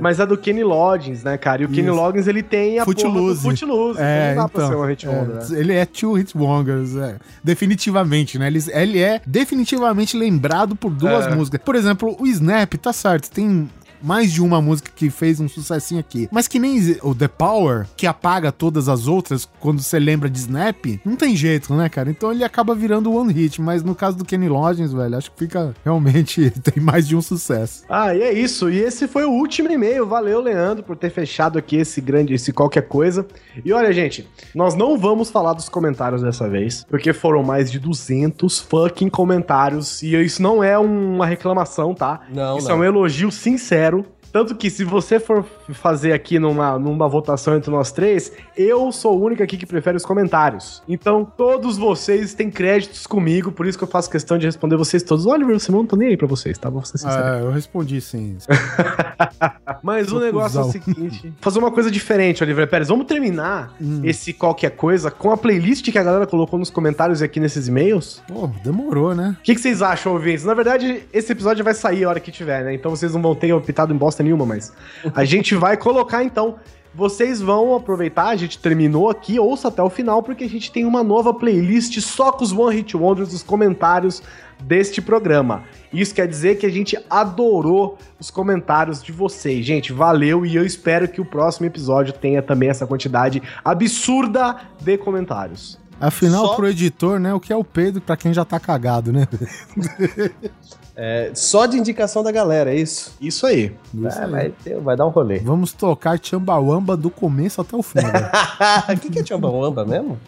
mas 0.00 0.20
é 0.20 0.26
do 0.26 0.36
Kenny 0.38 0.62
Loggins, 0.62 1.24
né, 1.24 1.36
cara? 1.36 1.62
E 1.62 1.64
o 1.64 1.68
Kenny 1.68 1.88
Isso. 1.88 1.96
Loggins, 1.96 2.26
ele 2.26 2.42
tem 2.42 2.78
a 2.78 2.84
porra 2.84 2.94
do 2.94 3.02
Footloose. 3.02 3.42
Footloose. 3.42 4.00
É, 4.00 4.34
não 4.34 4.42
dá 4.42 4.48
pra 4.48 4.64
então, 4.64 4.70
ser 4.72 4.76
um 4.84 4.86
hit 4.86 5.08
wonder, 5.08 5.36
é, 5.36 5.48
né? 5.52 5.60
Ele 5.60 5.72
é 5.74 5.84
two 5.86 6.12
hit 6.14 6.36
wonders, 6.38 6.96
é. 6.96 7.16
definitivamente, 7.42 8.38
né? 8.38 8.46
Ele, 8.46 8.60
ele 8.72 8.98
é 9.00 9.20
definitivamente 9.26 10.16
lembrado 10.16 10.76
por 10.76 10.90
duas 10.90 11.26
É. 11.26 11.34
músicas. 11.34 11.60
Por 11.64 11.74
exemplo, 11.74 12.16
o 12.20 12.26
Snap, 12.26 12.74
tá 12.74 12.92
certo, 12.92 13.30
tem 13.30 13.68
mais 14.02 14.32
de 14.32 14.42
uma 14.42 14.60
música 14.60 14.90
que 14.94 15.10
fez 15.10 15.40
um 15.40 15.48
sucessinho 15.48 16.00
aqui. 16.00 16.28
Mas 16.30 16.48
que 16.48 16.58
nem 16.58 16.96
o 17.02 17.14
The 17.14 17.28
Power, 17.28 17.86
que 17.96 18.06
apaga 18.06 18.52
todas 18.52 18.88
as 18.88 19.06
outras 19.08 19.48
quando 19.60 19.80
você 19.82 19.98
lembra 19.98 20.28
de 20.28 20.38
Snap, 20.38 21.00
não 21.04 21.16
tem 21.16 21.34
jeito, 21.36 21.74
né, 21.74 21.88
cara? 21.88 22.10
Então 22.10 22.30
ele 22.32 22.44
acaba 22.44 22.74
virando 22.74 23.12
one 23.12 23.32
hit, 23.32 23.60
mas 23.60 23.82
no 23.82 23.94
caso 23.94 24.16
do 24.16 24.24
Kenny 24.24 24.48
Loggins, 24.48 24.92
velho, 24.92 25.16
acho 25.16 25.30
que 25.32 25.38
fica 25.38 25.74
realmente 25.84 26.50
tem 26.62 26.82
mais 26.82 27.06
de 27.06 27.16
um 27.16 27.22
sucesso. 27.22 27.84
Ah, 27.88 28.14
e 28.14 28.22
é 28.22 28.32
isso. 28.32 28.70
E 28.70 28.78
esse 28.78 29.06
foi 29.08 29.24
o 29.24 29.30
último 29.30 29.70
e-mail. 29.70 30.06
Valeu, 30.06 30.40
Leandro, 30.40 30.82
por 30.84 30.96
ter 30.96 31.10
fechado 31.10 31.58
aqui 31.58 31.76
esse 31.76 32.00
grande, 32.00 32.34
esse 32.34 32.52
qualquer 32.52 32.88
coisa. 32.88 33.26
E 33.64 33.72
olha, 33.72 33.92
gente, 33.92 34.28
nós 34.54 34.74
não 34.74 34.98
vamos 34.98 35.30
falar 35.30 35.52
dos 35.52 35.68
comentários 35.68 36.22
dessa 36.22 36.48
vez, 36.48 36.84
porque 36.88 37.12
foram 37.12 37.42
mais 37.42 37.70
de 37.70 37.78
200 37.78 38.60
fucking 38.60 39.08
comentários. 39.08 40.02
E 40.02 40.14
isso 40.16 40.42
não 40.42 40.62
é 40.62 40.78
uma 40.78 41.26
reclamação, 41.26 41.94
tá? 41.94 42.20
Não, 42.32 42.58
Isso 42.58 42.68
não. 42.68 42.76
é 42.76 42.78
um 42.80 42.84
elogio 42.84 43.30
sincero. 43.30 43.85
Tanto 44.32 44.54
que 44.54 44.70
se 44.70 44.84
você 44.84 45.18
for 45.18 45.44
fazer 45.74 46.12
aqui 46.12 46.38
numa, 46.38 46.78
numa 46.78 47.08
votação 47.08 47.56
entre 47.56 47.70
nós 47.70 47.90
três, 47.92 48.32
eu 48.56 48.90
sou 48.92 49.18
o 49.18 49.24
único 49.24 49.42
aqui 49.42 49.56
que 49.56 49.66
prefere 49.66 49.96
os 49.96 50.04
comentários. 50.04 50.82
Então, 50.88 51.24
todos 51.24 51.76
vocês 51.76 52.34
têm 52.34 52.50
créditos 52.50 53.06
comigo, 53.06 53.50
por 53.52 53.66
isso 53.66 53.76
que 53.78 53.84
eu 53.84 53.88
faço 53.88 54.10
questão 54.10 54.38
de 54.38 54.46
responder 54.46 54.76
vocês 54.76 55.02
todos. 55.02 55.26
Oliver, 55.26 55.58
você 55.58 55.72
não 55.72 55.84
tô 55.86 55.96
nem 55.96 56.08
aí 56.08 56.16
pra 56.16 56.26
vocês, 56.26 56.56
tá? 56.58 56.68
Vou 56.70 56.84
ser 56.84 56.98
sincero. 56.98 57.24
É, 57.26 57.40
eu 57.42 57.50
respondi 57.50 58.00
sim. 58.00 58.36
Mas 59.82 60.12
o 60.12 60.20
negócio 60.20 60.60
é 60.60 60.62
o 60.62 60.70
seguinte: 60.70 61.32
fazer 61.40 61.58
uma 61.58 61.70
coisa 61.70 61.90
diferente, 61.90 62.42
Oliver 62.42 62.68
Pérez. 62.68 62.88
Vamos 62.88 63.06
terminar 63.06 63.74
Hum. 63.80 64.00
esse 64.04 64.32
qualquer 64.32 64.70
coisa 64.70 65.10
com 65.10 65.30
a 65.30 65.36
playlist 65.36 65.90
que 65.90 65.98
a 65.98 66.02
galera 66.02 66.26
colocou 66.26 66.58
nos 66.58 66.70
comentários 66.70 67.20
e 67.20 67.24
aqui 67.24 67.40
nesses 67.40 67.68
e-mails. 67.68 68.22
Pô, 68.28 68.48
demorou, 68.62 69.14
né? 69.14 69.36
O 69.38 69.42
que, 69.42 69.54
que 69.54 69.60
vocês 69.60 69.82
acham, 69.82 70.12
ouvintes? 70.12 70.44
Na 70.44 70.54
verdade, 70.54 71.02
esse 71.12 71.32
episódio 71.32 71.64
vai 71.64 71.74
sair 71.74 72.04
a 72.04 72.08
hora 72.08 72.20
que 72.20 72.30
tiver, 72.30 72.64
né? 72.64 72.74
Então 72.74 72.90
vocês 72.90 73.12
não 73.14 73.22
vão 73.22 73.34
ter 73.34 73.52
optado 73.52 73.92
em 73.92 73.96
bosta 73.96 74.22
nenhuma, 74.22 74.46
mas 74.46 74.72
a 75.14 75.24
gente 75.24 75.54
vai 75.56 75.76
colocar 75.76 76.22
então. 76.22 76.56
Vocês 76.94 77.42
vão 77.42 77.74
aproveitar, 77.74 78.28
a 78.28 78.36
gente 78.36 78.58
terminou 78.58 79.10
aqui, 79.10 79.38
ouça 79.38 79.68
até 79.68 79.82
o 79.82 79.90
final, 79.90 80.22
porque 80.22 80.44
a 80.44 80.48
gente 80.48 80.72
tem 80.72 80.86
uma 80.86 81.02
nova 81.04 81.34
playlist 81.34 82.00
só 82.00 82.32
com 82.32 82.42
os 82.42 82.52
One 82.52 82.74
Hit 82.74 82.96
Wonders 82.96 83.28
dos 83.28 83.42
comentários 83.42 84.22
deste 84.62 85.02
programa. 85.02 85.64
Isso 85.92 86.14
quer 86.14 86.26
dizer 86.26 86.56
que 86.56 86.64
a 86.64 86.70
gente 86.70 86.96
adorou 87.10 87.98
os 88.18 88.30
comentários 88.30 89.02
de 89.02 89.12
vocês. 89.12 89.66
Gente, 89.66 89.92
valeu 89.92 90.46
e 90.46 90.56
eu 90.56 90.64
espero 90.64 91.06
que 91.06 91.20
o 91.20 91.24
próximo 91.24 91.66
episódio 91.66 92.14
tenha 92.14 92.40
também 92.40 92.70
essa 92.70 92.86
quantidade 92.86 93.42
absurda 93.62 94.56
de 94.80 94.96
comentários. 94.96 95.78
Afinal, 96.00 96.46
Só- 96.46 96.54
pro 96.54 96.68
editor, 96.68 97.18
né? 97.18 97.34
O 97.34 97.40
que 97.40 97.52
é 97.52 97.56
o 97.56 97.64
Pedro 97.64 98.00
pra 98.00 98.16
quem 98.16 98.32
já 98.32 98.44
tá 98.44 98.58
cagado, 98.58 99.12
né? 99.12 99.28
É, 100.98 101.30
só 101.34 101.66
de 101.66 101.76
indicação 101.76 102.22
da 102.22 102.32
galera, 102.32 102.72
é 102.72 102.76
isso? 102.76 103.12
Isso 103.20 103.46
aí. 103.46 103.70
Isso 103.94 104.18
É, 104.18 104.24
aí. 104.24 104.30
vai, 104.30 104.48
ter- 104.64 104.80
vai 104.80 104.96
dar 104.96 105.04
um 105.06 105.10
rolê. 105.10 105.38
Vamos 105.40 105.72
tocar 105.72 106.18
Chambawamba 106.22 106.96
do 106.96 107.10
começo 107.10 107.60
até 107.60 107.76
o 107.76 107.82
fim. 107.82 108.00
velho. 108.00 108.08
O 108.96 108.98
que, 108.98 109.10
que 109.10 109.18
é 109.20 109.24
Chambawamba 109.24 109.84
mesmo? 109.84 110.18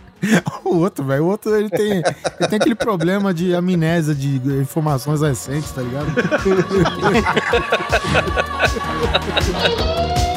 o 0.65 0.77
outro, 0.77 1.05
velho. 1.05 1.25
O 1.25 1.29
outro, 1.29 1.55
ele 1.57 1.71
tem, 1.71 2.03
ele 2.39 2.49
tem 2.49 2.57
aquele 2.59 2.75
problema 2.75 3.33
de 3.33 3.55
amnésia 3.55 4.15
de 4.15 4.37
informações 4.61 5.23
recentes, 5.23 5.71
tá 5.71 5.81
ligado? 5.81 6.07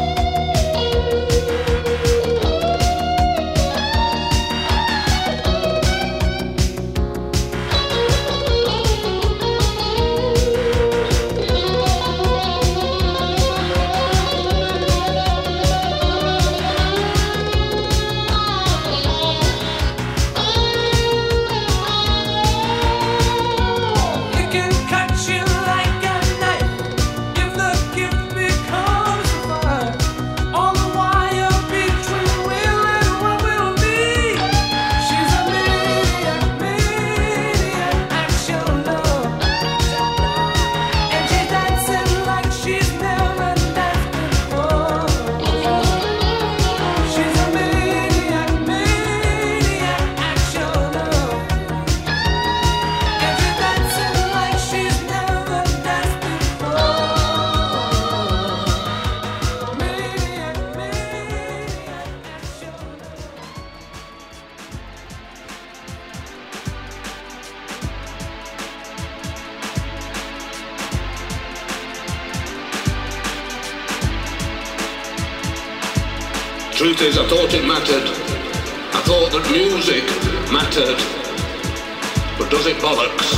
60s 77.01 77.17
I 77.17 77.27
thought 77.27 77.53
it 77.55 77.65
mattered. 77.65 78.07
I 78.93 79.01
thought 79.01 79.31
that 79.31 79.49
music 79.51 80.03
mattered. 80.51 80.99
But 82.37 82.51
does 82.51 82.67
it 82.67 82.77
bollocks? 82.77 83.29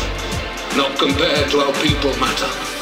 Not 0.75 0.97
compared 0.99 1.49
to 1.51 1.59
how 1.59 1.71
people 1.81 2.11
matter. 2.19 2.72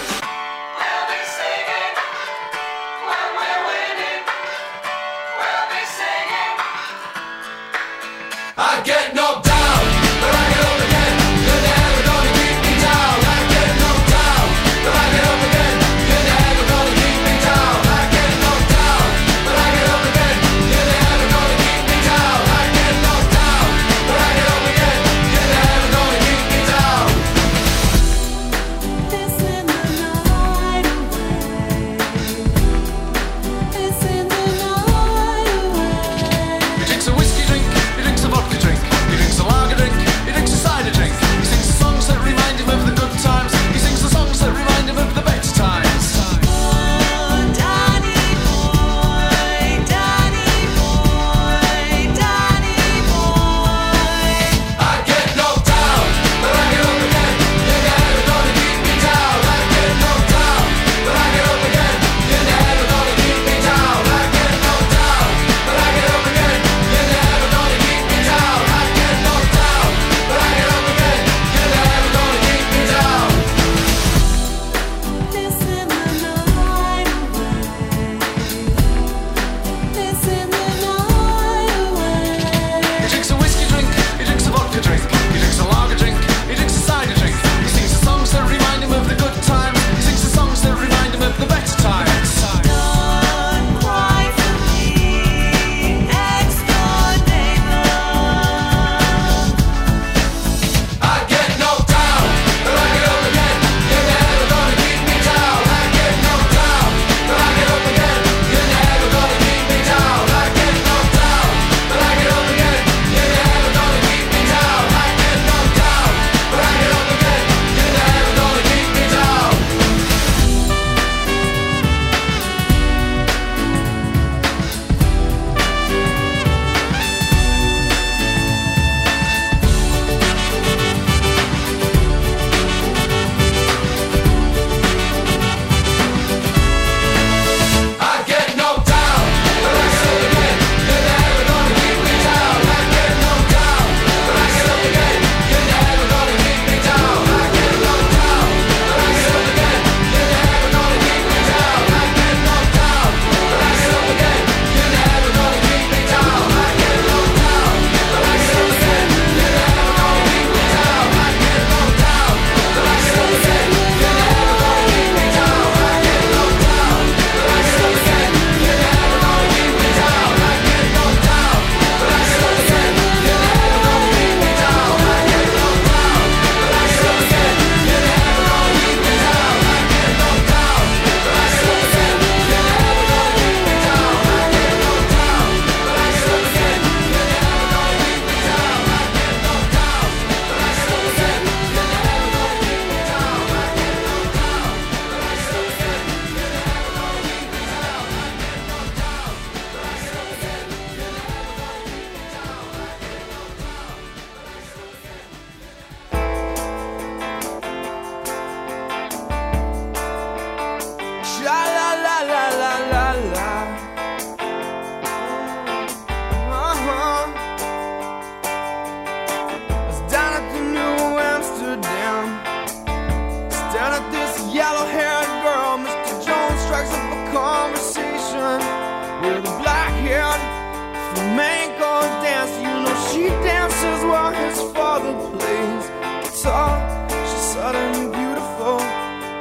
girl 234.92 235.14
that 235.14 235.40
plays 235.40 235.86
guitar. 236.24 237.10
She's 237.10 237.54
suddenly 237.54 238.08
beautiful, 238.18 238.80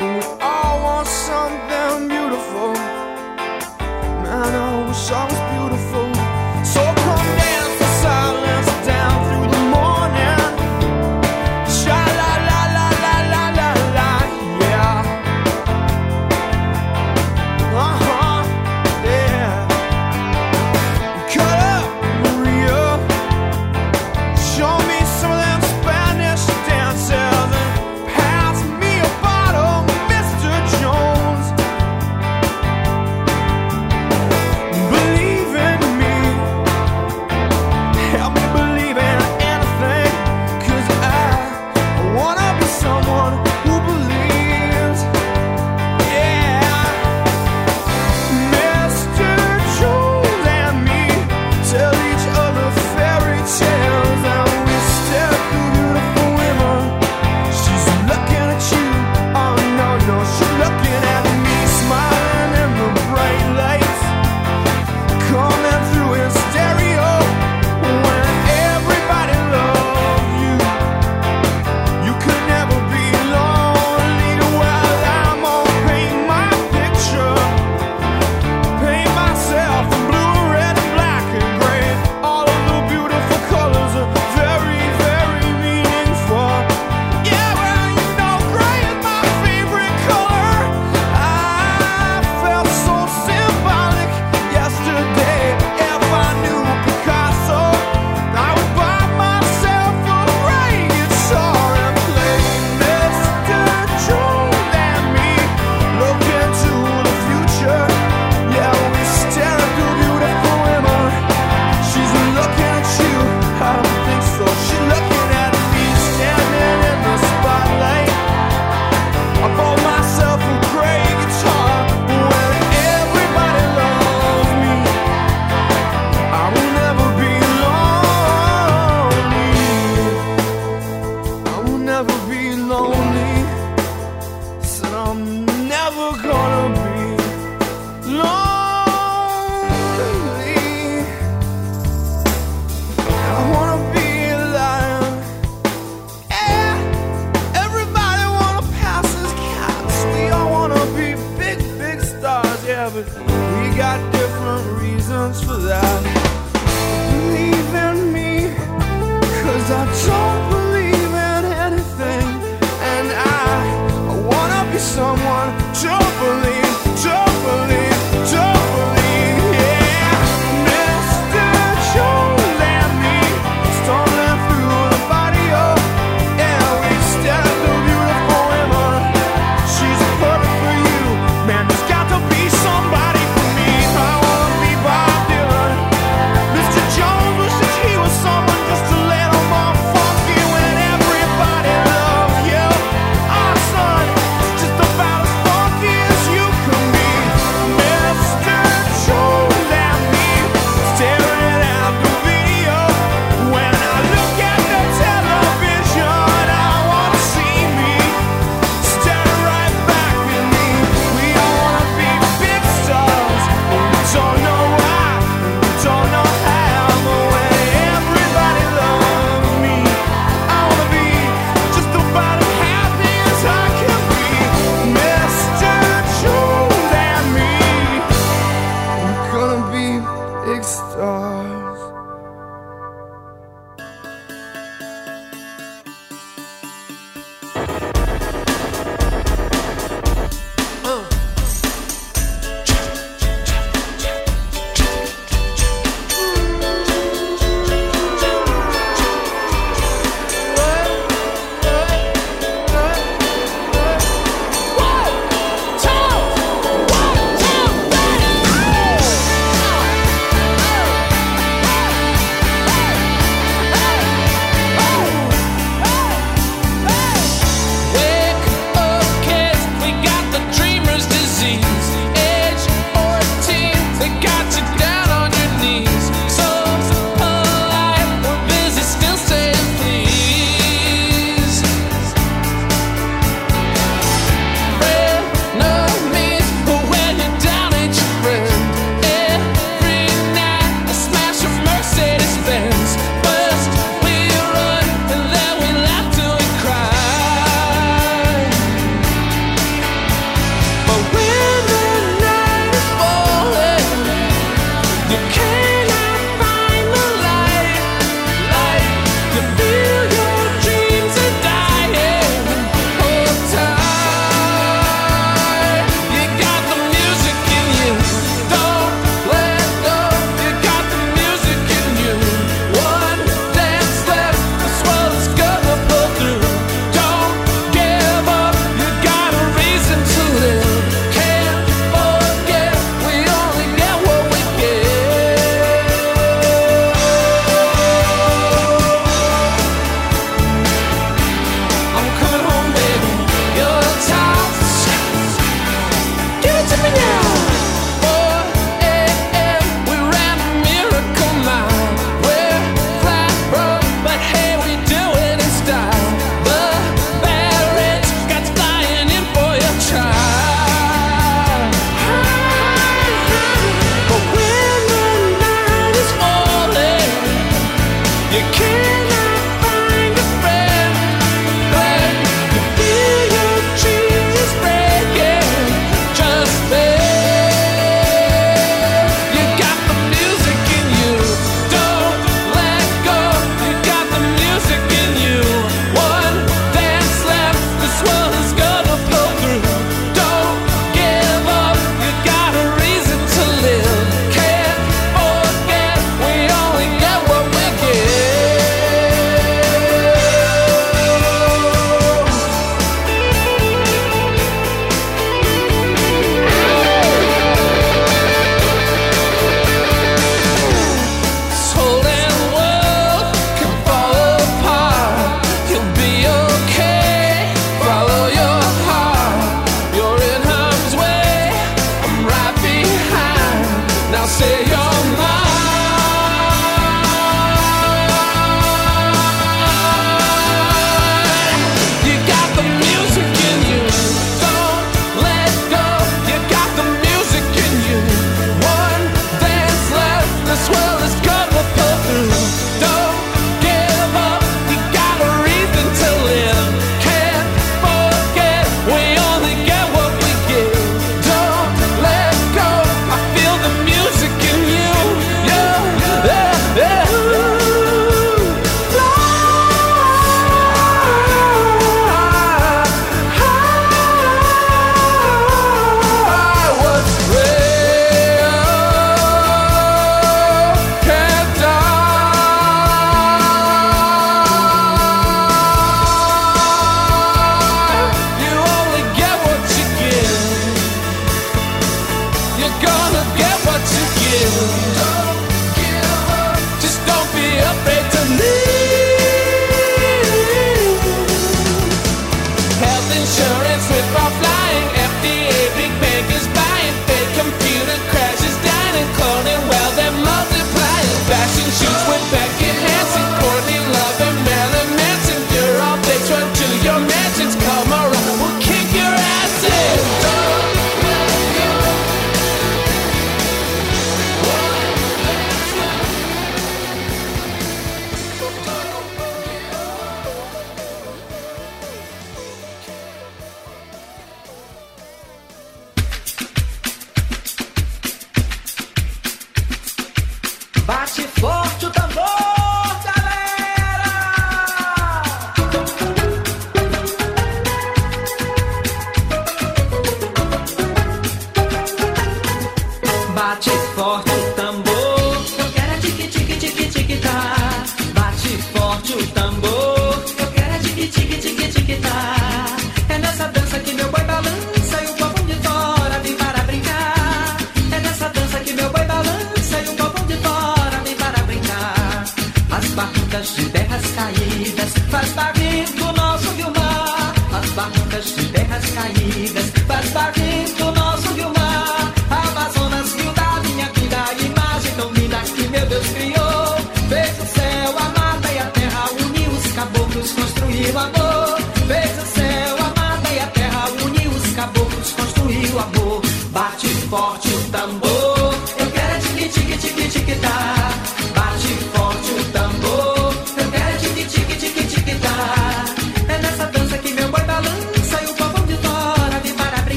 and 0.00 0.16
we 0.16 0.24
all 0.40 0.82
want 0.82 1.06
something 1.06 2.08
beautiful. 2.08 2.72
Man, 4.22 4.54
I 4.54 4.88
wish 4.88 5.10
I 5.10 5.24
was. 5.24 5.47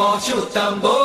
Bate 0.00 0.32
forte 0.32 0.99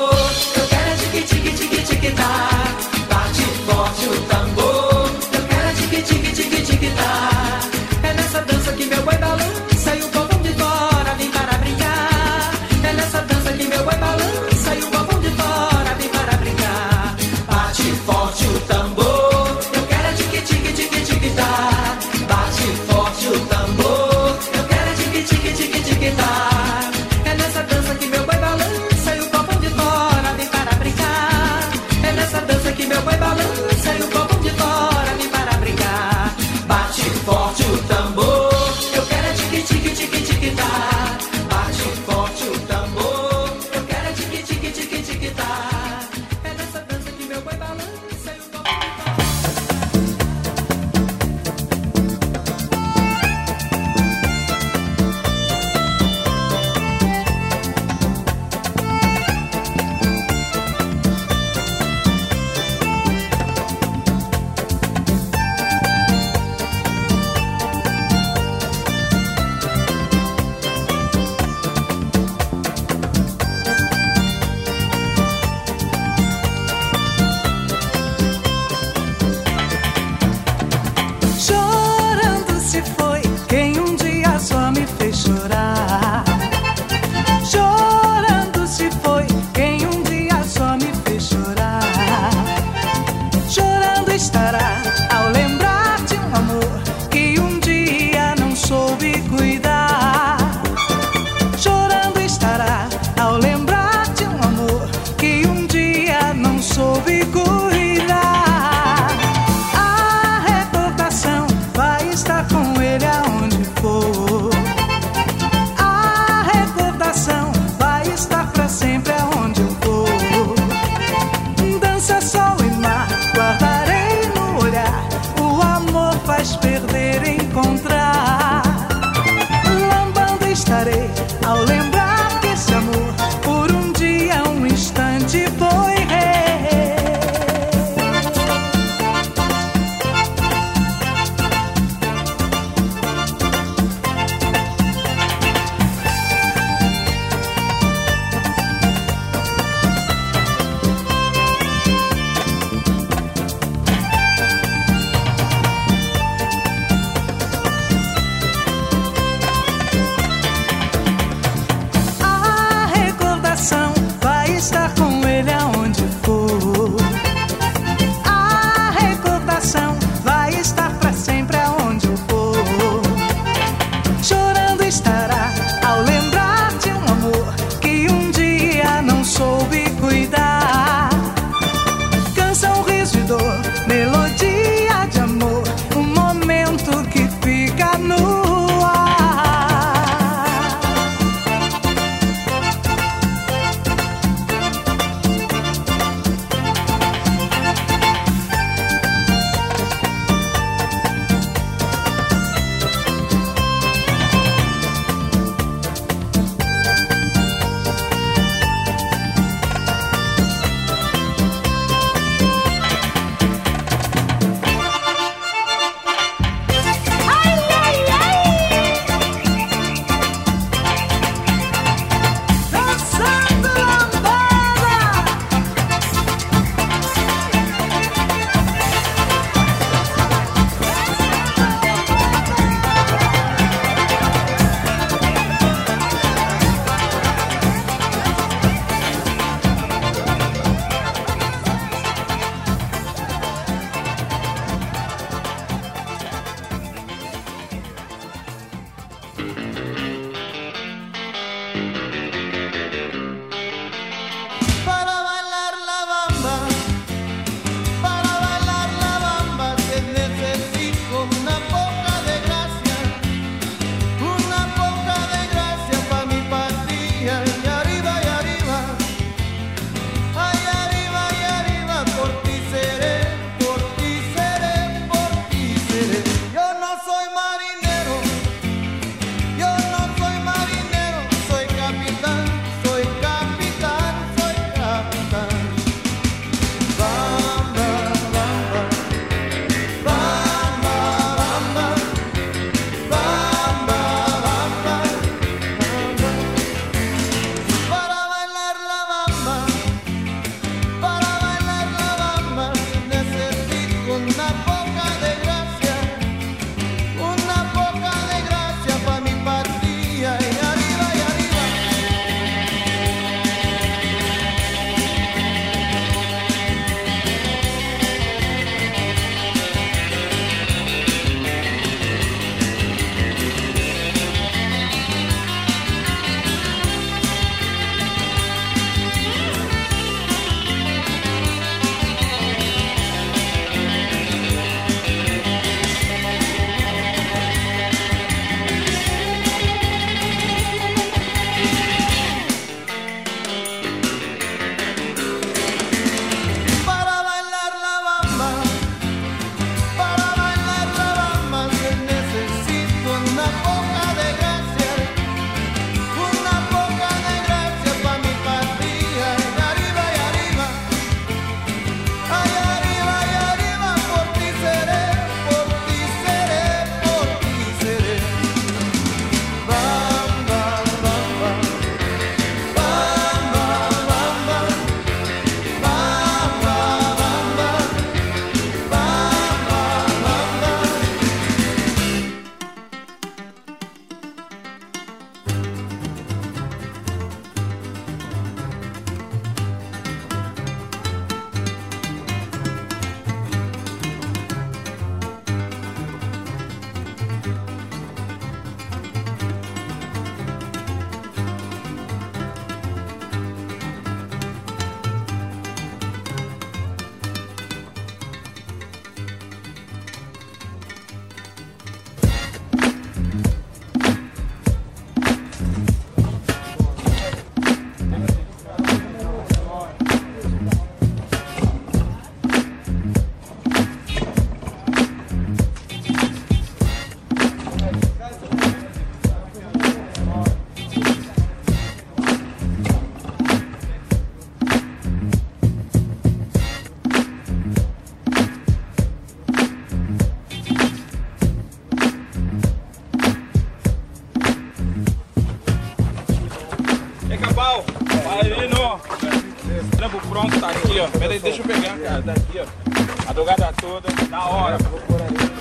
Trampo 449.97 450.19
pronto, 450.27 450.59
tá 450.59 450.69
aqui, 450.69 450.99
ó. 450.99 451.07
Pera 451.07 451.33
aí, 451.33 451.39
deixa 451.39 451.61
eu 451.61 451.65
pegar, 451.65 451.97
cara. 451.97 452.21
Tá 452.21 452.31
aqui, 452.31 452.59
ó. 452.59 453.29
A 453.29 453.33
drogada 453.33 453.73
toda, 453.79 454.07
da 454.29 454.45
hora. 454.45 454.77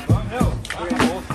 Vamos, 0.08 0.24
meu. 0.30 0.52
Acabou. 0.70 1.33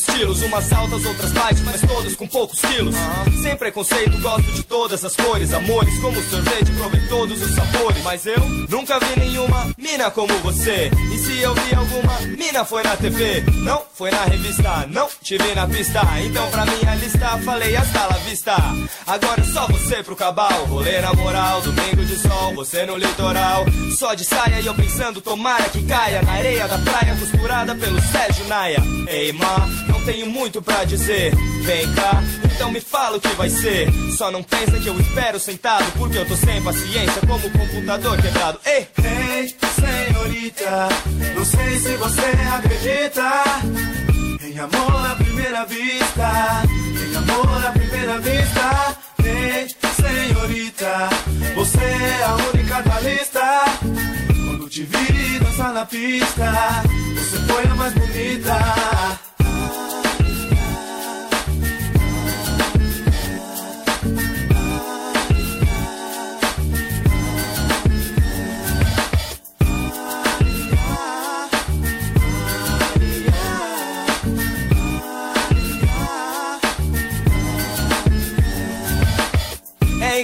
Estilos, 0.00 0.42
umas 0.42 0.72
altas, 0.72 1.04
outras 1.04 1.19
com 2.20 2.26
poucos 2.28 2.60
quilos. 2.60 2.94
Sem 3.42 3.56
preconceito, 3.56 4.20
gosto 4.20 4.52
de 4.52 4.62
todas 4.64 5.02
as 5.02 5.16
cores, 5.16 5.52
amores 5.54 5.98
como 6.00 6.22
sorvete, 6.22 6.70
provei 6.72 7.00
todos 7.08 7.42
os 7.42 7.54
sabores. 7.54 8.02
Mas 8.04 8.26
eu 8.26 8.38
nunca 8.68 8.98
vi 9.00 9.20
nenhuma 9.20 9.74
mina 9.78 10.10
como 10.10 10.32
você. 10.40 10.90
E 11.14 11.18
se 11.18 11.40
eu 11.40 11.54
vi 11.54 11.74
alguma 11.74 12.20
mina 12.36 12.64
foi 12.64 12.82
na 12.82 12.94
TV, 12.96 13.42
não 13.64 13.82
foi 13.94 14.10
na 14.10 14.24
revista, 14.24 14.86
não 14.88 15.08
te 15.22 15.38
vi 15.38 15.54
na 15.54 15.66
pista. 15.66 16.02
Então 16.22 16.50
pra 16.50 16.66
minha 16.66 16.94
lista 16.96 17.38
falei 17.38 17.74
hasta 17.74 18.06
la 18.06 18.18
vista. 18.18 18.56
Agora 19.06 19.40
é 19.40 19.44
só 19.44 19.66
você 19.68 20.02
pro 20.02 20.14
cabal, 20.14 20.66
rolê 20.66 21.00
na 21.00 21.14
moral, 21.14 21.62
domingo 21.62 22.04
de 22.04 22.16
sol, 22.18 22.54
você 22.54 22.84
no 22.84 22.96
litoral. 22.96 23.64
Só 23.98 24.12
de 24.12 24.24
saia 24.24 24.60
e 24.60 24.66
eu 24.66 24.74
pensando, 24.74 25.22
tomara 25.22 25.70
que 25.70 25.82
caia 25.84 26.20
na 26.20 26.32
areia 26.32 26.68
da 26.68 26.78
praia, 26.78 27.16
costurada 27.16 27.74
pelo 27.74 28.00
Sérgio 28.02 28.46
Naia. 28.46 28.82
Ei, 29.08 29.32
ma, 29.32 29.66
não 29.88 30.04
tenho 30.04 30.26
muito 30.26 30.60
pra 30.60 30.84
dizer. 30.84 31.34
Vem 31.62 31.92
cá, 31.94 32.09
então 32.44 32.70
me 32.70 32.80
fala 32.80 33.16
o 33.16 33.20
que 33.20 33.28
vai 33.34 33.48
ser. 33.48 33.88
Só 34.16 34.30
não 34.30 34.42
pensa 34.42 34.78
que 34.78 34.86
eu 34.86 34.98
espero 35.00 35.38
sentado, 35.40 35.84
porque 35.96 36.18
eu 36.18 36.26
tô 36.26 36.36
sem 36.36 36.62
paciência, 36.62 37.20
como 37.26 37.46
o 37.46 37.50
computador 37.50 38.20
quebrado. 38.20 38.60
Ei, 38.64 38.88
Ei, 39.02 39.54
senhorita, 39.80 40.88
não 41.34 41.44
sei 41.44 41.78
se 41.78 41.96
você 41.96 42.32
acredita 42.54 43.44
em 44.42 44.58
amor 44.58 45.06
à 45.10 45.14
primeira 45.16 45.64
vista. 45.64 46.62
Em 46.68 47.16
amor 47.16 47.66
à 47.66 47.72
primeira 47.72 48.18
vista. 48.18 48.96
Ei, 49.24 49.66
senhorita, 49.94 51.08
você 51.54 51.78
é 51.78 52.24
a 52.24 52.36
única 52.52 52.82
da 52.82 53.00
lista. 53.00 53.64
Quando 54.28 54.68
te 54.68 54.82
vi 54.82 55.38
dançar 55.38 55.72
na 55.72 55.86
pista, 55.86 56.52
você 57.14 57.36
foi 57.46 57.64
a 57.64 57.74
mais 57.74 57.94
bonita. 57.94 59.29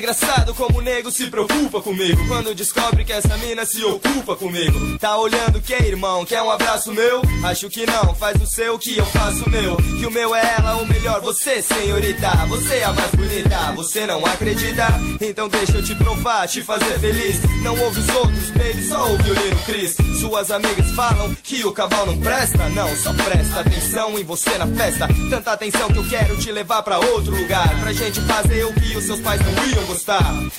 Engraçado 0.07 0.55
como 0.55 0.79
o 0.79 0.81
nego 0.81 1.11
se 1.11 1.27
preocupa 1.27 1.83
comigo. 1.83 2.25
Quando 2.29 2.55
descobre 2.55 3.05
que 3.05 3.13
essa 3.13 3.37
mina 3.39 3.65
se 3.65 3.83
ocupa 3.83 4.37
comigo. 4.37 4.97
Tá 4.99 5.19
olhando 5.19 5.61
que, 5.61 5.75
irmão? 5.75 6.25
Quer 6.25 6.43
um 6.43 6.51
abraço 6.51 6.93
meu? 6.93 7.23
Acho 7.43 7.69
que 7.69 7.85
não, 7.85 8.15
faz 8.15 8.41
o 8.41 8.47
seu 8.47 8.79
que 8.79 8.97
eu 8.97 9.07
faço 9.07 9.45
o 9.45 9.51
meu. 9.51 9.77
Que 9.77 10.07
o 10.07 10.11
meu 10.11 10.33
é 10.33 10.55
ela, 10.59 10.77
o 10.77 10.87
melhor 10.87 11.21
Você, 11.23 11.61
senhorita, 11.61 12.31
você 12.49 12.77
é 12.77 12.85
a 12.85 12.93
mais 12.93 13.11
bonita 13.11 13.73
Você 13.75 14.07
não 14.07 14.25
acredita? 14.25 14.87
Então 15.21 15.49
deixa 15.49 15.79
eu 15.79 15.83
te 15.83 15.95
provar, 15.97 16.47
te 16.47 16.63
fazer 16.63 17.01
feliz. 17.01 17.41
Não 17.65 17.77
ouve 17.77 17.99
os 17.99 18.09
outros, 18.11 18.51
baby, 18.51 18.87
só 18.87 19.11
o 19.11 19.17
Lino 19.17 19.63
Cris. 19.65 19.97
Suas 20.21 20.53
amigas 20.53 20.89
falam 20.93 21.35
que 21.43 21.67
o 21.67 21.73
cavalo 21.73 22.13
não 22.13 22.21
presta. 22.21 22.69
Não, 22.69 22.95
só 22.95 23.13
presta 23.13 23.61
atenção 23.61 24.17
em 24.17 24.23
você 24.23 24.57
na 24.57 24.69
festa. 24.69 25.09
Tanta 25.29 25.51
atenção 25.51 25.89
que 25.89 25.99
eu 25.99 26.09
quero 26.09 26.37
te 26.37 26.53
levar 26.53 26.85
pra 26.85 27.01
outro 27.01 27.35
lugar. 27.35 27.69
Pra 27.81 27.93
gente 27.93 28.21
fazer 28.21 28.65
o 28.67 28.73
que 28.73 28.97
os 28.97 29.05
seus 29.05 29.19
pais 29.19 29.41
não 29.41 29.67
iam 29.69 29.85
gostar 29.87 29.96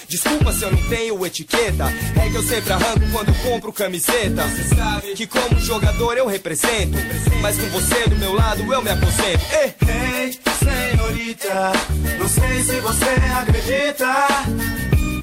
Desculpa 0.07 0.51
se 0.51 0.64
eu 0.64 0.72
não 0.72 0.89
tenho 0.89 1.26
etiqueta. 1.26 1.85
É 2.22 2.30
que 2.30 2.35
eu 2.35 2.43
sempre 2.43 2.73
arranco 2.73 3.11
quando 3.11 3.34
compro 3.43 3.72
camiseta. 3.73 4.43
Você 4.43 4.76
sabe 4.76 5.14
que 5.14 5.27
como 5.27 5.59
jogador 5.59 6.18
eu 6.18 6.27
represento. 6.27 6.97
Mas 7.41 7.57
com 7.57 7.68
você 7.69 8.07
do 8.09 8.15
meu 8.18 8.34
lado 8.34 8.61
eu 8.73 8.81
me 8.81 8.89
aposento. 8.89 9.45
Ei, 9.51 9.76
Ei, 9.88 10.39
senhorita, 10.59 11.72
não 12.19 12.27
sei 12.27 12.64
se 12.64 12.80
você 12.81 13.05
acredita. 13.39 14.27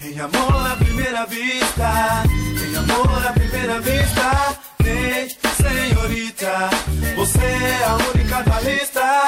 Em 0.04 0.20
amor 0.20 0.66
à 0.66 0.76
primeira 0.76 1.26
vista. 1.26 2.22
Em 2.62 2.76
amor 2.76 3.26
à 3.26 3.32
primeira 3.32 3.80
vista. 3.80 4.58
Ei, 4.84 5.28
senhorita, 5.56 6.70
você 7.16 7.38
é 7.38 7.84
a 7.84 7.96
única 8.14 8.42
da 8.42 8.60
lista. 8.60 9.24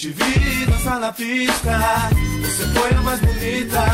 Te 0.00 0.08
vi 0.08 0.64
dançar 0.64 0.98
na 0.98 1.12
pista, 1.12 1.78
você 2.40 2.64
foi 2.68 2.90
a 2.90 3.02
mais 3.02 3.20
bonita. 3.20 3.84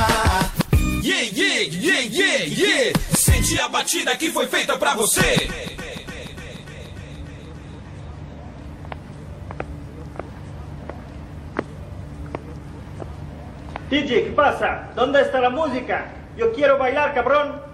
Yeah, 1.03 1.29
yeah, 1.35 1.63
yeah, 1.69 2.01
yeah, 2.01 2.45
yeah. 2.45 2.99
Senti 3.13 3.59
a 3.59 3.69
batida 3.69 4.15
que 4.15 4.31
foi 4.31 4.47
feita 4.47 4.79
pra 4.79 4.95
você. 4.95 5.49
DJ, 13.91 14.27
¿qué 14.27 14.33
pasa? 14.37 14.93
¿Dónde 14.95 15.23
está 15.23 15.41
la 15.41 15.51
música? 15.51 16.07
Yo 16.37 16.53
quiero 16.53 16.79
bailar, 16.79 17.15
cabrón. 17.15 17.66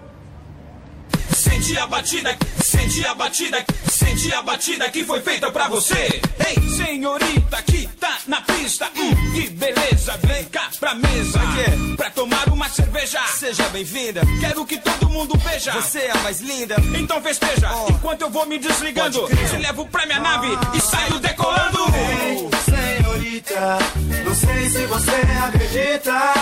Senti 1.63 1.77
a 1.77 1.87
batida, 1.87 2.37
senti 2.61 3.05
a 3.05 3.13
batida, 3.15 3.65
senti 3.89 4.33
a 4.33 4.41
batida 4.41 4.89
que 4.89 5.05
foi 5.05 5.21
feita 5.21 5.49
pra 5.49 5.69
você. 5.69 6.19
Ei, 6.45 6.69
senhorita 6.75 7.61
que 7.63 7.87
tá 8.01 8.17
na 8.27 8.41
pista, 8.41 8.89
hum, 8.97 9.31
que 9.33 9.49
beleza, 9.51 10.19
vem 10.27 10.43
cá 10.45 10.69
pra 10.77 10.93
mesa. 10.93 11.39
Pra 11.39 11.51
quê? 11.55 11.95
Pra 11.95 12.09
tomar 12.09 12.49
uma 12.49 12.67
cerveja. 12.67 13.21
Seja 13.39 13.63
bem-vinda. 13.69 14.23
Quero 14.41 14.65
que 14.65 14.77
todo 14.77 15.07
mundo 15.09 15.37
veja. 15.39 15.71
Você 15.71 15.99
é 15.99 16.11
a 16.11 16.17
mais 16.17 16.41
linda. 16.41 16.75
Então 16.99 17.21
festeja, 17.21 17.71
Oh. 17.73 17.91
enquanto 17.91 18.23
eu 18.23 18.29
vou 18.29 18.45
me 18.45 18.59
desligando. 18.59 19.25
Te 19.49 19.55
levo 19.55 19.85
pra 19.87 20.05
minha 20.05 20.19
nave 20.19 20.49
e 20.75 20.81
saio 20.81 21.17
decolando. 21.19 21.79
Ei, 21.95 22.49
senhorita, 22.65 23.77
não 24.25 24.35
sei 24.35 24.69
se 24.69 24.85
você 24.85 25.11
acredita 25.47 26.33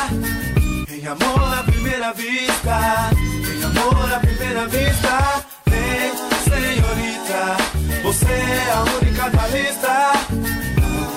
em 1.02 1.08
amor 1.08 1.54
à 1.58 1.64
primeira 1.64 2.14
vista. 2.14 3.10
Em 3.18 3.64
amor 3.64 4.14
à 4.14 4.20
primeira 4.20 4.68
vista. 4.68 5.44
Ei, 5.72 6.12
senhorita, 6.44 7.58
você 8.04 8.28
é 8.28 8.72
a 8.72 8.84
única 9.00 9.30
da 9.32 9.48
lista. 9.48 10.12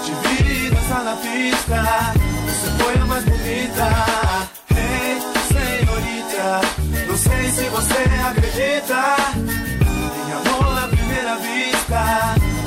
Te 0.05 0.13
vi 0.25 0.71
dançar 0.71 1.05
na 1.05 1.17
pista, 1.17 1.83
você 2.47 2.83
foi 2.83 2.95
a 2.95 3.07
mais 3.07 3.25
bonita. 3.25 3.89
Ei, 4.75 5.21
senhorita, 5.53 6.61
não 7.07 7.17
sei 7.19 7.51
se 7.51 7.69
você 7.69 8.05
acredita 8.31 9.17
em 10.27 10.33
amor 10.33 10.79
à 10.83 10.89
primeira 10.89 11.37
vista. 11.37 12.01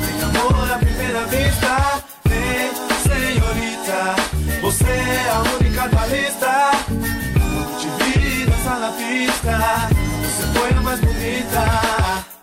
Em 0.08 0.22
amor 0.22 0.72
à 0.72 0.78
primeira 0.78 1.24
vista. 1.26 2.04
Ei, 2.30 2.70
senhorita, 3.02 4.37
você 4.60 4.84
é 4.84 5.30
a 5.30 5.42
única 5.60 5.88
da 5.88 6.06
lista. 6.06 6.70
Te 7.78 7.88
vi 8.04 8.46
dançar 8.46 8.80
na 8.80 8.92
pista, 8.92 9.88
você 10.22 10.58
foi 10.58 10.70
a 10.70 10.82
mais 10.82 11.00
bonita. 11.00 12.37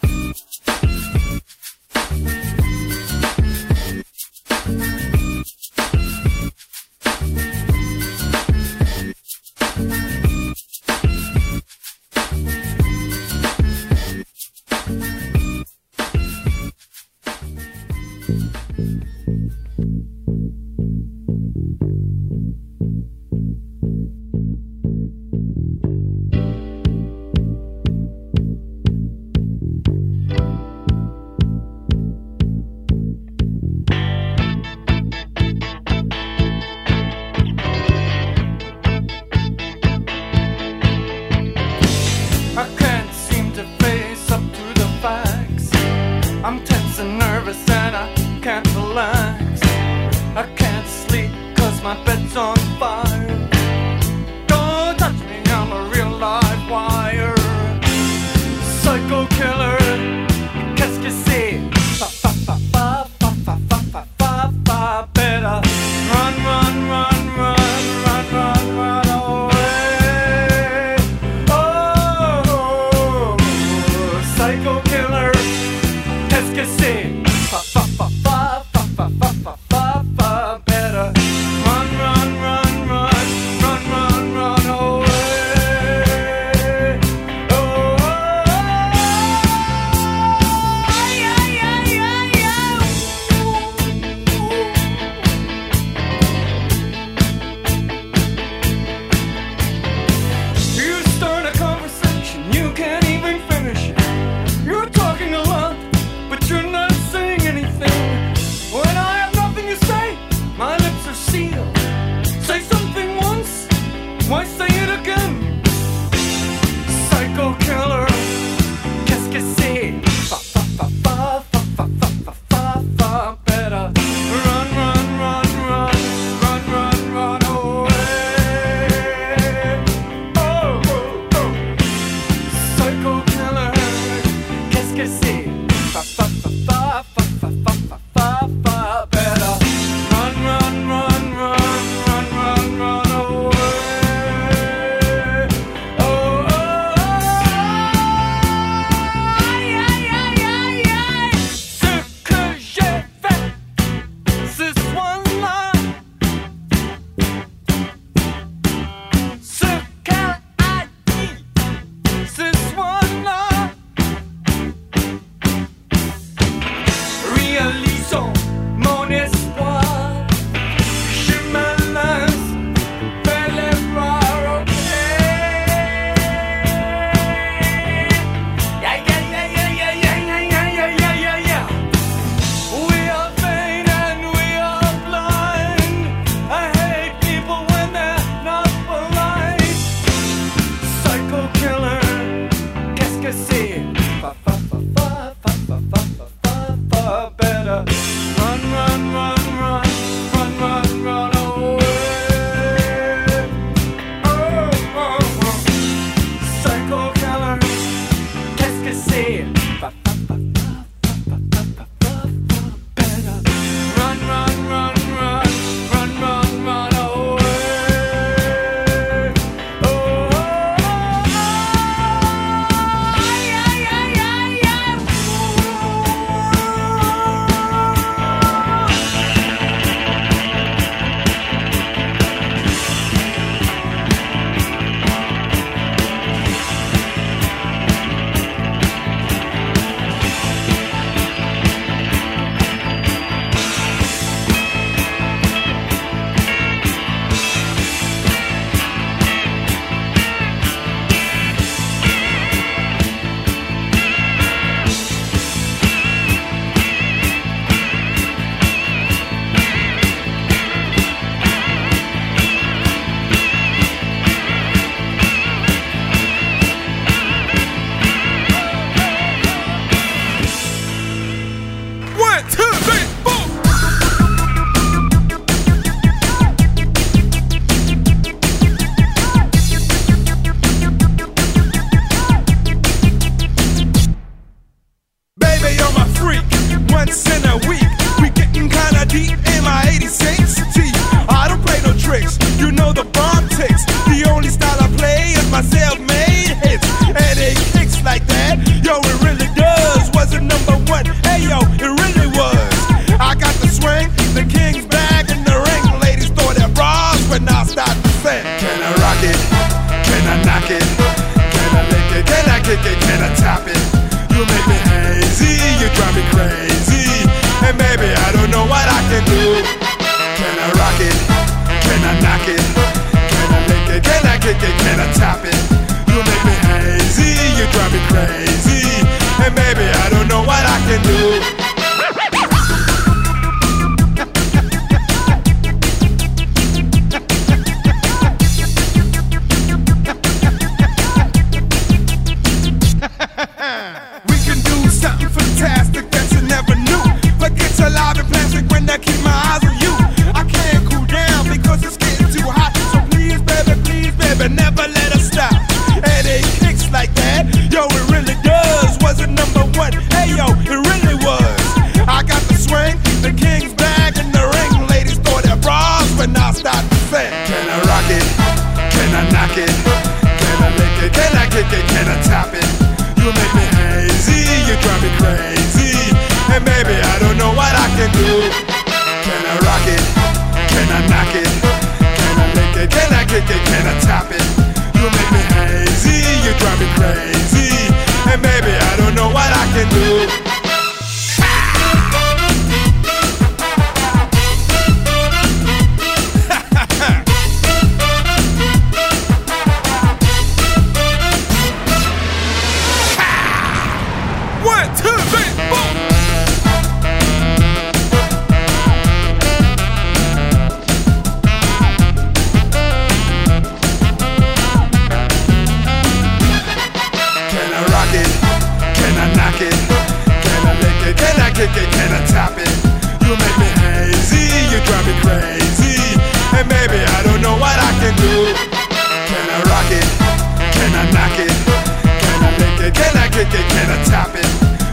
think 433.46 433.68
they 433.68 433.76
cannot 433.76 434.06
top 434.06 434.30
it. 434.36 434.48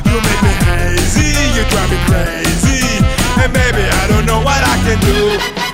You 0.06 0.16
make 0.20 0.42
me 0.42 0.52
hazy, 0.66 1.32
you 1.56 1.64
drive 1.70 1.90
me 1.90 1.98
crazy. 2.06 3.04
And 3.40 3.52
baby, 3.52 3.84
I 3.88 4.06
don't 4.08 4.26
know 4.26 4.40
what 4.40 4.62
I 4.62 4.76
can 4.84 4.98
do. 5.00 5.71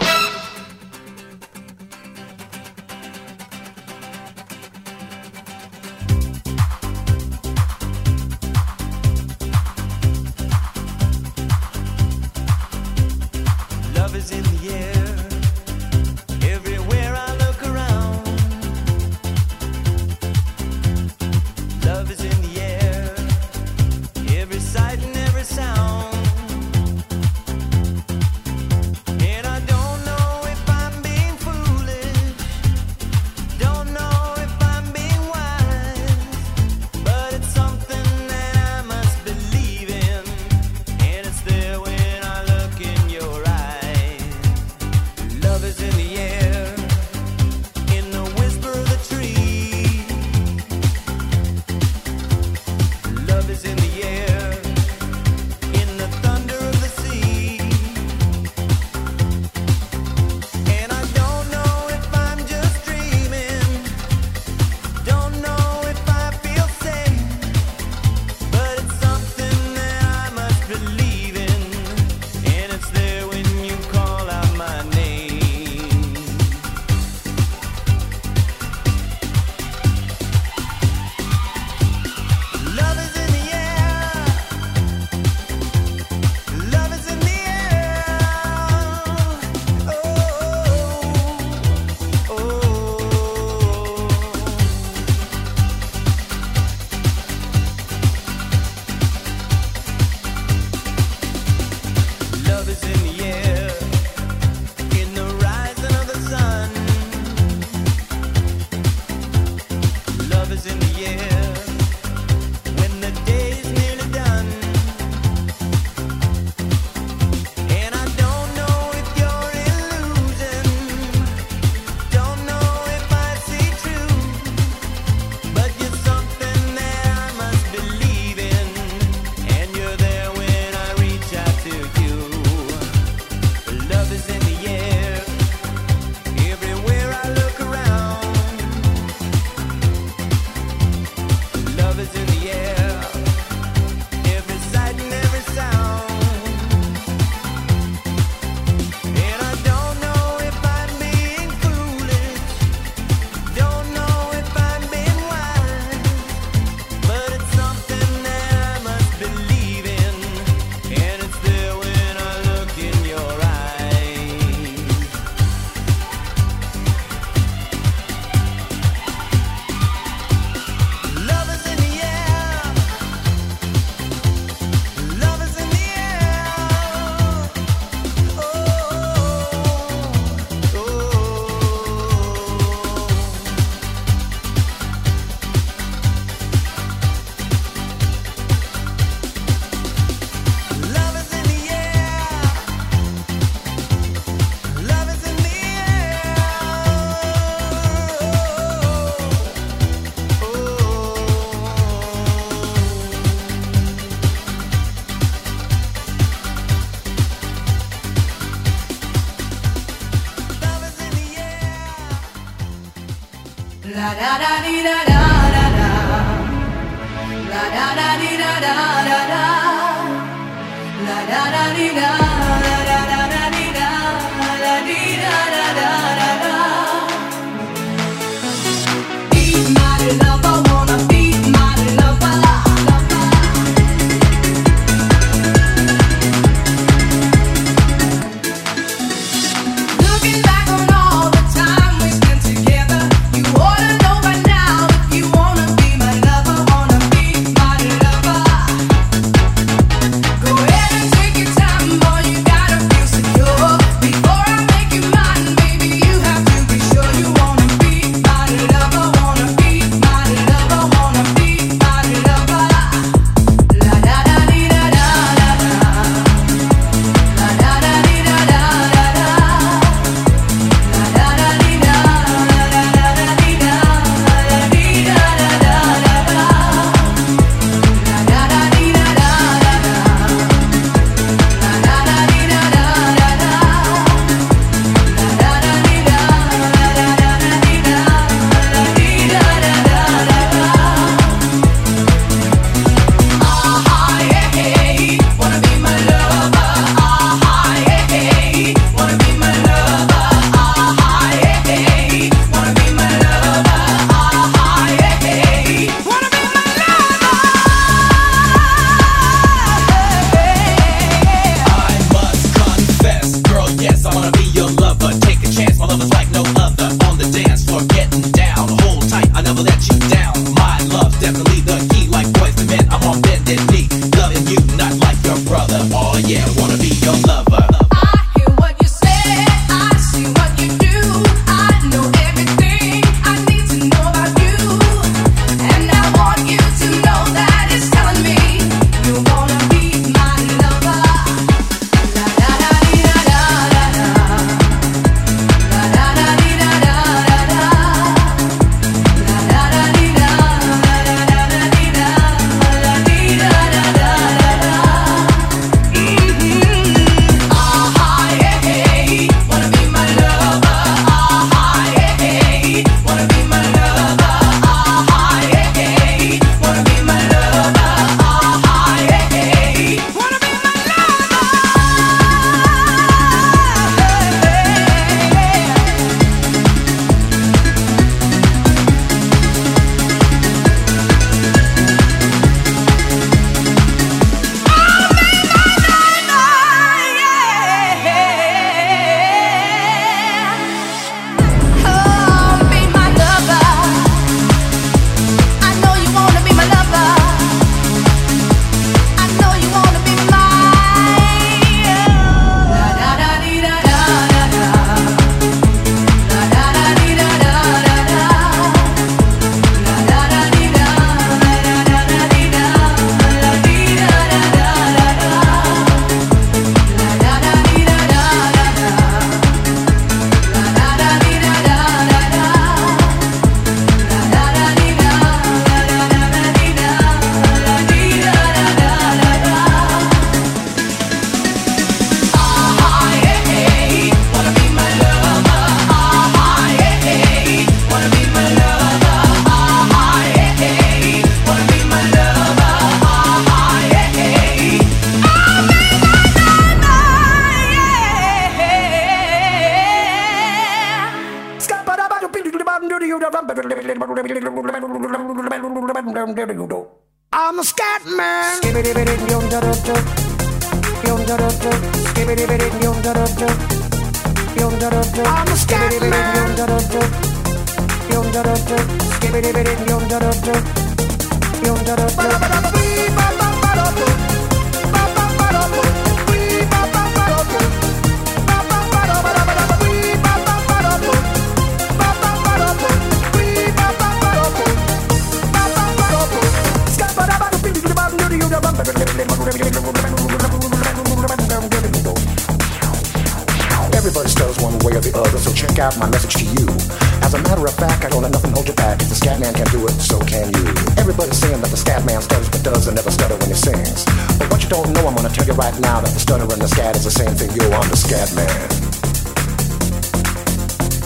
Scat 506.78 506.94
is 506.94 507.02
the 507.02 507.10
same 507.10 507.34
thing. 507.34 507.50
Yo, 507.58 507.66
I'm 507.74 507.90
the 507.90 507.98
scat 507.98 508.30
man. 508.38 508.54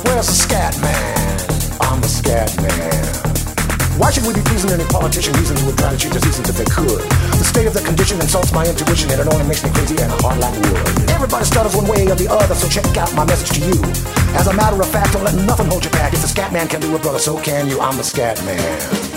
Where's 0.05 0.29
the 0.29 0.37
scat 0.37 0.77
man? 0.85 1.41
I'm 1.81 1.99
the 2.05 2.13
scat 2.13 2.53
man. 2.61 3.01
Why 3.97 4.13
should 4.13 4.29
we 4.29 4.37
be 4.37 4.45
pleasing 4.45 4.69
any 4.69 4.85
politician 4.85 5.33
reasons 5.33 5.61
who 5.61 5.73
would 5.73 5.79
try 5.79 5.89
to 5.89 5.97
cheat 5.97 6.13
the 6.13 6.21
seasons 6.21 6.53
if 6.53 6.61
they 6.61 6.69
could? 6.69 7.01
The 7.41 7.49
state 7.49 7.65
of 7.65 7.73
the 7.73 7.81
condition 7.81 8.21
insults 8.21 8.53
my 8.53 8.69
intuition 8.69 9.09
and 9.17 9.21
it 9.25 9.29
only 9.33 9.49
makes 9.49 9.65
me 9.65 9.73
crazy 9.73 9.97
and 9.97 10.13
hard 10.21 10.37
like 10.45 10.53
wood. 10.61 11.09
Everybody 11.09 11.45
stutters 11.47 11.75
one 11.75 11.89
way 11.89 12.05
or 12.05 12.21
the 12.21 12.29
other, 12.29 12.55
so 12.55 12.69
check 12.69 12.85
out 13.01 13.09
my 13.17 13.25
message 13.25 13.57
to 13.57 13.65
you. 13.65 13.81
As 14.37 14.49
a 14.49 14.53
matter 14.53 14.77
of 14.77 14.89
fact, 14.93 15.17
don't 15.17 15.25
let 15.25 15.37
nothing 15.49 15.73
hold 15.73 15.89
you 15.89 15.93
back. 15.97 16.13
If 16.13 16.21
the 16.21 16.29
scat 16.29 16.53
man 16.53 16.69
can 16.69 16.83
do 16.85 16.95
it, 16.95 17.01
brother, 17.01 17.19
so 17.19 17.41
can 17.41 17.67
you. 17.67 17.81
I'm 17.81 17.97
the 17.97 18.05
scat 18.05 18.37
man. 18.45 19.12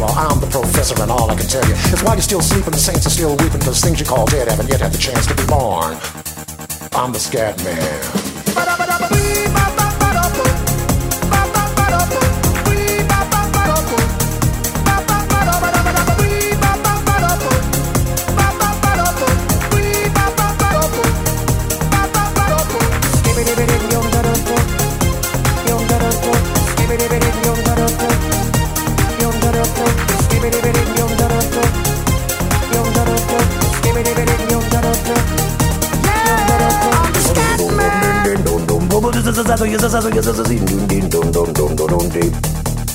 Of. 0.00 0.16
I'm 0.16 0.40
the 0.40 0.46
professor, 0.46 1.00
and 1.02 1.10
all 1.10 1.30
I 1.30 1.36
can 1.36 1.46
tell 1.46 1.66
you 1.66 1.74
is 1.74 2.02
why 2.02 2.14
you're 2.14 2.22
still 2.22 2.42
sleeping, 2.42 2.72
the 2.72 2.78
saints 2.78 3.06
are 3.06 3.10
still 3.10 3.36
weeping, 3.36 3.58
because 3.58 3.80
things 3.80 4.00
you 4.00 4.06
call 4.06 4.26
dead 4.26 4.48
haven't 4.48 4.68
yet 4.68 4.80
had 4.80 4.92
the 4.92 4.98
chance 4.98 5.26
to 5.26 5.34
be 5.34 5.46
born. 5.46 5.96
I'm 6.92 7.12
the 7.12 7.20
scat 7.20 7.56
man. 7.64 9.35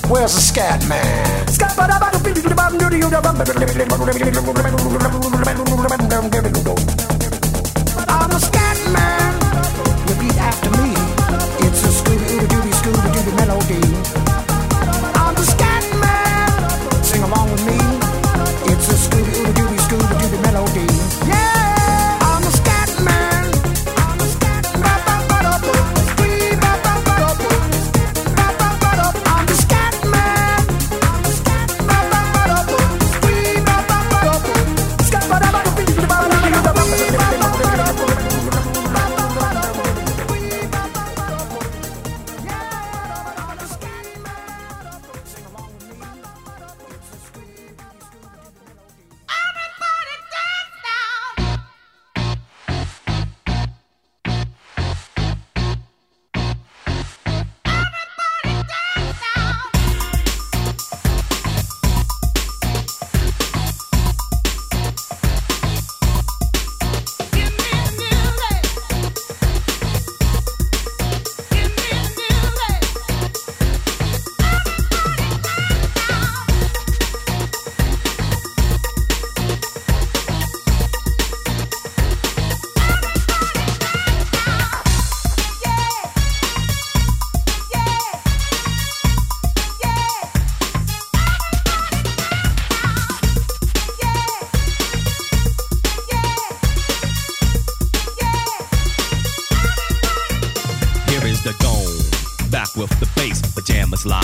Where's 0.07 0.33
the 0.33 0.41
scat 0.41 0.87
man? 0.87 1.45
I'm 8.07 8.29
the 8.29 8.39
scat 8.39 8.77
man. 8.95 9.33
Repeat 10.07 10.37
after 10.37 10.71
me. 10.71 10.80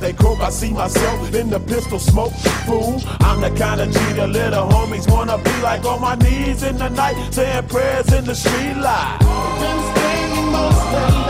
They 0.00 0.14
croak, 0.14 0.40
I 0.40 0.48
see 0.48 0.70
myself 0.70 1.34
in 1.34 1.50
the 1.50 1.60
pistol 1.60 1.98
smoke. 1.98 2.32
Fool, 2.66 3.02
I'm 3.20 3.40
the 3.42 3.50
kind 3.50 3.82
of 3.82 3.92
the 3.92 4.26
little 4.26 4.66
homies 4.68 5.10
wanna 5.10 5.36
be 5.36 5.52
like 5.62 5.84
on 5.84 6.00
my 6.00 6.14
knees 6.14 6.62
in 6.62 6.78
the 6.78 6.88
night, 6.88 7.16
saying 7.32 7.68
prayers 7.68 8.10
in 8.12 8.24
the 8.24 8.34
street 8.34 8.76
light. 8.76 9.18
Been 9.94 10.52
most 10.52 11.29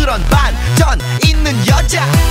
그런 0.00 0.22
반전 0.30 0.98
있는 1.22 1.54
여자. 1.66 2.29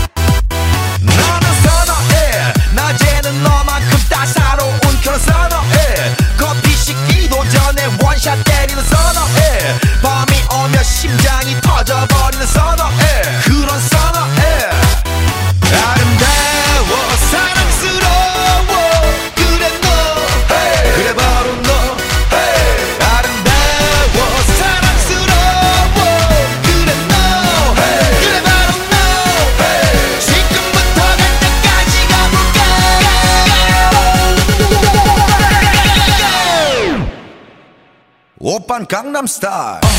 I'm 39.19 39.27
star. 39.27 39.98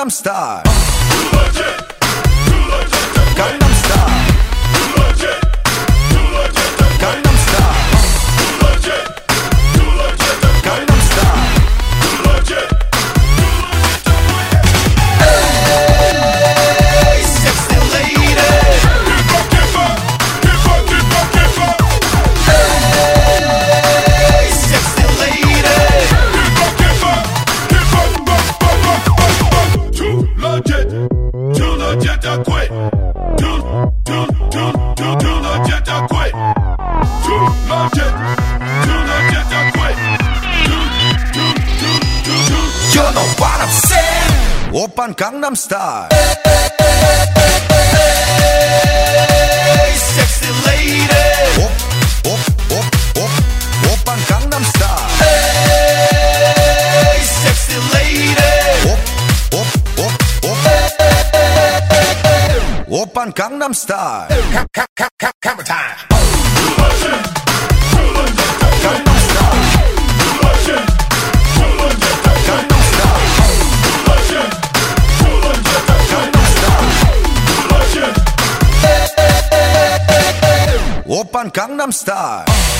I'm 0.00 0.08
star. 0.08 0.89
Gangnam 45.50 45.56
Style. 45.56 46.08
Hey, 49.74 49.94
sexy 49.98 50.46
lady. 50.66 51.10
Gangnam 54.28 54.64
Hey, 57.02 57.18
sexy 57.42 57.78
lady. 57.94 58.50
Gangnam 63.34 63.74
Style. 63.74 64.89
Gangnam 81.52 81.92
Style. 81.92 82.79